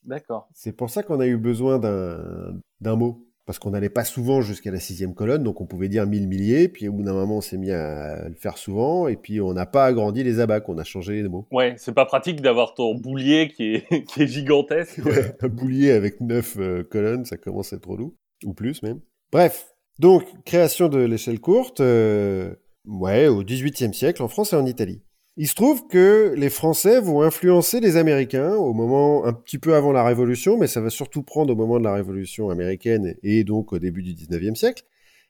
D'accord. 0.04 0.50
C'est 0.54 0.72
pour 0.72 0.90
ça 0.90 1.04
qu'on 1.04 1.20
a 1.20 1.28
eu 1.28 1.38
besoin 1.38 1.80
d'un 1.80 2.96
mot. 2.96 3.28
Parce 3.48 3.58
qu'on 3.58 3.72
n'allait 3.72 3.90
pas 3.90 4.06
souvent 4.06 4.42
jusqu'à 4.42 4.70
la 4.70 4.80
sixième 4.80 5.16
colonne, 5.16 5.44
donc 5.44 5.62
on 5.62 5.66
pouvait 5.66 5.90
dire 5.90 6.06
mille 6.06 6.28
milliers, 6.28 6.68
puis 6.68 6.88
au 6.88 6.94
bout 6.94 7.02
d'un 7.02 7.14
moment 7.14 7.38
on 7.38 7.42
s'est 7.42 7.58
mis 7.58 7.72
à 7.72 8.30
le 8.30 8.36
faire 8.36 8.58
souvent, 8.58 9.08
et 9.08 9.16
puis 9.18 9.42
on 9.42 9.52
n'a 9.54 9.66
pas 9.66 9.86
agrandi 9.86 10.24
les 10.24 10.40
abacs, 10.40 10.70
on 10.70 10.78
a 10.78 10.84
changé 10.84 11.24
les 11.24 11.28
mots. 11.28 11.48
Ouais, 11.52 11.74
c'est 11.78 11.92
pas 11.92 12.06
pratique 12.06 12.40
d'avoir 12.42 12.76
ton 12.76 12.94
boulier 12.94 13.52
qui 13.54 13.74
est, 13.74 14.06
qui 14.08 14.22
est 14.22 14.28
gigantesque. 14.28 15.00
Ouais, 15.06 15.36
un 15.42 15.48
boulier 15.48 15.92
avec 15.92 16.22
neuf 16.22 16.56
euh, 16.60 16.84
colonnes, 16.84 17.26
ça 17.26 17.36
commence 17.36 17.74
à 17.74 17.78
être 17.78 17.90
relou, 17.90 18.16
ou 18.46 18.54
plus 18.54 18.84
même. 18.84 19.02
Bref, 19.32 19.74
donc 19.98 20.24
création 20.46 20.88
de 20.88 21.00
l'échelle 21.00 21.40
courte, 21.40 21.82
euh, 21.82 22.54
ouais, 22.86 23.28
au 23.28 23.44
XVIIIe 23.44 23.94
siècle 23.94 24.22
en 24.22 24.28
France 24.28 24.54
et 24.54 24.56
en 24.56 24.68
Italie. 24.68 25.02
Il 25.38 25.48
se 25.48 25.56
trouve 25.56 25.88
que 25.88 26.34
les 26.36 26.50
Français 26.50 27.00
vont 27.00 27.22
influencer 27.22 27.80
les 27.80 27.96
Américains 27.96 28.54
au 28.56 28.74
moment 28.74 29.26
un 29.26 29.32
petit 29.32 29.58
peu 29.58 29.76
avant 29.76 29.94
la 29.94 30.04
Révolution, 30.04 30.58
mais 30.58 30.68
ça 30.68 30.82
va 30.82 30.90
surtout 30.90 31.24
prendre 31.24 31.54
au 31.54 31.56
moment 31.56 31.80
de 31.80 31.86
la 31.86 31.94
Révolution 31.94 32.50
américaine 32.50 33.16
et 33.24 33.46
donc 33.46 33.72
au 33.72 33.80
début 33.80 34.04
du 34.04 34.14
XIXe 34.14 34.60
siècle. 34.60 34.84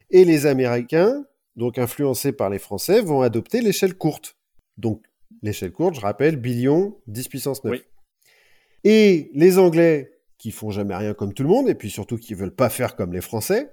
Et 0.10 0.26
les 0.26 0.48
Américains, 0.48 1.24
donc 1.56 1.78
influencés 1.78 2.32
par 2.32 2.50
les 2.50 2.58
Français, 2.58 3.02
vont 3.02 3.22
adopter 3.22 3.62
l'échelle 3.62 3.94
courte. 3.94 4.38
Donc 4.78 5.04
l'échelle 5.44 5.72
courte, 5.72 5.96
je 5.96 6.02
rappelle, 6.02 6.36
billion, 6.36 6.98
10 7.08 7.28
puissance 7.28 7.64
9. 7.64 7.74
Oui. 7.74 7.84
Et 8.84 9.30
les 9.36 9.60
Anglais, 9.60 10.12
qui 10.40 10.50
font 10.50 10.72
jamais 10.72 10.96
rien 10.96 11.14
comme 11.14 11.34
tout 11.34 11.44
le 11.44 11.50
monde, 11.50 11.70
et 11.70 11.76
puis 11.76 11.92
surtout 11.92 12.18
qui 12.18 12.34
veulent 12.34 12.56
pas 12.56 12.70
faire 12.70 12.96
comme 12.96 13.14
les 13.14 13.22
Français, 13.22 13.70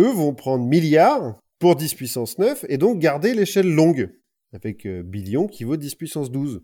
eux 0.00 0.10
vont 0.10 0.34
prendre 0.34 0.64
milliards 0.64 1.38
pour 1.58 1.76
10 1.76 1.94
puissance 1.94 2.38
9 2.38 2.64
et 2.70 2.78
donc 2.78 2.98
garder 2.98 3.34
l'échelle 3.34 3.70
longue, 3.70 4.10
avec 4.52 4.86
euh, 4.86 5.02
billion 5.02 5.46
qui 5.46 5.64
vaut 5.64 5.76
10 5.76 5.94
puissance 5.94 6.30
12. 6.30 6.62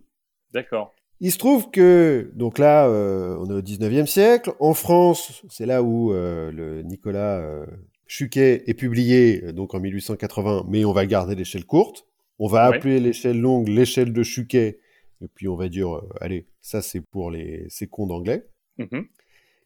D'accord. 0.52 0.94
Il 1.20 1.30
se 1.30 1.38
trouve 1.38 1.70
que, 1.70 2.30
donc 2.34 2.58
là, 2.58 2.88
euh, 2.88 3.36
on 3.38 3.48
est 3.48 3.54
au 3.54 3.62
19e 3.62 4.06
siècle. 4.06 4.52
En 4.58 4.74
France, 4.74 5.42
c'est 5.48 5.66
là 5.66 5.82
où 5.82 6.12
euh, 6.12 6.50
le 6.50 6.82
Nicolas 6.82 7.38
euh, 7.40 7.64
Chuquet 8.08 8.64
est 8.66 8.74
publié, 8.74 9.52
donc 9.52 9.74
en 9.74 9.80
1880, 9.80 10.66
mais 10.68 10.84
on 10.84 10.92
va 10.92 11.06
garder 11.06 11.34
l'échelle 11.36 11.64
courte. 11.64 12.06
On 12.38 12.48
va 12.48 12.70
Ouais. 12.70 12.76
appeler 12.76 12.98
l'échelle 12.98 13.38
longue 13.40 13.68
l'échelle 13.68 14.12
de 14.12 14.22
Chuquet, 14.24 14.80
et 15.20 15.28
puis 15.28 15.46
on 15.46 15.54
va 15.54 15.68
dire, 15.68 16.00
allez, 16.20 16.48
ça 16.60 16.82
c'est 16.82 17.00
pour 17.00 17.30
les 17.30 17.66
ces 17.68 17.86
cons 17.86 18.06
d'anglais. 18.08 18.48
Mhm. 18.78 19.06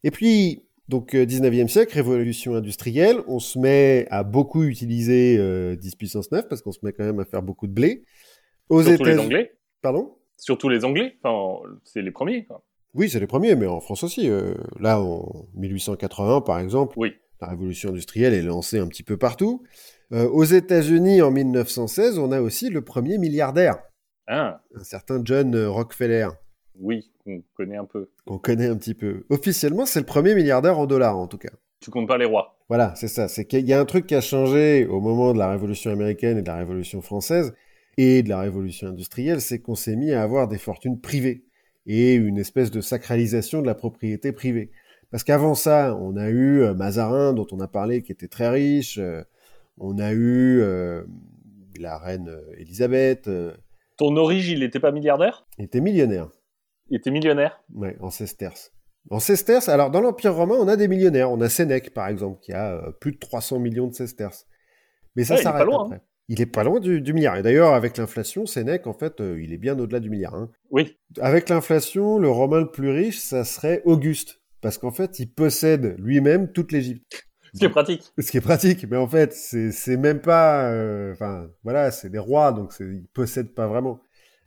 Et 0.03 0.11
puis, 0.11 0.66
donc 0.89 1.13
euh, 1.15 1.25
19e 1.25 1.67
siècle, 1.67 1.95
révolution 1.95 2.55
industrielle, 2.55 3.17
on 3.27 3.39
se 3.39 3.59
met 3.59 4.07
à 4.09 4.23
beaucoup 4.23 4.63
utiliser 4.63 5.37
euh, 5.37 5.75
10 5.75 5.95
puissance 5.95 6.31
9 6.31 6.47
parce 6.47 6.61
qu'on 6.61 6.71
se 6.71 6.79
met 6.83 6.93
quand 6.93 7.03
même 7.03 7.19
à 7.19 7.25
faire 7.25 7.41
beaucoup 7.41 7.67
de 7.67 7.73
blé. 7.73 8.03
Aux 8.69 8.81
Surtout 8.83 9.03
les 9.03 9.11
États-Unis- 9.11 9.25
Anglais. 9.25 9.51
Pardon? 9.81 10.15
Surtout 10.37 10.69
les 10.69 10.85
Anglais. 10.85 11.15
Enfin, 11.23 11.61
c'est 11.83 12.01
les 12.01 12.11
premiers. 12.11 12.45
quoi. 12.45 12.63
Oui, 12.93 13.09
c'est 13.09 13.19
les 13.19 13.27
premiers, 13.27 13.55
mais 13.55 13.67
en 13.67 13.79
France 13.79 14.03
aussi. 14.03 14.29
euh, 14.29 14.53
là, 14.79 14.99
en 15.01 15.45
1880, 15.55 16.41
par 16.41 16.59
exemple, 16.59 16.93
Oui. 16.97 17.13
la 17.41 17.47
révolution 17.47 17.89
industrielle 17.89 18.33
est 18.33 18.41
lancée 18.41 18.79
un 18.79 18.87
petit 18.87 19.03
peu 19.03 19.17
partout. 19.17 19.63
Euh, 20.13 20.27
aux 20.29 20.43
États-Unis, 20.45 21.21
en 21.21 21.31
1916, 21.31 22.17
on 22.17 22.31
a 22.31 22.41
aussi 22.41 22.69
le 22.69 22.81
premier 22.81 23.17
milliardaire, 23.17 23.77
Ah, 24.27 24.61
un 24.75 24.83
certain 24.83 25.21
John 25.23 25.53
euh, 25.55 25.69
Rockefeller, 25.69 26.27
oui, 26.79 27.09
on 27.25 27.41
connaît 27.55 27.77
un 27.77 27.85
peu. 27.85 28.09
qu'on 28.25 28.37
connaît 28.37 28.67
un 28.67 28.77
petit 28.77 28.93
peu. 28.93 29.25
Officiellement, 29.29 29.85
c'est 29.85 29.99
le 29.99 30.05
premier 30.05 30.35
milliardaire 30.35 30.77
en 30.79 30.85
dollars, 30.85 31.17
en 31.17 31.27
tout 31.27 31.37
cas. 31.37 31.51
Tu 31.79 31.91
comptes 31.91 32.07
pas 32.07 32.17
les 32.17 32.25
rois. 32.25 32.57
Voilà, 32.69 32.93
c'est 32.95 33.07
ça. 33.07 33.27
C'est 33.27 33.45
qu'il 33.45 33.65
y 33.67 33.73
a 33.73 33.79
un 33.79 33.85
truc 33.85 34.07
qui 34.07 34.15
a 34.15 34.21
changé 34.21 34.85
au 34.87 34.99
moment 34.99 35.33
de 35.33 35.37
la 35.39 35.49
Révolution 35.49 35.91
américaine 35.91 36.37
et 36.37 36.41
de 36.41 36.47
la 36.47 36.55
Révolution 36.57 37.01
française 37.01 37.53
et 37.97 38.23
de 38.23 38.29
la 38.29 38.39
Révolution 38.41 38.87
industrielle, 38.87 39.41
c'est 39.41 39.59
qu'on 39.59 39.75
s'est 39.75 39.95
mis 39.95 40.11
à 40.11 40.21
avoir 40.21 40.47
des 40.47 40.57
fortunes 40.57 40.99
privées 40.99 41.43
et 41.85 42.15
une 42.15 42.37
espèce 42.37 42.69
de 42.71 42.81
sacralisation 42.81 43.61
de 43.61 43.67
la 43.67 43.75
propriété 43.75 44.31
privée. 44.31 44.71
Parce 45.09 45.23
qu'avant 45.23 45.55
ça, 45.55 45.95
on 45.99 46.17
a 46.17 46.29
eu 46.29 46.61
euh, 46.61 46.73
Mazarin, 46.73 47.33
dont 47.33 47.47
on 47.51 47.59
a 47.59 47.67
parlé, 47.67 48.01
qui 48.03 48.11
était 48.11 48.27
très 48.27 48.49
riche. 48.49 48.97
euh, 48.97 49.23
on 49.79 49.97
a 49.99 50.11
eu 50.11 50.59
euh, 50.61 51.03
la 51.79 51.97
reine 51.97 52.35
Élisabeth, 52.57 53.27
euh, 53.27 53.53
Ton 53.97 54.15
origine, 54.17 54.57
il 54.57 54.63
était 54.63 54.79
pas 54.79 54.91
milliardaire? 54.91 55.47
Il 55.57 55.65
était 55.65 55.79
millionnaire, 55.81 56.29
Il 56.89 56.97
était 56.97 57.11
millionnaire 57.11 57.61
ouais, 57.73 57.97
en 57.99 58.09
sesterces. 58.09 58.73
En 59.09 59.19
sesterces, 59.19 59.69
alors 59.69 59.89
dans 59.91 60.01
l'Empire 60.01 60.35
romain, 60.35 60.55
on 60.59 60.67
a 60.67 60.75
des 60.75 60.87
millionnaires. 60.87 61.31
On 61.31 61.39
a 61.41 61.49
Sénèque, 61.49 61.93
par 61.93 62.07
exemple, 62.07 62.39
qui 62.41 62.51
a 62.53 62.73
euh, 62.75 62.91
plus 62.91 63.13
de 63.13 63.17
300 63.19 63.59
millions 63.59 63.87
de 63.87 63.93
sesterces. 63.93 64.45
Mais 65.15 65.23
ça 65.23 65.35
Ouais, 65.35 65.41
s'arrête 65.41 65.61
pas 65.61 65.65
loin, 65.65 65.85
après. 65.85 66.01
Il 66.29 66.41
est 66.41 66.45
pas 66.45 66.63
loin 66.65 66.79
du, 66.81 66.99
du 67.01 67.13
milliard. 67.13 67.37
Et 67.37 67.41
d'ailleurs, 67.41 67.73
avec 67.73 67.97
l'inflation, 67.97 68.45
Sénèque, 68.45 68.85
en 68.85 68.93
fait, 68.93 69.21
euh, 69.21 69.41
il 69.41 69.53
est 69.53 69.57
bien 69.57 69.79
au-delà 69.79 70.01
du 70.01 70.09
milliard. 70.09 70.35
hein. 70.35 70.49
Oui. 70.71 70.97
Avec 71.21 71.47
l'inflation, 71.47 72.19
le 72.19 72.29
Romain 72.29 72.59
le 72.59 72.69
plus 72.71 72.89
riche, 72.89 73.19
ça 73.19 73.45
serait 73.45 73.81
Auguste. 73.85 74.41
Parce 74.59 74.77
qu'en 74.77 74.91
fait, 74.91 75.19
il 75.19 75.31
possède 75.31 75.95
lui-même 75.99 76.51
toute 76.51 76.71
l'Égypte. 76.73 77.23
Ce 77.53 77.59
qui 77.59 77.65
est 77.65 77.69
pratique. 77.69 78.11
Ce 78.19 78.29
qui 78.29 78.37
est 78.37 78.41
pratique, 78.41 78.85
mais 78.91 78.97
en 78.97 79.07
fait, 79.07 79.31
c'est 79.33 79.95
même 79.97 80.19
pas... 80.19 80.69
euh, 80.69 81.13
Enfin, 81.13 81.47
voilà, 81.63 81.91
c'est 81.91 82.09
des 82.09 82.19
rois, 82.19 82.51
donc 82.51 82.73
ils 82.81 83.07
possèdent 83.13 83.53
pas 83.55 83.67
vraiment. 83.67 84.01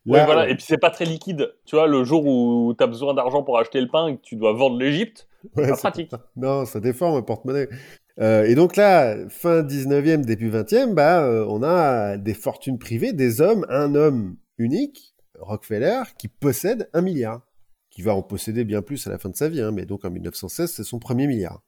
Ouais, 0.07 0.25
voilà. 0.25 0.49
Et 0.49 0.55
puis 0.55 0.65
c'est 0.67 0.79
pas 0.79 0.91
très 0.91 1.05
liquide. 1.05 1.55
Tu 1.67 1.77
vois, 1.77 1.87
le 1.87 2.05
jour 2.05 2.27
où 2.27 2.75
tu 2.77 2.83
as 2.83 2.87
besoin 2.87 3.15
d'argent 3.15 3.43
pour 3.43 3.59
acheter 3.59 3.81
le 3.81 3.89
pain 3.89 4.09
et 4.09 4.17
que 4.17 4.23
tu 4.23 4.37
dois 4.37 4.53
vendre 4.53 4.79
l'Égypte, 4.79 5.29
Ouais, 5.57 5.69
pas 5.69 5.75
c'est 5.75 5.81
pratique. 5.81 6.11
Non, 6.37 6.65
ça 6.65 6.81
déforme 6.81 7.17
un 7.17 7.23
porte-monnaie. 7.23 7.69
Euh, 8.21 8.45
et 8.45 8.55
donc 8.55 8.77
là, 8.77 9.17
fin 9.29 9.63
19e, 9.63 10.25
début 10.25 10.51
20e, 10.51 10.95
bah, 10.95 11.23
euh, 11.25 11.47
on 11.49 11.63
a 11.63 12.19
des 12.19 12.35
fortunes 12.35 12.79
privées, 12.79 13.13
des 13.13 13.41
hommes, 13.41 13.65
un 13.71 13.95
homme 13.95 14.37
unique, 14.59 15.15
Rockefeller, 15.39 16.03
qui 16.19 16.29
possède 16.29 16.91
un 16.93 17.01
milliard, 17.01 17.41
qui 17.89 18.03
va 18.03 18.15
en 18.15 18.23
posséder 18.23 18.65
bien 18.65 18.83
plus 18.83 19.07
à 19.07 19.11
la 19.11 19.19
fin 19.19 19.31
de 19.31 19.37
sa 19.37 19.49
vie, 19.49 19.63
hein, 19.63 19.71
mais 19.71 19.87
donc 19.87 20.05
en 20.05 20.11
1916, 20.11 20.71
c'est 20.71 20.85
son 20.85 20.99
premier 20.99 21.27
milliard. 21.27 21.63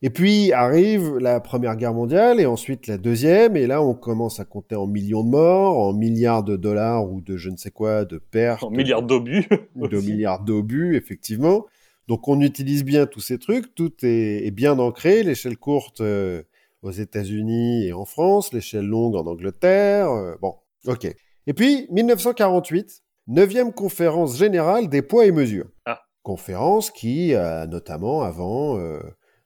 Et 0.00 0.10
puis 0.10 0.52
arrive 0.52 1.18
la 1.18 1.40
Première 1.40 1.74
Guerre 1.74 1.92
mondiale 1.92 2.40
et 2.40 2.46
ensuite 2.46 2.86
la 2.86 2.98
Deuxième, 2.98 3.56
et 3.56 3.66
là 3.66 3.82
on 3.82 3.94
commence 3.94 4.38
à 4.38 4.44
compter 4.44 4.76
en 4.76 4.86
millions 4.86 5.24
de 5.24 5.30
morts, 5.30 5.76
en 5.76 5.92
milliards 5.92 6.44
de 6.44 6.56
dollars 6.56 7.10
ou 7.10 7.20
de 7.20 7.36
je 7.36 7.50
ne 7.50 7.56
sais 7.56 7.72
quoi, 7.72 8.04
de 8.04 8.18
pertes 8.18 8.62
en 8.62 8.70
milliards 8.70 9.02
d'obus. 9.02 9.48
de 9.74 10.00
milliards 10.00 10.44
d'obus, 10.44 10.96
effectivement. 10.96 11.66
Donc 12.06 12.28
on 12.28 12.40
utilise 12.40 12.84
bien 12.84 13.06
tous 13.06 13.20
ces 13.20 13.38
trucs, 13.38 13.74
tout 13.74 13.92
est, 14.04 14.46
est 14.46 14.52
bien 14.52 14.78
ancré, 14.78 15.24
l'échelle 15.24 15.56
courte 15.56 16.00
euh, 16.00 16.44
aux 16.82 16.92
États-Unis 16.92 17.86
et 17.86 17.92
en 17.92 18.04
France, 18.04 18.52
l'échelle 18.52 18.86
longue 18.86 19.16
en 19.16 19.26
Angleterre. 19.26 20.10
euh, 20.12 20.36
bon, 20.40 20.54
ok. 20.86 21.12
Et 21.48 21.54
puis 21.54 21.88
1948, 21.90 23.02
9e 23.28 23.72
conférence 23.72 24.38
générale 24.38 24.88
des 24.88 25.02
poids 25.02 25.26
et 25.26 25.32
mesures. 25.32 25.66
Ah. 25.86 26.02
Conférence 26.22 26.92
qui 26.92 27.34
a 27.34 27.66
notamment 27.66 28.22
avant 28.22 28.78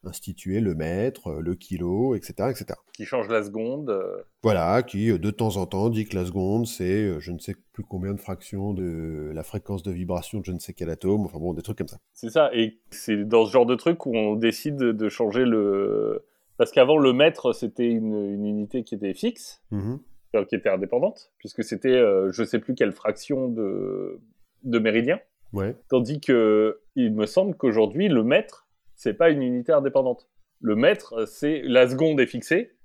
institué 0.05 0.61
le 0.61 0.75
mètre, 0.75 1.29
euh, 1.29 1.41
le 1.41 1.55
kilo, 1.55 2.15
etc., 2.15 2.49
etc. 2.51 2.67
Qui 2.93 3.05
change 3.05 3.29
la 3.29 3.43
seconde. 3.43 3.91
euh, 3.91 4.17
Voilà, 4.43 4.83
qui 4.83 5.11
euh, 5.11 5.19
de 5.19 5.31
temps 5.31 5.57
en 5.57 5.67
temps 5.67 5.89
dit 5.91 6.05
que 6.07 6.17
la 6.17 6.25
seconde, 6.25 6.67
c'est 6.67 7.21
je 7.21 7.33
ne 7.33 7.39
sais 7.39 7.55
plus 7.73 7.85
combien 7.85 8.13
de 8.13 8.21
fractions 8.21 8.75
de 8.75 9.31
la 9.35 9.43
fréquence 9.43 9.83
de 9.83 9.93
vibration 9.93 10.41
de 10.41 10.45
je 10.45 10.53
ne 10.53 10.59
sais 10.59 10.73
quel 10.73 10.91
atome, 10.91 11.23
enfin 11.23 11.39
bon, 11.39 11.55
des 11.55 11.63
trucs 11.63 11.79
comme 11.79 11.89
ça. 11.89 11.99
C'est 12.13 12.31
ça. 12.31 12.51
Et 12.55 12.79
c'est 12.91 13.25
dans 13.25 13.45
ce 13.47 13.53
genre 13.53 13.67
de 13.67 13.75
truc 13.75 14.05
où 14.07 14.17
on 14.17 14.37
décide 14.37 14.77
de 14.77 15.09
changer 15.09 15.45
le. 15.45 16.25
Parce 16.59 16.71
qu'avant, 16.71 16.99
le 16.99 17.13
mètre, 17.13 17.53
c'était 17.55 17.89
une, 17.89 18.15
une 18.35 18.45
unité 18.47 18.85
qui 18.85 18.95
était 18.95 19.15
fixe, 19.15 19.63
Mhm. 19.71 19.99
euh, 20.37 20.45
qui 20.45 20.55
était 20.55 20.69
indépendante, 20.69 21.33
puisque 21.39 21.65
c'était 21.65 21.89
euh, 21.89 22.31
je 22.31 22.45
sais 22.45 22.59
plus 22.59 22.75
quelle 22.75 22.93
fraction 22.93 23.49
de, 23.49 24.21
de 24.65 24.79
méridien. 24.79 25.19
Ouais. 25.53 25.75
Tandis 25.89 26.21
que 26.21 26.81
il 26.95 27.15
me 27.15 27.27
semble 27.27 27.55
qu'aujourd'hui, 27.57 28.09
le 28.09 28.23
mètre, 28.23 28.67
c'est 29.03 29.15
pas 29.15 29.31
une 29.31 29.43
unité 29.43 29.73
indépendante. 29.73 30.29
Le 30.61 30.77
mètre, 30.77 31.27
c'est 31.27 31.63
la 31.65 31.89
seconde 31.89 32.21
est 32.21 32.27
fixée. 32.27 32.77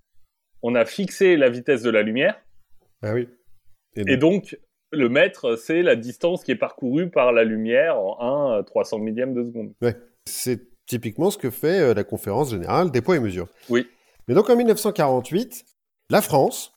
On 0.63 0.73
a 0.73 0.83
fixé 0.83 1.37
la 1.37 1.49
vitesse 1.49 1.83
de 1.83 1.91
la 1.91 2.01
lumière. 2.01 2.41
Ah 3.03 3.13
oui. 3.13 3.29
Et 3.95 4.17
donc, 4.17 4.57
le 4.91 5.09
mètre, 5.09 5.55
c'est 5.57 5.83
la 5.83 5.95
distance 5.95 6.43
qui 6.43 6.51
est 6.51 6.55
parcourue 6.55 7.09
par 7.09 7.31
la 7.31 7.43
lumière 7.43 7.99
en 7.99 8.57
1 8.57 8.63
300 8.63 8.97
millième 8.99 9.35
de 9.35 9.43
seconde. 9.43 9.73
C'est 10.25 10.61
typiquement 10.87 11.29
ce 11.29 11.37
que 11.37 11.51
fait 11.51 11.79
euh, 11.79 11.93
la 11.93 12.03
conférence 12.03 12.49
générale 12.49 12.89
des 12.89 13.01
poids 13.01 13.17
et 13.17 13.19
mesures. 13.19 13.47
Oui. 13.69 13.87
Mais 14.27 14.33
donc 14.33 14.49
en 14.49 14.55
1948, 14.55 15.65
la 16.09 16.21
France 16.21 16.73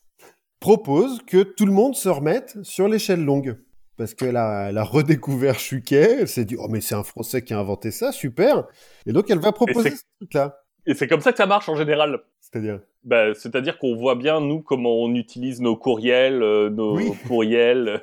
propose 0.60 1.22
que 1.22 1.42
tout 1.42 1.66
le 1.66 1.72
monde 1.72 1.94
se 1.94 2.08
remette 2.08 2.58
sur 2.62 2.88
l'échelle 2.88 3.24
longue. 3.24 3.56
Parce 4.00 4.14
qu'elle 4.14 4.36
a, 4.38 4.68
a 4.74 4.82
redécouvert 4.82 5.58
Chuquet, 5.58 6.20
elle 6.20 6.26
s'est 6.28 6.46
dit, 6.46 6.56
oh 6.58 6.68
mais 6.70 6.80
c'est 6.80 6.94
un 6.94 7.02
Français 7.02 7.42
qui 7.42 7.52
a 7.52 7.58
inventé 7.58 7.90
ça, 7.90 8.12
super. 8.12 8.66
Et 9.04 9.12
donc 9.12 9.28
elle 9.28 9.40
va 9.40 9.52
proposer 9.52 9.90
ce 9.90 10.02
truc-là. 10.20 10.56
Et 10.86 10.94
c'est 10.94 11.06
comme 11.06 11.20
ça 11.20 11.32
que 11.32 11.36
ça 11.36 11.44
marche 11.44 11.68
en 11.68 11.76
général. 11.76 12.18
C'est-à-dire 12.40 12.80
Bah, 13.04 13.34
C'est-à-dire 13.34 13.78
qu'on 13.78 13.94
voit 13.94 14.14
bien, 14.14 14.40
nous, 14.40 14.62
comment 14.62 15.02
on 15.02 15.14
utilise 15.14 15.60
nos 15.60 15.76
courriels, 15.76 16.42
euh, 16.42 16.70
nos 16.70 16.96
Oui. 16.96 17.12
courriels, 17.28 18.00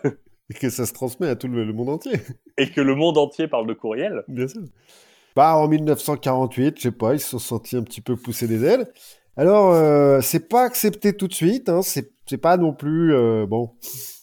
que 0.59 0.69
ça 0.69 0.85
se 0.85 0.93
transmet 0.93 1.29
à 1.29 1.35
tout 1.35 1.47
le, 1.47 1.63
le 1.65 1.73
monde 1.73 1.89
entier. 1.89 2.13
et 2.59 2.69
que 2.69 2.79
le 2.81 2.93
monde 2.93 3.17
entier 3.17 3.47
parle 3.47 3.65
de 3.65 3.73
courriel. 3.73 4.23
Bien 4.27 4.47
sûr. 4.47 4.61
Bah, 5.35 5.55
en 5.57 5.67
1948, 5.67 6.77
je 6.77 6.81
sais 6.83 6.91
pas, 6.91 7.15
ils 7.15 7.19
se 7.19 7.29
sont 7.31 7.39
sentis 7.39 7.75
un 7.75 7.81
petit 7.81 8.01
peu 8.01 8.15
pousser 8.15 8.47
des 8.47 8.63
ailes. 8.63 8.85
Alors, 9.35 9.73
euh, 9.73 10.21
c'est 10.21 10.47
pas 10.47 10.61
accepté 10.61 11.13
tout 11.13 11.27
de 11.27 11.33
suite, 11.33 11.69
hein, 11.69 11.81
c'est 11.81 12.37
pas 12.39 12.55
non 12.57 12.71
plus... 12.71 13.15
euh, 13.15 13.47
bon, 13.47 13.71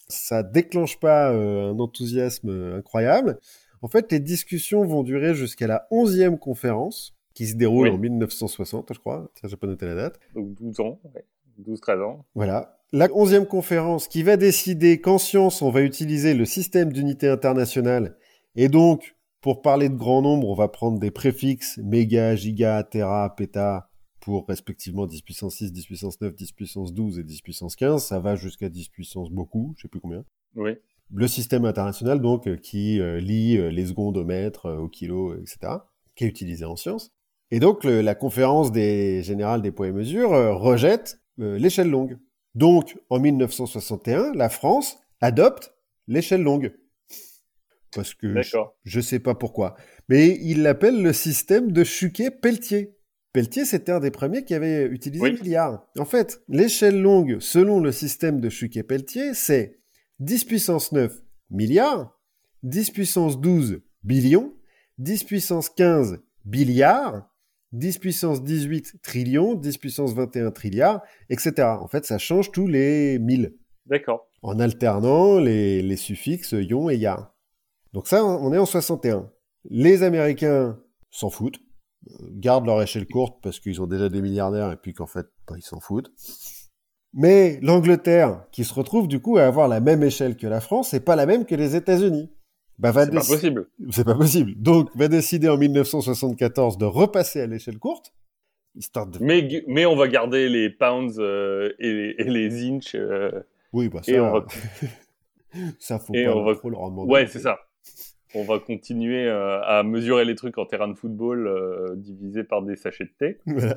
ça 0.09 0.43
déclenche 0.43 0.99
pas 1.01 1.33
euh, 1.33 1.73
un 1.73 1.79
enthousiasme 1.79 2.51
euh, 2.51 2.79
incroyable. 2.79 3.39
En 3.83 3.89
fait, 3.89 4.11
les 4.13 4.21
discussions 4.21 4.85
vont 4.85 5.03
durer 5.03 5.35
jusqu'à 5.35 5.67
la 5.67 5.87
11e 5.91 6.39
conférence, 6.39 7.15
qui 7.35 7.47
se 7.47 7.55
déroule 7.57 7.89
Oui. 7.89 7.95
en 7.95 7.99
1960, 7.99 8.93
je 8.95 8.99
crois. 8.99 9.31
Tiens, 9.35 9.49
j'ai 9.49 9.57
pas 9.57 9.67
noté 9.67 9.87
la 9.87 9.95
date. 9.95 10.21
Donc 10.35 10.55
12 10.55 10.81
ans, 10.81 11.01
ouais. 11.15 11.25
12-13 11.63 12.03
ans. 12.03 12.25
Voilà. 12.35 12.79
La 12.93 13.09
11e 13.09 13.47
conférence 13.47 14.09
qui 14.09 14.23
va 14.23 14.37
décider 14.37 15.01
qu'en 15.01 15.19
science, 15.19 15.63
on 15.63 15.71
va 15.71 15.83
utiliser 15.83 16.35
le 16.35 16.45
système 16.45 16.93
d'unité 16.93 17.29
internationale. 17.29 18.17
Et 18.57 18.69
donc, 18.69 19.17
pour 19.41 19.63
parler 19.63 19.89
de 19.89 19.97
grand 19.97 20.23
nombre, 20.23 20.49
on 20.49 20.55
va 20.55 20.69
prendre 20.69 20.99
des 20.99 21.11
préfixes 21.11 21.79
méga, 21.83 22.35
giga, 22.37 22.83
tera, 22.85 23.35
péta 23.37 23.89
pour 24.25 24.47
respectivement 24.49 25.07
10 25.07 25.23
puissance 25.23 25.57
6, 25.57 25.73
10 25.73 25.87
puissance 25.87 26.21
9, 26.21 26.35
10 26.35 26.53
puissance 26.53 26.95
12 26.95 27.19
et 27.19 27.25
10 27.25 27.43
puissance 27.43 27.77
15. 27.77 28.03
Ça 28.05 28.21
va 28.21 28.37
jusqu'à 28.37 28.69
10 28.69 28.89
puissance 28.89 29.31
beaucoup, 29.31 29.75
je 29.77 29.83
sais 29.83 29.89
plus 29.89 30.01
combien. 30.01 30.25
Oui. 30.57 30.73
Le 31.13 31.29
système 31.29 31.65
international, 31.67 32.21
donc, 32.21 32.47
euh, 32.49 32.57
qui 32.57 33.01
euh, 33.01 33.21
lie 33.21 33.59
euh, 33.59 33.69
les 33.71 33.87
secondes 33.87 34.17
au 34.17 34.25
mètre, 34.25 34.71
au 34.73 34.89
kilo, 34.89 35.35
etc., 35.35 35.75
qui 36.17 36.25
est 36.25 36.29
utilisé 36.29 36.65
en 36.65 36.77
sciences. 36.77 37.13
Et 37.51 37.61
donc, 37.61 37.85
le- 37.85 38.01
la 38.01 38.15
conférence 38.15 38.73
des 38.73 39.23
générales 39.23 39.61
des 39.61 39.71
poids 39.71 39.89
et 39.89 39.93
mesures 39.93 40.31
rejette 40.31 41.21
euh, 41.41 41.59
l'échelle 41.59 41.91
longue. 41.91 42.19
Donc, 42.55 42.97
en 43.11 43.21
1961, 43.21 44.33
la 44.35 44.49
France 44.49 44.97
adopte 45.21 45.75
l'échelle 46.07 46.43
longue. 46.43 46.73
Parce 47.95 48.15
que 48.15 48.29
je, 48.85 48.91
je 48.97 49.01
sais 49.01 49.21
pas 49.21 49.35
pourquoi. 49.35 49.77
Mais 50.09 50.39
il 50.41 50.63
l'appelle 50.63 51.03
le 51.03 51.13
système 51.13 51.71
de 51.71 51.85
Chuquet-Pelletier. 51.85 52.95
Pelletier, 53.35 53.65
c'était 53.65 53.91
un 53.91 53.99
des 53.99 54.13
premiers 54.13 54.45
qui 54.45 54.55
avait 54.55 54.85
utilisé 54.87 55.21
Oui. 55.23 55.33
milliard. 55.43 55.85
En 55.99 56.05
fait, 56.05 56.41
l'échelle 56.49 57.01
longue, 57.03 57.39
selon 57.41 57.81
le 57.81 57.91
système 57.91 58.41
de 58.41 58.49
Chuquet-Pelletier, 58.49 59.35
c'est 59.35 59.81
10 60.21 60.45
puissance 60.45 60.93
9 60.93 61.21
milliards, 61.51 62.17
10 62.63 62.93
puissance 62.93 63.41
12 63.41 63.83
billions, 64.05 64.55
10 64.99 65.25
puissance 65.25 65.69
15 65.69 66.21
billiards, 66.45 67.29
10 67.73 67.99
puissance 67.99 68.45
18 68.45 69.03
trillions, 69.03 69.57
10 69.57 69.79
puissance 69.79 70.15
21 70.15 70.53
trilliards, 70.53 71.03
etc. 71.29 71.55
En 71.81 71.89
fait, 71.89 72.05
ça 72.05 72.19
change 72.19 72.53
tous 72.53 72.69
les 72.69 73.19
1000 73.19 73.57
D'accord. 73.87 74.31
en 74.43 74.61
alternant 74.61 75.41
les, 75.41 75.83
les 75.83 75.97
suffixes 75.97 76.53
ion 76.53 76.89
et 76.89 76.97
ya. 76.99 77.35
Donc 77.93 78.07
ça, 78.07 78.25
on 78.25 78.53
est 78.53 78.59
en 78.59 78.67
61. 78.67 79.29
Les 79.71 80.05
Américains 80.05 80.79
s'en 81.11 81.31
foutent, 81.31 81.59
gardent 82.33 82.67
leur 82.67 82.83
échelle 82.83 83.07
courte 83.07 83.39
parce 83.43 83.61
qu'ils 83.61 83.81
ont 83.83 83.87
déjà 83.87 84.09
des 84.09 84.21
milliardaires 84.23 84.71
et 84.73 84.77
puis 84.77 84.93
qu'en 84.93 85.07
fait, 85.07 85.27
bah, 85.49 85.55
ils 85.57 85.63
s'en 85.63 85.81
foutent. 85.81 86.11
Mais 87.13 87.59
l'Angleterre, 87.63 88.45
qui 88.51 88.65
se 88.65 88.75
retrouve 88.75 89.07
du 89.07 89.21
coup 89.21 89.39
à 89.39 89.45
avoir 89.45 89.69
la 89.69 89.81
même 89.81 90.03
échelle 90.03 90.37
que 90.37 90.47
la 90.47 90.61
France, 90.61 90.89
c'est 90.91 91.05
pas 91.05 91.15
la 91.17 91.27
même 91.27 91.45
que 91.47 91.55
les 91.55 91.77
États-Unis. 91.77 92.31
Bah, 92.79 92.93
C'est 92.93 93.11
pas 93.13 93.21
possible. 93.21 93.69
c'est 93.91 94.05
pas 94.05 94.17
possible. 94.17 94.55
Donc, 94.57 94.91
va 94.97 95.07
décider 95.07 95.49
en 95.49 95.57
1974 95.57 96.77
de 96.77 96.85
repasser 96.87 97.41
à 97.41 97.47
l'échelle 97.47 97.79
courte, 97.79 98.13
histoire 98.75 99.07
de... 99.07 99.19
Mais, 99.21 99.63
mais 99.69 99.87
on 99.87 99.95
va 99.95 100.09
garder 100.09 100.49
les 100.49 100.71
pounds 100.71 101.17
euh, 101.21 101.73
et, 101.79 101.93
les, 101.93 102.15
et 102.19 102.25
les 102.25 102.65
inches. 102.69 102.97
euh, 102.97 103.31
Oui, 103.73 103.89
bah 103.89 104.01
ça, 104.03 104.11
et 104.11 104.19
on 104.19 104.33
va, 104.33 104.47
ça 105.79 106.01
faut 106.01 106.15
et 106.15 106.25
pas 106.25 106.35
on 106.37 106.45
va- 106.45 106.57
trop 106.57 106.69
leur 106.71 106.81
en 106.81 106.91
demander. 106.91 107.13
ouais, 107.13 107.27
c'est 107.29 107.39
ça. 107.39 107.59
On 108.35 108.45
va 108.45 108.59
continuer 108.59 109.27
euh, 109.27 109.61
à 109.63 109.83
mesurer 109.83 110.25
les 110.25 110.35
trucs 110.35 110.59
en 110.59 110.67
terrain 110.67 110.89
de 110.89 110.95
football 110.95 111.47
euh, 111.47 111.95
divisé 111.97 112.43
par 112.45 112.63
des 112.63 112.77
sachets 112.77 113.05
de 113.05 113.13
thé. 113.19 113.39
Voilà. 113.47 113.77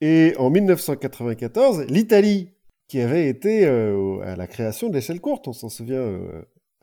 Et 0.00 0.34
en 0.38 0.48
1994, 0.50 1.86
l'Italie, 1.88 2.50
qui 2.86 3.00
avait 3.00 3.28
été 3.28 3.66
euh, 3.66 4.20
à 4.22 4.36
la 4.36 4.46
création 4.46 4.88
de 4.88 4.94
l'échelle 4.94 5.20
courte, 5.20 5.48
on 5.48 5.52
s'en 5.52 5.68
souvient 5.68 6.02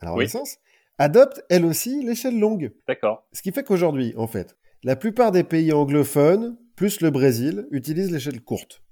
à 0.00 0.04
la 0.06 0.12
Oui. 0.12 0.16
Renaissance, 0.18 0.58
adopte 0.98 1.42
elle 1.48 1.64
aussi 1.64 2.04
l'échelle 2.04 2.38
longue. 2.38 2.72
D'accord. 2.86 3.26
Ce 3.32 3.42
qui 3.42 3.52
fait 3.52 3.62
qu'aujourd'hui, 3.62 4.12
en 4.18 4.26
fait, 4.26 4.56
la 4.84 4.96
plupart 4.96 5.32
des 5.32 5.44
pays 5.44 5.72
anglophones, 5.72 6.58
plus 6.76 7.00
le 7.00 7.10
Brésil, 7.10 7.66
utilisent 7.70 8.12
l'échelle 8.12 8.42
courte. 8.42 8.82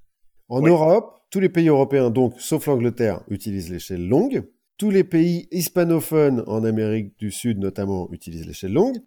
En 0.48 0.62
Oui. 0.62 0.70
Europe, 0.70 1.20
tous 1.30 1.40
les 1.40 1.48
pays 1.50 1.68
européens, 1.68 2.10
donc 2.10 2.34
sauf 2.38 2.66
l'Angleterre, 2.66 3.20
utilisent 3.28 3.70
l'échelle 3.70 4.08
longue. 4.08 4.44
Tous 4.76 4.90
les 4.90 5.04
pays 5.04 5.46
hispanophones 5.52 6.42
en 6.46 6.64
Amérique 6.64 7.16
du 7.18 7.30
Sud, 7.30 7.58
notamment, 7.58 8.08
utilisent 8.12 8.46
l'échelle 8.46 8.72
longue. 8.72 8.98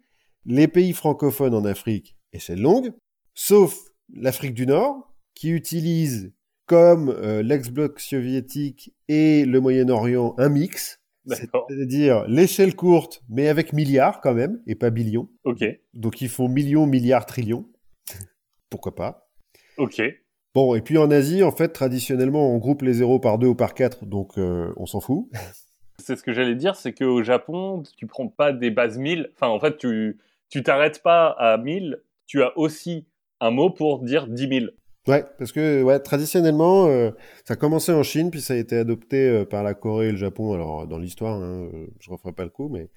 les 0.46 0.66
pays 0.66 0.94
francophones 0.94 1.54
en 1.54 1.64
Afrique, 1.64 2.16
échelle 2.32 2.60
longue, 2.62 2.92
sauf 3.34 3.78
l'Afrique 4.14 4.54
du 4.54 4.66
Nord, 4.66 5.14
qui 5.34 5.50
utilise 5.50 6.32
comme 6.64 7.10
euh, 7.10 7.42
l'ex-bloc 7.42 8.00
soviétique 8.00 8.94
et 9.08 9.44
le 9.44 9.60
Moyen-Orient 9.60 10.34
un 10.38 10.48
mix, 10.48 11.00
c'est-à-dire 11.26 12.26
l'échelle 12.28 12.74
courte, 12.74 13.22
mais 13.28 13.48
avec 13.48 13.72
milliards 13.72 14.20
quand 14.20 14.34
même, 14.34 14.62
et 14.66 14.74
pas 14.74 14.90
billions. 14.90 15.28
Ok. 15.44 15.64
Donc 15.92 16.20
ils 16.22 16.28
font 16.28 16.48
millions, 16.48 16.86
milliards, 16.86 17.26
trillions. 17.26 17.70
Pourquoi 18.70 18.94
pas 18.94 19.30
Ok. 19.76 20.00
Bon, 20.54 20.74
et 20.74 20.80
puis 20.80 20.98
en 20.98 21.10
Asie, 21.10 21.42
en 21.42 21.52
fait, 21.52 21.68
traditionnellement, 21.68 22.52
on 22.54 22.58
groupe 22.58 22.82
les 22.82 22.94
zéros 22.94 23.18
par 23.18 23.38
deux 23.38 23.48
ou 23.48 23.54
par 23.54 23.74
quatre, 23.74 24.06
donc 24.06 24.38
euh, 24.38 24.72
on 24.76 24.86
s'en 24.86 25.00
fout. 25.00 25.28
C'est 25.98 26.16
ce 26.16 26.22
que 26.22 26.32
j'allais 26.32 26.54
dire, 26.54 26.76
c'est 26.76 26.92
qu'au 26.92 27.24
Japon, 27.24 27.82
tu 27.96 28.06
prends 28.06 28.28
pas 28.28 28.52
des 28.52 28.70
bases 28.70 28.96
1000. 28.98 29.30
Enfin, 29.34 29.48
en 29.48 29.58
fait, 29.58 29.76
tu 29.78 30.16
tu 30.48 30.62
t'arrêtes 30.62 31.02
pas 31.02 31.26
à 31.30 31.58
1000. 31.58 32.00
Tu 32.26 32.40
as 32.42 32.56
aussi 32.56 33.04
un 33.40 33.50
mot 33.50 33.68
pour 33.68 34.04
dire 34.04 34.28
10 34.28 34.48
000. 34.48 34.66
Ouais, 35.08 35.24
parce 35.38 35.50
que 35.50 35.82
ouais, 35.82 35.98
traditionnellement, 35.98 36.86
euh, 36.86 37.10
ça 37.44 37.54
a 37.54 37.56
commencé 37.56 37.92
en 37.92 38.04
Chine, 38.04 38.30
puis 38.30 38.40
ça 38.40 38.54
a 38.54 38.56
été 38.56 38.76
adopté 38.76 39.28
euh, 39.28 39.44
par 39.44 39.64
la 39.64 39.74
Corée 39.74 40.08
et 40.08 40.12
le 40.12 40.16
Japon. 40.16 40.54
Alors, 40.54 40.86
dans 40.86 40.98
l'histoire, 40.98 41.34
hein, 41.34 41.68
je 41.98 42.10
referai 42.10 42.32
pas 42.32 42.44
le 42.44 42.50
coup, 42.50 42.68
mais 42.68 42.88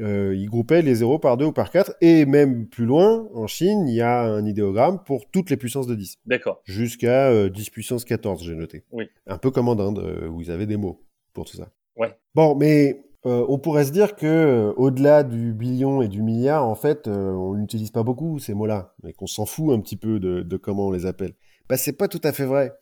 euh, 0.00 0.34
ils 0.36 0.48
groupaient 0.48 0.82
les 0.82 0.96
zéros 0.96 1.18
par 1.18 1.36
deux 1.36 1.46
ou 1.46 1.52
par 1.52 1.70
quatre. 1.70 1.94
Et 2.00 2.26
même 2.26 2.66
plus 2.66 2.84
loin, 2.86 3.28
en 3.34 3.46
Chine, 3.46 3.86
il 3.88 3.94
y 3.94 4.00
a 4.00 4.22
un 4.22 4.44
idéogramme 4.46 5.00
pour 5.04 5.30
toutes 5.30 5.50
les 5.50 5.56
puissances 5.56 5.86
de 5.86 5.94
10. 5.94 6.18
D'accord. 6.26 6.60
Jusqu'à 6.64 7.28
euh, 7.30 7.48
10 7.48 7.70
puissance 7.70 8.04
14, 8.04 8.42
j'ai 8.44 8.54
noté. 8.54 8.84
Oui. 8.92 9.08
Un 9.26 9.38
peu 9.38 9.50
comme 9.50 9.68
en 9.68 9.78
Inde, 9.78 9.98
euh, 9.98 10.28
où 10.28 10.40
ils 10.40 10.50
avaient 10.50 10.66
des 10.66 10.76
mots 10.76 11.02
pour 11.32 11.44
tout 11.44 11.56
ça. 11.56 11.68
Ouais. 11.96 12.12
Bon, 12.34 12.54
mais 12.56 13.04
euh, 13.26 13.44
on 13.48 13.58
pourrait 13.58 13.84
se 13.84 13.92
dire 13.92 14.16
que 14.16 14.26
euh, 14.26 14.72
au-delà 14.76 15.22
du 15.22 15.52
billion 15.52 16.02
et 16.02 16.08
du 16.08 16.22
milliard, 16.22 16.66
en 16.66 16.74
fait, 16.74 17.06
euh, 17.08 17.32
on 17.32 17.54
n'utilise 17.54 17.90
pas 17.90 18.02
beaucoup 18.02 18.38
ces 18.38 18.52
mots-là, 18.54 18.94
mais 19.02 19.12
qu'on 19.12 19.26
s'en 19.26 19.46
fout 19.46 19.72
un 19.72 19.80
petit 19.80 19.96
peu 19.96 20.18
de, 20.20 20.42
de 20.42 20.56
comment 20.56 20.88
on 20.88 20.90
les 20.90 21.06
appelle. 21.06 21.32
Bah, 21.68 21.76
c'est 21.76 21.96
pas 21.96 22.08
tout 22.08 22.20
à 22.24 22.32
fait 22.32 22.44
vrai. 22.44 22.72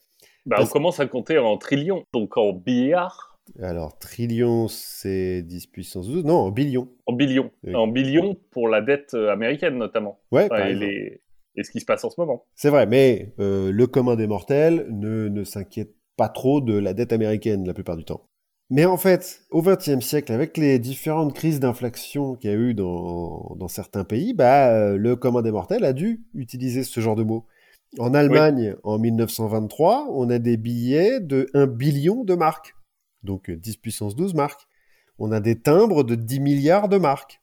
Bah, 0.45 0.57
Parce- 0.57 0.71
on 0.71 0.73
commence 0.73 0.99
à 0.99 1.07
compter 1.07 1.39
en 1.39 1.57
trillions, 1.59 2.05
donc 2.13 2.37
en 2.37 2.61
milliards, 2.67 3.32
Alors, 3.61 3.99
trillion, 3.99 4.69
c'est 4.69 5.43
10 5.43 5.67
puissance 5.67 6.09
12. 6.09 6.25
Non, 6.25 6.37
en 6.37 6.51
billion. 6.51 6.89
en 7.07 7.13
billions. 7.13 7.51
Oui. 7.65 7.75
En 7.75 7.89
billions 7.89 8.37
pour 8.51 8.69
la 8.69 8.81
dette 8.81 9.15
euh, 9.15 9.31
américaine 9.33 9.77
notamment. 9.77 10.21
Ouais, 10.31 10.45
Enfin, 10.45 10.49
par 10.57 10.67
et, 10.67 10.71
exemple. 10.71 10.87
les... 10.87 11.21
et 11.57 11.65
ce 11.65 11.71
qui 11.71 11.81
se 11.81 11.85
passe 11.85 12.05
en 12.05 12.11
ce 12.11 12.21
moment. 12.21 12.45
C'est 12.55 12.71
vrai, 12.71 12.87
mais 12.87 13.35
euh, 13.41 13.71
le 13.73 13.87
commun 13.87 14.17
des 14.17 14.27
mortels 14.27 14.87
ne, 14.91 15.29
ne 15.29 15.45
s'inquiète 15.45 15.95
pas 16.17 16.29
trop 16.29 16.61
de 16.61 16.77
la 16.79 16.95
dette 16.95 17.13
américaine 17.13 17.67
la 17.67 17.75
plupart 17.75 17.97
du 17.97 18.05
temps. 18.05 18.29
Mais 18.71 18.87
en 18.87 18.97
fait, 18.97 19.43
au 19.51 19.61
XXe 19.61 20.01
siècle, 20.01 20.33
avec 20.33 20.57
les 20.57 20.79
différentes 20.79 21.35
crises 21.35 21.61
d'inflation 21.61 22.37
qu'il 22.37 22.51
y 22.51 22.55
a 22.55 22.57
eu 22.57 22.73
dans, 22.73 23.55
dans 23.59 23.69
certains 23.69 24.05
pays, 24.05 24.33
bah, 24.33 24.71
euh, 24.71 24.97
le 24.97 25.15
commun 25.17 25.43
des 25.43 25.51
mortels 25.53 25.85
a 25.85 25.93
dû 25.93 26.25
utiliser 26.35 26.83
ce 26.85 27.01
genre 27.01 27.17
de 27.17 27.23
mots. 27.23 27.45
En 27.99 28.15
Allemagne, 28.15 28.75
en 28.85 28.99
1923, 28.99 30.07
on 30.11 30.31
a 30.31 30.39
des 30.39 30.57
billets 30.57 31.21
de 31.21 31.49
1 31.53 31.67
billion 31.67 32.25
de 32.25 32.35
marques. 32.35 32.75
Donc 33.23 33.51
euh, 33.51 33.57
10 33.57 33.77
puissance 33.77 34.17
12 34.17 34.35
marques. 34.35 34.67
On 35.19 35.31
a 35.33 35.41
des 35.41 35.59
timbres 35.61 36.05
de 36.05 36.15
10 36.15 36.41
milliards 36.41 36.89
de 36.89 36.97
marques. 36.99 37.41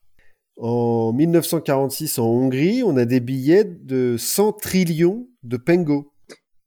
En 0.58 1.14
1946, 1.14 2.20
en 2.20 2.26
Hongrie, 2.28 2.84
on 2.84 2.98
a 2.98 3.06
des 3.06 3.20
billets 3.22 3.64
de 3.64 4.16
100 4.18 4.54
trillions 4.54 5.30
de 5.44 5.56
pengo. 5.58 6.12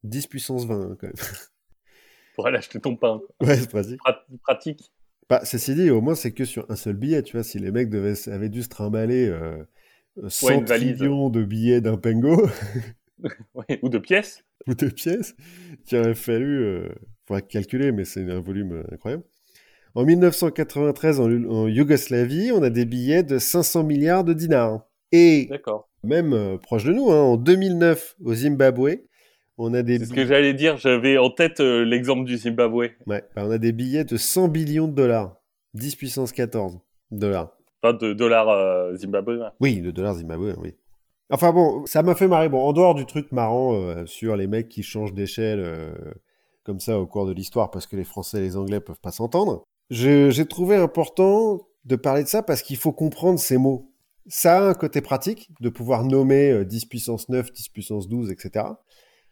10 0.03 0.27
puissance 0.27 0.65
20, 0.65 0.81
hein, 0.81 0.97
quand 0.99 1.07
même. 1.07 1.15
Pour 2.35 2.47
aller 2.47 2.57
acheter 2.57 2.79
ton 2.79 2.95
pain. 2.95 3.21
Ouais, 3.41 3.57
c'est 3.57 3.69
pratique. 3.69 3.99
Prat- 3.99 4.25
Pratique. 4.41 4.91
Bah, 5.29 5.45
ceci 5.45 5.75
dit, 5.75 5.89
au 5.91 6.01
moins, 6.01 6.15
c'est 6.15 6.31
que 6.31 6.43
sur 6.45 6.65
un 6.69 6.75
seul 6.75 6.95
billet, 6.95 7.21
tu 7.21 7.37
vois. 7.37 7.43
Si 7.43 7.59
les 7.59 7.71
mecs 7.71 7.89
devaient, 7.89 8.27
avaient 8.29 8.49
dû 8.49 8.63
se 8.63 8.69
trimballer 8.69 9.27
euh, 9.27 9.63
100 10.27 10.47
Ouais, 10.47 10.55
une 10.55 10.65
valise. 10.65 10.97
trillions 10.97 11.29
de 11.29 11.43
billets 11.43 11.79
d'un 11.81 11.97
pengo 11.97 12.47
Ouais, 13.53 13.79
Ou 13.83 13.89
de 13.89 13.99
pièces. 13.99 14.43
ou 14.67 14.73
de 14.73 14.87
pièces, 14.89 15.35
qu'il 15.85 15.99
aurait 15.99 16.15
fallu... 16.15 16.63
Euh, 16.63 16.89
faudrait 17.27 17.41
calculer, 17.43 17.91
mais 17.91 18.05
c'est 18.05 18.29
un 18.29 18.39
volume 18.39 18.73
euh, 18.73 18.83
incroyable. 18.93 19.23
En 19.95 20.05
1993, 20.05 21.19
en, 21.19 21.31
en 21.49 21.67
Yougoslavie, 21.67 22.51
on 22.51 22.63
a 22.63 22.69
des 22.69 22.85
billets 22.85 23.23
de 23.23 23.37
500 23.37 23.83
milliards 23.83 24.23
de 24.23 24.33
dinars. 24.33 24.81
Et 25.11 25.45
D'accord. 25.47 25.87
même 26.03 26.33
euh, 26.33 26.57
proche 26.57 26.85
de 26.85 26.91
nous, 26.91 27.11
hein, 27.11 27.21
en 27.21 27.37
2009, 27.37 28.15
au 28.25 28.33
Zimbabwe, 28.33 29.03
on 29.59 29.75
a 29.75 29.83
des 29.83 29.99
C'est 29.99 30.05
ce 30.05 30.13
que 30.13 30.25
j'allais 30.25 30.55
dire. 30.55 30.77
J'avais 30.77 31.19
en 31.19 31.29
tête 31.29 31.59
euh, 31.59 31.85
l'exemple 31.85 32.25
du 32.25 32.37
Zimbabwe. 32.37 32.89
Ouais, 33.05 33.23
bah, 33.35 33.43
on 33.45 33.51
a 33.51 33.59
des 33.59 33.71
billets 33.71 34.03
de 34.03 34.17
100 34.17 34.47
billions 34.47 34.87
de 34.87 34.93
dollars. 34.95 35.35
10 35.75 35.95
puissance 35.95 36.31
14 36.31 36.79
dollars. 37.11 37.55
Enfin, 37.83 37.95
de 37.95 38.13
dollars 38.13 38.49
euh, 38.49 38.95
zimbabwéens. 38.95 39.51
Oui, 39.59 39.81
de 39.81 39.91
dollars 39.91 40.15
zimbabwéens, 40.15 40.55
oui. 40.59 40.73
Enfin 41.29 41.51
bon, 41.51 41.85
ça 41.85 42.01
m'a 42.01 42.15
fait 42.15 42.27
marrer. 42.27 42.49
Bon, 42.49 42.63
en 42.63 42.73
dehors 42.73 42.95
du 42.95 43.05
truc 43.05 43.31
marrant 43.31 44.05
sur 44.05 44.35
les 44.35 44.45
mecs 44.47 44.69
qui 44.69 44.83
changent 44.83 45.13
d'échelle 45.13 45.93
comme 46.63 46.79
ça 46.79 46.99
au 46.99 47.05
cours 47.05 47.25
de 47.25 47.33
l'histoire 47.33 47.71
parce 47.71 47.87
que 47.87 47.95
les 47.95 48.03
Français 48.03 48.37
et 48.37 48.41
les 48.41 48.57
Anglais 48.57 48.79
peuvent 48.79 48.99
pas 48.99 49.11
s'entendre, 49.11 49.63
j'ai 49.89 50.45
trouvé 50.45 50.75
important 50.75 51.59
de 51.85 51.95
parler 51.95 52.23
de 52.23 52.27
ça 52.27 52.41
parce 52.43 52.61
qu'il 52.61 52.77
faut 52.77 52.93
comprendre 52.93 53.39
ces 53.39 53.57
mots. 53.57 53.91
Ça 54.27 54.59
a 54.59 54.69
un 54.69 54.73
côté 54.73 55.01
pratique 55.01 55.49
de 55.59 55.67
pouvoir 55.69 56.05
nommer 56.05 56.49
euh, 56.49 56.63
10 56.63 56.85
puissance 56.85 57.27
9, 57.27 57.51
10 57.51 57.69
puissance 57.69 58.07
12, 58.07 58.31
etc. 58.31 58.65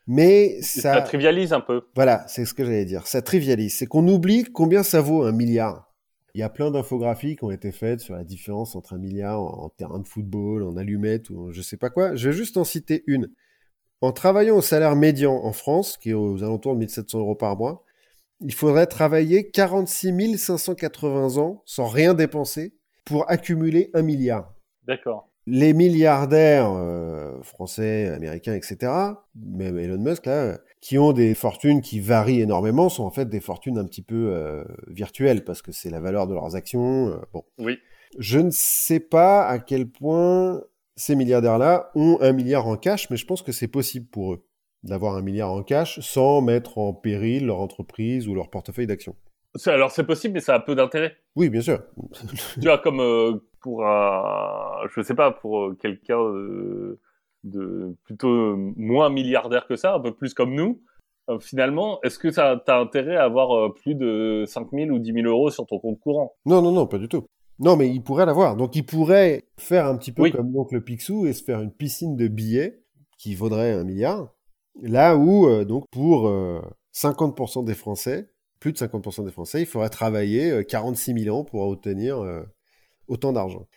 Mais 0.05 0.61
Ça... 0.61 0.95
ça, 0.95 1.01
trivialise 1.01 1.53
un 1.53 1.61
peu. 1.61 1.83
voilà, 1.95 2.25
c'est 2.27 2.43
ce 2.43 2.53
que 2.53 2.65
j'allais 2.65 2.83
dire. 2.83 3.07
Ça 3.07 3.21
trivialise. 3.21 3.73
C'est 3.73 3.85
qu'on 3.85 4.05
oublie 4.09 4.43
combien 4.43 4.83
ça 4.83 4.99
vaut 4.99 5.23
un 5.23 5.31
milliard. 5.31 5.93
Il 6.33 6.41
y 6.41 6.43
a 6.43 6.49
plein 6.49 6.71
d'infographies 6.71 7.37
qui 7.37 7.43
ont 7.45 7.51
été 7.51 7.71
faites 7.71 8.01
sur 8.01 8.15
la 8.15 8.25
différence 8.25 8.75
entre 8.75 8.93
un 8.93 8.97
milliard 8.97 9.41
en, 9.41 9.65
en 9.65 9.69
terrain 9.69 9.99
de 9.99 10.07
football, 10.07 10.63
en 10.63 10.75
allumettes 10.75 11.29
ou 11.29 11.47
en 11.47 11.51
je 11.51 11.61
sais 11.61 11.77
pas 11.77 11.89
quoi. 11.89 12.15
Je 12.15 12.29
vais 12.29 12.35
juste 12.35 12.57
en 12.57 12.65
citer 12.65 13.03
une. 13.07 13.29
En 14.01 14.11
travaillant 14.11 14.57
au 14.57 14.61
salaire 14.61 14.95
médian 14.95 15.33
en 15.33 15.53
France, 15.53 15.97
qui 15.97 16.09
est 16.09 16.13
aux 16.13 16.43
alentours 16.43 16.73
de 16.73 16.79
1700 16.79 17.19
euros 17.19 17.35
par 17.35 17.55
mois, 17.55 17.83
il 18.39 18.53
faudrait 18.53 18.87
travailler 18.87 19.49
46 19.51 20.37
580 20.37 21.37
ans 21.37 21.61
sans 21.65 21.85
rien 21.85 22.15
dépenser 22.15 22.73
pour 23.05 23.29
accumuler 23.29 23.91
un 23.93 24.01
milliard 24.01 24.53
D'accord. 24.87 25.29
les 25.45 25.73
milliardaires 25.73 26.71
euh, 26.71 27.39
français, 27.43 28.07
américains, 28.07 28.55
etc., 28.55 28.91
même 29.35 29.77
Elon 29.77 29.99
Musk, 29.99 30.25
là, 30.25 30.57
qui 30.81 30.97
ont 30.97 31.13
des 31.13 31.35
fortunes 31.35 31.81
qui 31.81 31.99
varient 31.99 32.41
énormément, 32.41 32.89
sont 32.89 33.03
en 33.03 33.11
fait 33.11 33.25
des 33.29 33.39
fortunes 33.39 33.77
un 33.77 33.85
petit 33.85 34.01
peu 34.01 34.31
euh, 34.33 34.63
virtuelles, 34.87 35.43
parce 35.43 35.61
que 35.61 35.71
c'est 35.71 35.91
la 35.91 35.99
valeur 35.99 36.25
de 36.25 36.33
leurs 36.33 36.55
actions. 36.55 37.09
euh, 37.09 37.17
bon. 37.33 37.43
Oui. 37.59 37.77
Je 38.17 38.39
ne 38.39 38.49
sais 38.51 38.99
pas 38.99 39.47
à 39.47 39.59
quel 39.59 39.87
point 39.87 40.61
ces 40.95 41.15
milliardaires-là 41.15 41.91
ont 41.95 42.17
un 42.21 42.33
milliard 42.33 42.67
en 42.67 42.77
cash, 42.77 43.09
mais 43.09 43.17
je 43.17 43.25
pense 43.25 43.41
que 43.41 43.51
c'est 43.51 43.67
possible 43.67 44.07
pour 44.07 44.33
eux 44.33 44.45
d'avoir 44.83 45.15
un 45.15 45.21
milliard 45.21 45.51
en 45.51 45.63
cash 45.63 45.99
sans 45.99 46.41
mettre 46.41 46.77
en 46.77 46.93
péril 46.93 47.45
leur 47.45 47.59
entreprise 47.59 48.27
ou 48.27 48.33
leur 48.33 48.49
portefeuille 48.49 48.87
d'actions. 48.87 49.15
Alors 49.65 49.91
c'est 49.91 50.05
possible, 50.05 50.33
mais 50.35 50.39
ça 50.39 50.55
a 50.55 50.59
peu 50.59 50.75
d'intérêt. 50.75 51.17
Oui, 51.35 51.49
bien 51.49 51.61
sûr. 51.61 51.83
tu 52.53 52.61
vois, 52.61 52.77
comme 52.77 52.99
euh, 52.99 53.33
pour 53.61 53.85
un, 53.85 54.87
je 54.95 55.01
sais 55.01 55.13
pas, 55.13 55.31
pour 55.31 55.59
euh, 55.59 55.77
quelqu'un 55.79 56.19
euh, 56.19 56.99
de 57.43 57.95
plutôt 58.03 58.55
moins 58.55 59.09
milliardaire 59.09 59.67
que 59.67 59.75
ça, 59.75 59.95
un 59.95 59.99
peu 59.99 60.13
plus 60.13 60.33
comme 60.33 60.55
nous, 60.55 60.81
euh, 61.29 61.39
finalement, 61.39 61.99
est-ce 62.03 62.19
que 62.19 62.31
ça 62.31 62.61
t'as 62.65 62.79
intérêt 62.79 63.15
à 63.15 63.23
avoir 63.23 63.55
euh, 63.55 63.73
plus 63.73 63.95
de 63.95 64.43
5 64.47 64.69
000 64.71 64.89
ou 64.89 64.99
10 64.99 65.13
000 65.13 65.27
euros 65.27 65.49
sur 65.49 65.65
ton 65.65 65.79
compte 65.79 65.99
courant? 65.99 66.33
Non, 66.45 66.61
non, 66.61 66.71
non, 66.71 66.87
pas 66.87 66.97
du 66.97 67.07
tout. 67.07 67.25
Non, 67.61 67.75
mais 67.77 67.89
il 67.89 68.01
pourrait 68.01 68.25
l'avoir. 68.25 68.55
Donc, 68.57 68.75
il 68.75 68.85
pourrait 68.85 69.45
faire 69.57 69.85
un 69.85 69.95
petit 69.95 70.11
peu 70.11 70.23
Oui. 70.23 70.31
comme 70.31 70.51
l'oncle 70.51 70.81
Picsou 70.81 71.25
et 71.27 71.33
se 71.33 71.43
faire 71.43 71.61
une 71.61 71.71
piscine 71.71 72.15
de 72.15 72.27
billets 72.27 72.83
qui 73.17 73.35
vaudrait 73.35 73.71
un 73.73 73.83
milliard. 73.83 74.33
Là 74.81 75.15
où, 75.15 75.47
euh, 75.47 75.63
donc, 75.63 75.85
pour 75.91 76.27
euh, 76.27 76.59
50% 76.93 77.63
des 77.63 77.75
Français, 77.75 78.31
plus 78.59 78.71
de 78.73 78.77
50% 78.77 79.23
des 79.25 79.31
Français, 79.31 79.61
il 79.61 79.65
faudrait 79.67 79.89
travailler 79.89 80.49
euh, 80.51 80.63
46 80.63 81.23
000 81.25 81.37
ans 81.37 81.43
pour 81.43 81.61
obtenir 81.67 82.17
euh, 82.19 82.41
autant 83.07 83.31
d'argent. 83.31 83.67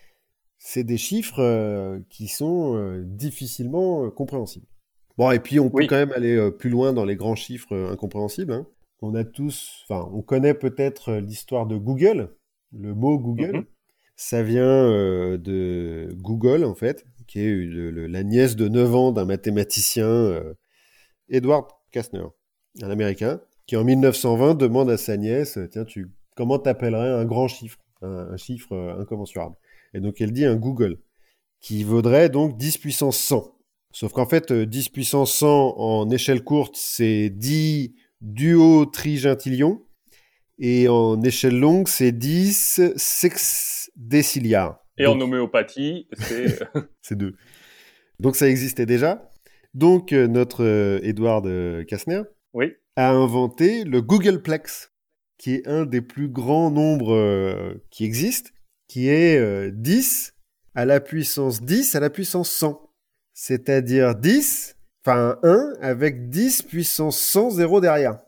C'est 0.59 0.85
des 0.85 0.97
chiffres 0.97 1.41
euh, 1.43 2.01
qui 2.09 2.29
sont 2.29 2.77
euh, 2.77 3.03
difficilement 3.05 4.07
euh, 4.07 4.11
compréhensibles. 4.11 4.67
Bon, 5.19 5.31
et 5.31 5.41
puis 5.41 5.61
on 5.61 5.69
peut 5.69 5.79
Oui. 5.81 5.87
quand 5.89 5.97
même 5.97 6.13
aller 6.13 6.37
euh, 6.37 6.51
plus 6.51 6.71
loin 6.71 6.93
dans 6.95 7.05
les 7.05 7.17
grands 7.17 7.35
chiffres 7.37 7.75
euh, 7.75 7.93
incompréhensibles. 7.93 8.53
hein. 8.53 8.67
On 9.03 9.15
a 9.15 9.25
tous, 9.25 9.85
enfin, 9.89 10.09
on 10.15 10.23
connaît 10.23 10.55
peut-être 10.55 11.11
euh, 11.13 11.21
l'histoire 11.21 11.67
de 11.67 11.77
Google, 11.77 12.35
le 12.73 12.95
mot 12.95 13.19
Google. 13.19 13.57
Mhm. 13.59 13.65
Ça 14.17 14.43
vient 14.43 14.63
euh, 14.63 15.39
de 15.39 16.11
Google, 16.15 16.65
en 16.65 16.75
fait, 16.75 17.05
qui 17.27 17.41
est 17.41 18.09
la 18.09 18.23
nièce 18.23 18.57
de 18.57 18.69
9 18.69 18.95
ans 18.95 19.13
d'un 19.13 19.25
mathématicien, 19.25 20.07
euh, 20.07 20.55
Edward 21.29 21.67
Kastner, 21.91 22.27
un 22.83 22.91
Américain, 22.91 23.41
qui 23.67 23.77
en 23.77 23.85
1920 23.85 24.55
demande 24.55 24.91
à 24.91 24.97
sa 24.97 25.17
nièce, 25.17 25.59
tiens, 25.71 25.85
tu, 25.85 26.11
comment 26.37 26.59
t'appellerais 26.59 27.11
un 27.11 27.25
grand 27.25 27.49
chiffre, 27.49 27.79
un, 28.03 28.37
chiffre 28.37 28.73
euh, 28.73 29.01
incommensurable? 29.01 29.57
Et 29.95 30.01
donc 30.01 30.21
elle 30.21 30.33
dit 30.33 30.45
un 30.45 30.57
Google, 30.57 30.99
qui 31.61 31.83
vaudrait 31.85 32.29
donc 32.29 32.57
10 32.59 32.79
puissance 32.79 33.19
100. 33.19 33.51
Sauf 33.93 34.13
qu'en 34.13 34.27
fait, 34.27 34.51
euh, 34.51 34.67
10 34.67 34.89
puissance 34.91 35.33
100 35.35 35.79
en 35.79 36.11
échelle 36.11 36.43
courte, 36.43 36.77
c'est 36.77 37.31
10 37.31 37.95
duo-trigintillions. 38.21 39.83
Et 40.59 40.89
en 40.89 41.21
échelle 41.23 41.59
longue, 41.59 41.89
c'est 41.89 42.13
10 42.13 42.81
sexdéciliards. 43.97 44.79
Et 44.99 45.07
en 45.07 45.15
Donc- 45.15 45.25
homéopathie, 45.25 46.09
c'est 46.19 46.59
C'est 47.03 47.17
deux. 47.17 47.35
Donc 48.21 48.37
ça 48.37 48.49
existait 48.49 48.87
déjà. 48.87 49.31
Donc 49.75 50.13
euh, 50.13 50.29
notre 50.29 50.65
euh, 50.65 51.01
Edward 51.03 51.47
euh, 51.47 51.85
Kastner 51.85 52.23
oui, 52.53 52.75
a 52.95 53.11
inventé 53.11 53.83
le 53.85 54.01
Googleplex, 54.03 54.93
qui 55.37 55.55
est 55.55 55.67
un 55.67 55.85
des 55.85 56.01
plus 56.01 56.29
grands 56.29 56.71
nombres 56.71 57.13
euh, 57.15 57.75
qui 57.91 58.05
existent, 58.05 58.51
qui 58.87 59.09
est 59.09 59.37
euh, 59.37 59.71
10 59.75 60.35
à 60.77 60.85
la 60.85 61.01
puissance 61.01 61.61
10 61.63 61.97
à 61.97 62.01
la 62.01 62.11
puissance 62.11 62.51
100. 62.53 62.81
C'est-à-dire 63.33 64.15
10, 64.15 64.77
enfin 65.05 65.39
1 65.43 65.73
avec 65.81 66.29
10 66.31 66.63
puissance 66.63 67.19
100 67.21 67.51
zéro 67.51 67.81
derrière. 67.81 68.21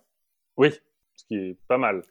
oui, 0.56 0.70
ce 1.14 1.24
qui 1.26 1.36
est 1.36 1.58
pas 1.68 1.78
mal. 1.78 2.02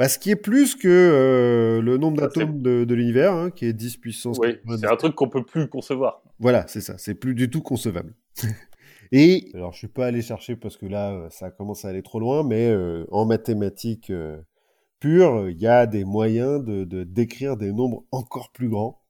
Bah, 0.00 0.08
ce 0.08 0.18
qui 0.18 0.30
est 0.30 0.36
plus 0.36 0.76
que 0.76 0.88
euh, 0.88 1.82
le 1.82 1.98
nombre 1.98 2.22
d'atomes 2.22 2.62
de, 2.62 2.84
de 2.84 2.94
l'univers, 2.94 3.34
hein, 3.34 3.50
qui 3.50 3.66
est 3.66 3.74
10 3.74 3.98
puissance 3.98 4.38
Oui, 4.38 4.54
90. 4.54 4.80
c'est 4.80 4.90
un 4.90 4.96
truc 4.96 5.14
qu'on 5.14 5.28
peut 5.28 5.44
plus 5.44 5.68
concevoir. 5.68 6.22
Voilà, 6.38 6.66
c'est 6.68 6.80
ça. 6.80 6.96
C'est 6.96 7.14
plus 7.14 7.34
du 7.34 7.50
tout 7.50 7.60
concevable. 7.60 8.14
Et 9.12 9.50
alors, 9.52 9.74
je 9.74 9.78
suis 9.80 9.88
pas 9.88 10.06
allé 10.06 10.22
chercher 10.22 10.56
parce 10.56 10.78
que 10.78 10.86
là, 10.86 11.12
euh, 11.12 11.28
ça 11.28 11.50
commence 11.50 11.84
à 11.84 11.88
aller 11.90 12.02
trop 12.02 12.18
loin, 12.18 12.42
mais 12.42 12.70
euh, 12.70 13.04
en 13.10 13.26
mathématiques 13.26 14.08
euh, 14.08 14.40
pures, 15.00 15.50
il 15.50 15.58
y 15.58 15.66
a 15.66 15.86
des 15.86 16.06
moyens 16.06 16.64
de, 16.64 16.84
de 16.84 17.04
décrire 17.04 17.58
des 17.58 17.70
nombres 17.70 18.06
encore 18.10 18.52
plus 18.52 18.70
grands, 18.70 19.02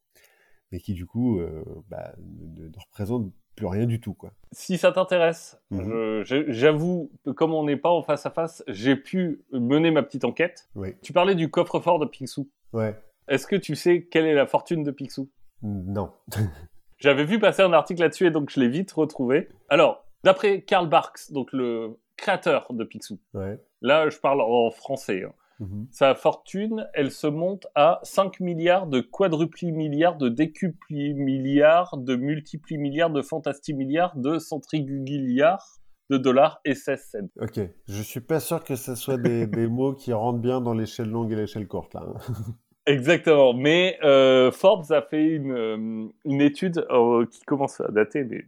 mais 0.73 0.81
qui 0.81 0.95
du 0.95 1.07
coup, 1.07 1.39
euh, 1.39 1.63
bah, 1.89 2.17
ne, 2.19 2.65
ne 2.67 2.79
représentent 2.85 3.33
plus 3.61 3.67
rien 3.67 3.87
du 3.87 4.01
tout, 4.01 4.15
quoi. 4.15 4.33
Si 4.53 4.79
ça 4.79 4.91
t'intéresse, 4.91 5.61
je- 5.71 6.45
j'avoue, 6.49 7.11
que 7.25 7.31
comme 7.31 7.53
on 7.53 7.65
n'est 7.65 7.77
pas 7.77 7.91
en 7.91 8.03
face 8.03 8.25
à 8.25 8.31
face, 8.31 8.65
j'ai 8.69 8.97
pu 8.97 9.43
mener 9.53 9.91
ma 9.91 10.03
petite 10.03 10.25
enquête. 10.25 10.69
Oui. 10.75 10.95
Tu 11.03 11.13
parlais 11.13 11.35
du 11.35 11.51
coffre-fort 11.51 11.99
de 11.99 12.07
Picsou. 12.07 12.49
Ouais. 12.73 12.97
Est-ce 13.29 13.47
que 13.47 13.57
tu 13.57 13.77
sais 13.77 14.05
quelle 14.11 14.25
est 14.27 14.35
la 14.35 14.47
fortune 14.47 14.83
de 14.83 14.91
Picsou? 14.91 15.29
Non. 15.63 16.11
J'avais 16.99 17.25
vu 17.25 17.39
passer 17.39 17.63
un 17.63 17.73
article 17.73 18.01
là-dessus 18.01 18.27
et 18.27 18.31
donc 18.31 18.51
je 18.51 18.61
l'ai 18.61 18.69
vite 18.69 18.93
retrouvé. 18.93 19.49
Alors, 19.69 20.05
d'après 20.25 20.63
Karl 20.63 20.89
Barks, 20.89 21.31
donc 21.33 21.53
le 21.53 21.99
créateur 22.17 22.67
de 22.71 22.85
Picsou, 22.85 23.19
Ouais. 23.35 23.59
là 23.83 24.09
je 24.09 24.19
parle 24.19 24.41
en 24.41 24.71
français, 24.71 25.23
hein. 25.25 25.33
Mhm. 25.61 25.87
sa 25.91 26.15
fortune, 26.15 26.89
elle 26.95 27.11
se 27.11 27.27
monte 27.27 27.67
à 27.75 28.01
5 28.03 28.41
milliards 28.41 28.87
de 28.87 29.01
quadrupli 29.01 29.73
milliards, 29.73 30.17
de 30.17 30.29
décupli 30.29 31.15
milliards, 31.15 31.99
de 31.99 32.17
multipli 32.17 32.79
milliards, 32.79 33.11
de 33.11 33.23
fantasti 33.23 33.75
milliards, 33.75 34.17
de 34.17 34.39
centrigugiliards 34.39 35.81
de 36.11 36.17
dollars 36.17 36.61
et 36.65 36.75
16 36.75 37.09
cents. 37.13 37.31
Ok. 37.41 37.61
Je 37.87 38.03
suis 38.03 38.21
pas 38.21 38.41
sûr 38.41 38.65
que 38.65 38.75
ce 38.75 38.95
soit 38.95 39.17
des, 39.17 39.47
des 39.47 39.69
mots 39.69 39.95
qui 39.95 40.13
rentrent 40.13 40.41
bien 40.41 40.61
dans 40.61 40.75
l'échelle 40.75 41.09
longue 41.09 41.33
et 41.33 41.37
l'échelle 41.37 41.69
courte, 41.69 41.95
là. 41.95 42.03
Exactement. 42.87 43.55
Mais 43.55 43.99
euh, 44.03 44.51
Forbes 44.51 44.91
a 44.91 45.03
fait 45.03 45.25
une, 45.25 45.53
euh, 45.53 46.09
une 46.25 46.41
étude 46.41 46.85
euh, 46.91 47.25
qui 47.27 47.43
commence 47.43 47.81
à 47.81 47.89
dater, 47.89 48.25
mais 48.25 48.45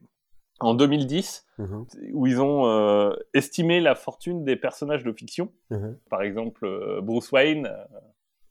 en 0.64 0.74
2010, 0.74 1.46
Mhm. 1.58 1.86
où 2.14 2.26
ils 2.26 2.40
ont 2.40 2.66
euh, 2.66 3.12
estimé 3.34 3.80
la 3.80 3.94
fortune 3.94 4.44
des 4.44 4.56
personnages 4.56 5.04
de 5.04 5.12
fiction, 5.12 5.50
Mhm. 5.70 5.98
par 6.10 6.22
exemple 6.22 6.64
euh, 6.64 7.00
Bruce 7.00 7.30
Wayne 7.32 7.66
euh, 7.66 7.84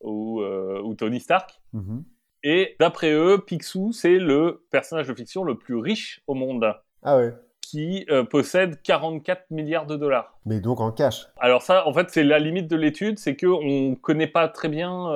ou, 0.02 0.42
ou 0.44 0.94
Tony 0.96 1.20
Stark. 1.20 1.60
Mhm. 1.74 2.04
Et 2.44 2.76
d'après 2.80 3.12
eux, 3.12 3.38
Picsou, 3.46 3.92
c'est 3.92 4.18
le 4.18 4.66
personnage 4.72 5.08
de 5.08 5.14
fiction 5.14 5.44
le 5.44 5.58
plus 5.58 5.76
riche 5.76 6.22
au 6.26 6.34
monde, 6.34 6.74
Ah 7.04 7.18
ouais. 7.18 7.34
qui 7.62 8.08
possède 8.32 8.82
44 8.82 9.52
milliards 9.52 9.86
de 9.86 9.96
dollars. 9.96 10.40
Mais 10.46 10.60
donc 10.60 10.80
en 10.82 10.92
cash. 10.92 11.28
Alors 11.38 11.62
ça, 11.62 11.88
en 11.88 11.94
fait, 11.94 12.10
c'est 12.10 12.24
la 12.24 12.40
limite 12.40 12.68
de 12.68 12.76
l'étude, 12.76 13.20
c'est 13.20 13.36
que 13.36 13.46
on 13.46 13.96
connaît 13.96 14.26
pas 14.28 14.48
très 14.48 14.70
bien, 14.70 15.08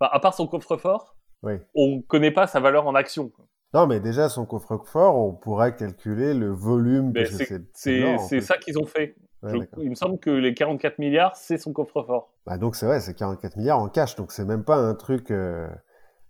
à 0.00 0.20
part 0.20 0.34
son 0.34 0.46
coffre-fort, 0.46 1.16
Oui. 1.42 1.54
on 1.74 2.02
connaît 2.02 2.30
pas 2.32 2.46
sa 2.46 2.60
valeur 2.60 2.86
en 2.86 2.94
action. 2.94 3.32
Non, 3.74 3.86
mais 3.86 4.00
déjà, 4.00 4.28
son 4.28 4.44
coffre-fort, 4.44 5.16
on 5.16 5.32
pourrait 5.32 5.74
calculer 5.74 6.34
le 6.34 6.50
volume. 6.50 7.12
Que 7.12 7.24
c'est- 7.24 8.40
ça 8.40 8.58
qu'ils 8.58 8.78
ont 8.78 8.86
fait. 8.86 9.14
Ouais, 9.42 9.52
Je- 9.54 9.58
d'accord. 9.58 9.82
il 9.82 9.90
me 9.90 9.94
semble 9.94 10.18
que 10.18 10.30
les 10.30 10.54
44 10.54 10.98
milliards, 10.98 11.34
c'est 11.36 11.58
son 11.58 11.72
coffre-fort. 11.72 12.30
Bah, 12.46 12.58
donc 12.58 12.76
c'est 12.76 12.86
vrai, 12.86 13.00
c'est 13.00 13.14
44 13.14 13.56
milliards 13.56 13.80
en 13.80 13.88
cash, 13.88 14.14
donc 14.14 14.30
c'est 14.30 14.44
même 14.44 14.62
pas 14.62 14.76
un 14.76 14.94
truc 14.94 15.30
euh, 15.30 15.66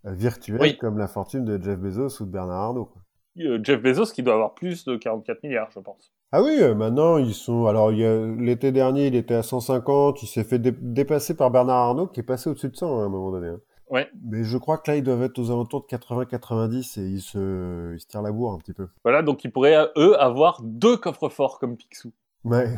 virtuel 0.05 0.61
Oui. 0.61 0.79
comme 0.79 0.99
la 0.99 1.09
fortune 1.09 1.45
de 1.45 1.63
Jeff 1.63 1.79
Bezos 1.79 2.23
ou 2.23 2.27
de 2.27 2.31
Bernard 2.31 2.61
Arnault. 2.61 2.87
quoi. 2.87 3.03
Euh, 3.39 3.59
Jeff 3.63 3.81
Bezos 3.83 4.13
qui 4.13 4.23
doit 4.23 4.35
avoir 4.35 4.55
plus 4.55 4.85
de 4.85 4.97
44 4.97 5.43
milliards, 5.43 5.71
je 5.75 5.81
pense. 5.81 6.13
Ah 6.33 6.43
oui, 6.43 6.57
euh, 6.61 6.75
maintenant 6.75 7.19
ils 7.19 7.35
sont. 7.35 7.67
Alors 7.67 7.91
l'été 7.91 8.73
dernier, 8.73 9.07
il 9.09 9.15
était 9.15 9.35
à 9.35 9.43
150, 9.43 10.23
il 10.23 10.27
s'est 10.27 10.45
fait 10.45 10.59
dé- 10.59 10.75
dépasser 10.79 11.35
par 11.35 11.51
Bernard 11.51 11.77
Arnault 11.79 12.07
qui 12.07 12.21
est 12.21 12.25
passé 12.25 12.49
au-dessus 12.51 12.69
de 12.71 12.77
100 12.77 12.99
hein, 12.99 13.03
à 13.03 13.07
un 13.07 13.09
moment 13.11 13.31
donné. 13.31 13.49
hein. 13.49 13.61
Ouais. 13.93 14.09
Mais 14.25 14.43
je 14.43 14.59
crois 14.59 14.79
que 14.79 14.91
là 14.91 14.97
ils 14.97 15.03
doivent 15.05 15.23
être 15.23 15.39
aux 15.39 15.51
alentours 15.51 15.87
de 15.87 15.97
80-90 15.97 16.99
et 16.99 17.05
ils 17.05 17.21
se, 17.21 17.93
ils 17.95 18.01
se 18.01 18.07
tirent 18.07 18.23
la 18.23 18.33
bourre 18.33 18.55
un 18.55 18.59
petit 18.59 18.73
peu. 18.73 18.89
Voilà, 19.05 19.23
donc 19.23 19.45
ils 19.45 19.53
pourraient, 19.53 19.77
euh, 19.77 19.87
eux, 19.97 20.21
avoir 20.21 20.61
deux 20.63 20.97
coffres-forts 20.97 21.61
comme 21.61 21.77
Picsou. 21.77 22.13
Ouais. 22.45 22.75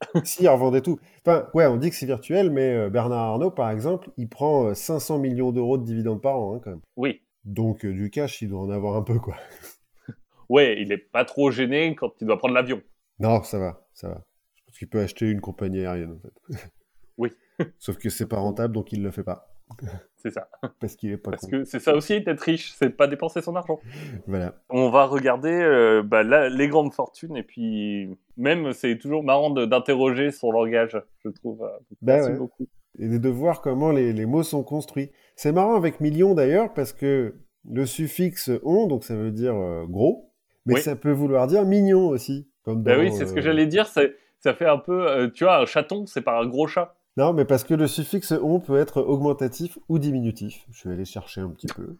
si, 0.24 0.44
ils 0.44 0.48
revendaient 0.48 0.80
tout. 0.80 0.98
Enfin, 1.24 1.48
ouais, 1.54 1.66
on 1.66 1.76
dit 1.76 1.90
que 1.90 1.96
c'est 1.96 2.06
virtuel, 2.06 2.50
mais 2.50 2.74
euh, 2.74 2.90
Bernard 2.90 3.32
Arnault, 3.32 3.50
par 3.50 3.70
exemple, 3.70 4.10
il 4.16 4.28
prend 4.28 4.68
euh, 4.68 4.74
500 4.74 5.18
millions 5.18 5.52
d'euros 5.52 5.78
de 5.78 5.84
dividendes 5.84 6.22
par 6.22 6.36
an, 6.36 6.54
hein, 6.54 6.60
quand 6.62 6.70
même. 6.70 6.80
Oui. 6.96 7.20
Donc, 7.44 7.84
euh, 7.84 7.92
du 7.92 8.10
cash, 8.10 8.42
il 8.42 8.48
doit 8.48 8.60
en 8.60 8.70
avoir 8.70 8.96
un 8.96 9.02
peu, 9.02 9.18
quoi. 9.18 9.36
Ouais, 10.48 10.82
il 10.82 10.90
est 10.90 10.98
pas 10.98 11.24
trop 11.24 11.52
gêné 11.52 11.94
quand 11.94 12.10
il 12.20 12.26
doit 12.26 12.36
prendre 12.36 12.54
l'avion. 12.54 12.82
Non, 13.20 13.40
ça 13.44 13.60
va, 13.60 13.86
ça 13.94 14.08
va. 14.08 14.24
Je 14.56 14.62
pense 14.64 14.78
qu'il 14.78 14.88
peut 14.88 14.98
acheter 14.98 15.30
une 15.30 15.40
compagnie 15.40 15.78
aérienne, 15.78 16.18
en 16.18 16.18
fait. 16.18 16.72
Oui. 17.16 17.30
Sauf 17.78 17.98
que 17.98 18.10
c'est 18.10 18.26
pas 18.26 18.38
rentable, 18.38 18.74
donc 18.74 18.90
il 18.90 19.00
le 19.00 19.12
fait 19.12 19.22
pas. 19.22 19.49
C'est 20.16 20.30
ça. 20.30 20.48
Parce 20.80 20.96
qu'il 20.96 21.10
est 21.12 21.16
pas 21.16 21.30
Parce 21.30 21.44
con. 21.44 21.50
que 21.50 21.64
c'est 21.64 21.80
ça 21.80 21.94
aussi 21.94 22.20
d'être 22.20 22.40
riche, 22.40 22.72
c'est 22.76 22.90
pas 22.90 23.06
dépenser 23.06 23.40
son 23.40 23.56
argent. 23.56 23.80
Voilà. 24.26 24.54
On 24.68 24.90
va 24.90 25.06
regarder 25.06 25.48
euh, 25.50 26.02
bah, 26.02 26.22
les 26.50 26.68
grandes 26.68 26.92
fortunes 26.92 27.36
et 27.38 27.42
puis 27.42 28.14
même 28.36 28.74
c'est 28.74 28.98
toujours 28.98 29.22
marrant 29.24 29.48
d'interroger 29.48 30.30
son 30.30 30.52
langage, 30.52 31.00
je 31.24 31.30
trouve. 31.30 31.62
euh, 31.62 31.68
Bah 32.02 32.16
Merci 32.16 32.32
ouais. 32.32 32.36
beaucoup. 32.36 32.66
Et 32.98 33.08
de 33.18 33.28
voir 33.30 33.62
comment 33.62 33.92
les, 33.92 34.12
les 34.12 34.26
mots 34.26 34.42
sont 34.42 34.62
construits. 34.62 35.10
C'est 35.36 35.52
marrant 35.52 35.74
avec 35.76 36.00
million, 36.00 36.34
d'ailleurs, 36.34 36.74
parce 36.74 36.92
que 36.92 37.36
le 37.70 37.86
suffixe 37.86 38.50
on, 38.62 38.86
donc 38.88 39.04
ça 39.04 39.16
veut 39.16 39.30
dire 39.30 39.54
euh, 39.56 39.86
gros, 39.86 40.32
mais 40.66 40.74
Oui. 40.74 40.80
ça 40.82 40.96
peut 40.96 41.12
vouloir 41.12 41.46
dire 41.46 41.64
mignon 41.64 42.08
aussi. 42.08 42.46
Comme 42.62 42.82
Bah 42.82 42.96
dans, 42.96 43.00
oui, 43.00 43.10
c'est 43.12 43.24
ce 43.24 43.32
que 43.32 43.40
j'allais 43.40 43.66
dire. 43.66 43.86
Ça 43.86 44.54
fait 44.54 44.66
un 44.66 44.76
peu, 44.78 45.30
tu 45.34 45.44
vois, 45.44 45.60
un 45.62 45.66
chaton, 45.66 46.04
c'est 46.04 46.20
pas 46.20 46.38
un 46.38 46.46
gros 46.46 46.66
chat. 46.66 46.94
Non, 47.20 47.34
mais 47.34 47.44
parce 47.44 47.64
que 47.64 47.74
le 47.74 47.86
suffixe 47.86 48.32
on 48.32 48.60
peut 48.60 48.78
être 48.78 49.02
augmentatif 49.02 49.78
ou 49.90 49.98
diminutif. 49.98 50.66
Je 50.72 50.88
vais 50.88 50.94
aller 50.94 51.04
chercher 51.04 51.42
un 51.42 51.50
petit 51.50 51.66
peu. 51.66 51.98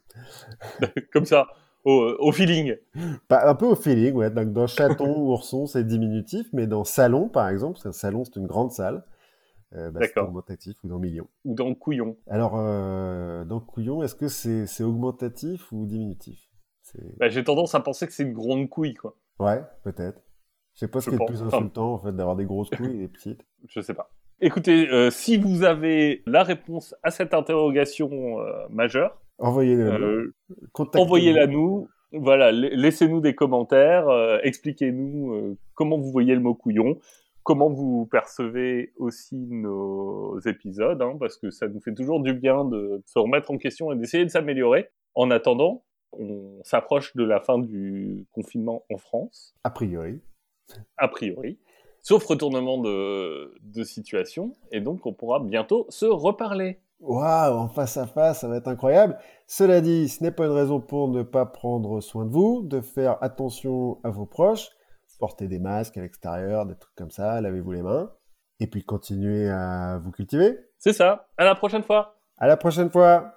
Comme 1.12 1.27
ça, 1.27 1.47
au, 1.85 2.16
au 2.18 2.33
feeling. 2.33 2.75
Un 3.29 3.55
peu 3.55 3.66
au 3.66 3.75
feeling, 3.75 4.14
ouais. 4.14 4.31
Donc 4.31 4.55
dans 4.55 4.66
chaton, 4.66 5.21
ourson, 5.31 5.66
c'est 5.66 5.85
diminutif, 5.85 6.47
mais 6.55 6.66
dans 6.66 6.85
salon, 6.85 7.29
par 7.29 7.51
exemple, 7.51 7.75
parce 7.75 7.83
qu'un 7.83 7.93
salon, 7.93 8.25
c'est 8.25 8.37
une 8.37 8.47
grande 8.47 8.73
salle, 8.73 9.05
euh, 9.75 9.91
bah, 9.91 10.01
c'est 10.03 10.18
augmentatif 10.18 10.83
ou 10.85 10.89
dans 10.89 10.99
million. 10.99 11.29
Ou 11.45 11.55
dans 11.55 11.75
couillon. 11.75 12.16
Alors, 12.27 12.55
euh, 12.57 13.45
dans 13.45 13.61
couillon, 13.61 14.03
est-ce 14.03 14.14
que 14.14 14.29
c'est 14.29 14.83
augmentatif 14.83 15.71
ou 15.71 15.85
diminutif? 15.85 16.49
Bah, 17.18 17.29
J'ai 17.29 17.45
tendance 17.45 17.75
à 17.75 17.81
penser 17.81 18.07
que 18.07 18.14
c'est 18.14 18.23
une 18.23 18.33
grande 18.33 18.71
couille, 18.71 18.95
quoi. 18.95 19.18
Ouais, 19.39 19.62
peut-être. 19.85 20.23
Je 20.73 20.79
sais 20.81 20.89
pas 20.89 21.03
ce 21.03 21.11
qui 21.11 21.16
est 21.16 21.18
le 21.18 21.27
plus 21.27 21.43
insultant, 21.43 21.93
en 21.93 21.99
fait, 21.99 22.12
d'avoir 22.12 22.37
des 22.37 22.47
grosses 22.47 22.71
couilles 22.71 22.95
et 22.95 23.01
des 23.01 23.09
petites. 23.09 23.45
Je 23.68 23.83
sais 23.83 23.93
pas. 23.93 24.11
Écoutez, 24.41 24.88
euh, 24.88 25.11
si 25.11 25.36
vous 25.36 25.64
avez 25.64 26.22
la 26.26 26.43
réponse 26.43 26.95
à 27.03 27.11
cette 27.11 27.34
interrogation 27.34 28.41
euh, 28.41 28.53
majeure, 28.70 29.20
Envoyez-le. 29.38 29.84
euh, 29.91 30.34
envoyez-la 30.95 31.47
nous. 31.47 31.88
Voilà, 32.12 32.51
la- 32.51 32.68
laissez-nous 32.70 33.20
des 33.20 33.34
commentaires, 33.34 34.09
euh, 34.09 34.38
expliquez-nous 34.43 35.57
comment 35.74 35.99
vous 35.99 36.11
voyez 36.11 36.34
le 36.34 36.41
mot 36.41 36.55
couillon, 36.55 36.99
comment 37.45 37.70
vous 37.70 38.07
percevez 38.11 38.93
aussi 38.97 39.36
nos 39.36 40.38
épisodes, 40.41 41.01
hein, 41.01 41.16
parce 41.20 41.36
que 41.36 41.51
ça 41.51 41.68
nous 41.68 41.80
fait 41.80 41.95
toujours 41.95 42.20
du 42.20 42.32
bien 42.34 42.64
de 42.64 43.01
se 43.07 43.18
remettre 43.18 43.51
en 43.51 43.59
question 43.59 43.93
et 43.93 43.97
d'essayer 43.97 44.24
de 44.24 44.30
s'améliorer. 44.30 44.88
En 45.14 45.30
attendant, 45.30 45.84
on 46.12 46.61
s'approche 46.64 47.14
de 47.14 47.24
la 47.24 47.41
fin 47.41 47.59
du 47.59 48.26
confinement 48.32 48.84
en 48.93 48.97
France, 48.99 49.55
A 49.64 49.70
priori. 49.70 50.20
a 50.97 51.09
priori, 51.09 51.59
sauf 52.03 52.25
retournement 52.25 52.79
de, 52.79 53.55
de 53.63 53.85
situation, 53.85 54.53
et 54.73 54.81
donc 54.81 55.07
on 55.07 55.13
pourra 55.13 55.41
bientôt 55.41 55.87
se 55.89 56.07
reparler. 56.07 56.81
Waouh, 57.01 57.57
en 57.57 57.69
face 57.69 57.97
à 57.97 58.07
face, 58.07 58.41
ça 58.41 58.49
va 58.49 58.57
être 58.57 58.69
incroyable. 58.69 59.17
Cela 59.47 59.81
dit, 59.81 60.09
ce 60.09 60.23
n'est 60.23 60.31
pas 60.31 60.45
une 60.45 60.53
raison 60.53 60.81
pour 60.81 61.09
ne 61.09 61.23
pas 61.23 61.47
prendre 61.47 62.01
soin 62.01 62.27
de 62.27 62.31
vous, 62.31 62.63
de 62.63 62.81
faire 62.83 63.17
attention 63.23 63.99
à 64.05 64.11
vos 64.11 64.27
proches, 64.27 64.69
porter 65.21 65.47
des 65.47 65.59
masques 65.59 65.97
à 65.99 66.01
l'extérieur, 66.01 66.67
des 66.67 66.75
trucs 66.75 66.95
comme 66.97 67.11
ça, 67.11 67.41
lavez-vous 67.41 67.73
les 67.73 67.83
mains, 67.83 68.11
et 68.59 68.67
puis 68.67 68.83
continuez 68.83 69.49
à 69.49 69.99
vous 70.03 70.11
cultiver. 70.11 70.59
C'est 70.79 70.95
ça, 70.95 71.29
à 71.37 71.45
la 71.45 71.55
prochaine 71.55 71.83
fois 71.83 72.17
À 72.39 72.47
la 72.47 72.57
prochaine 72.57 72.91
fois! 72.91 73.35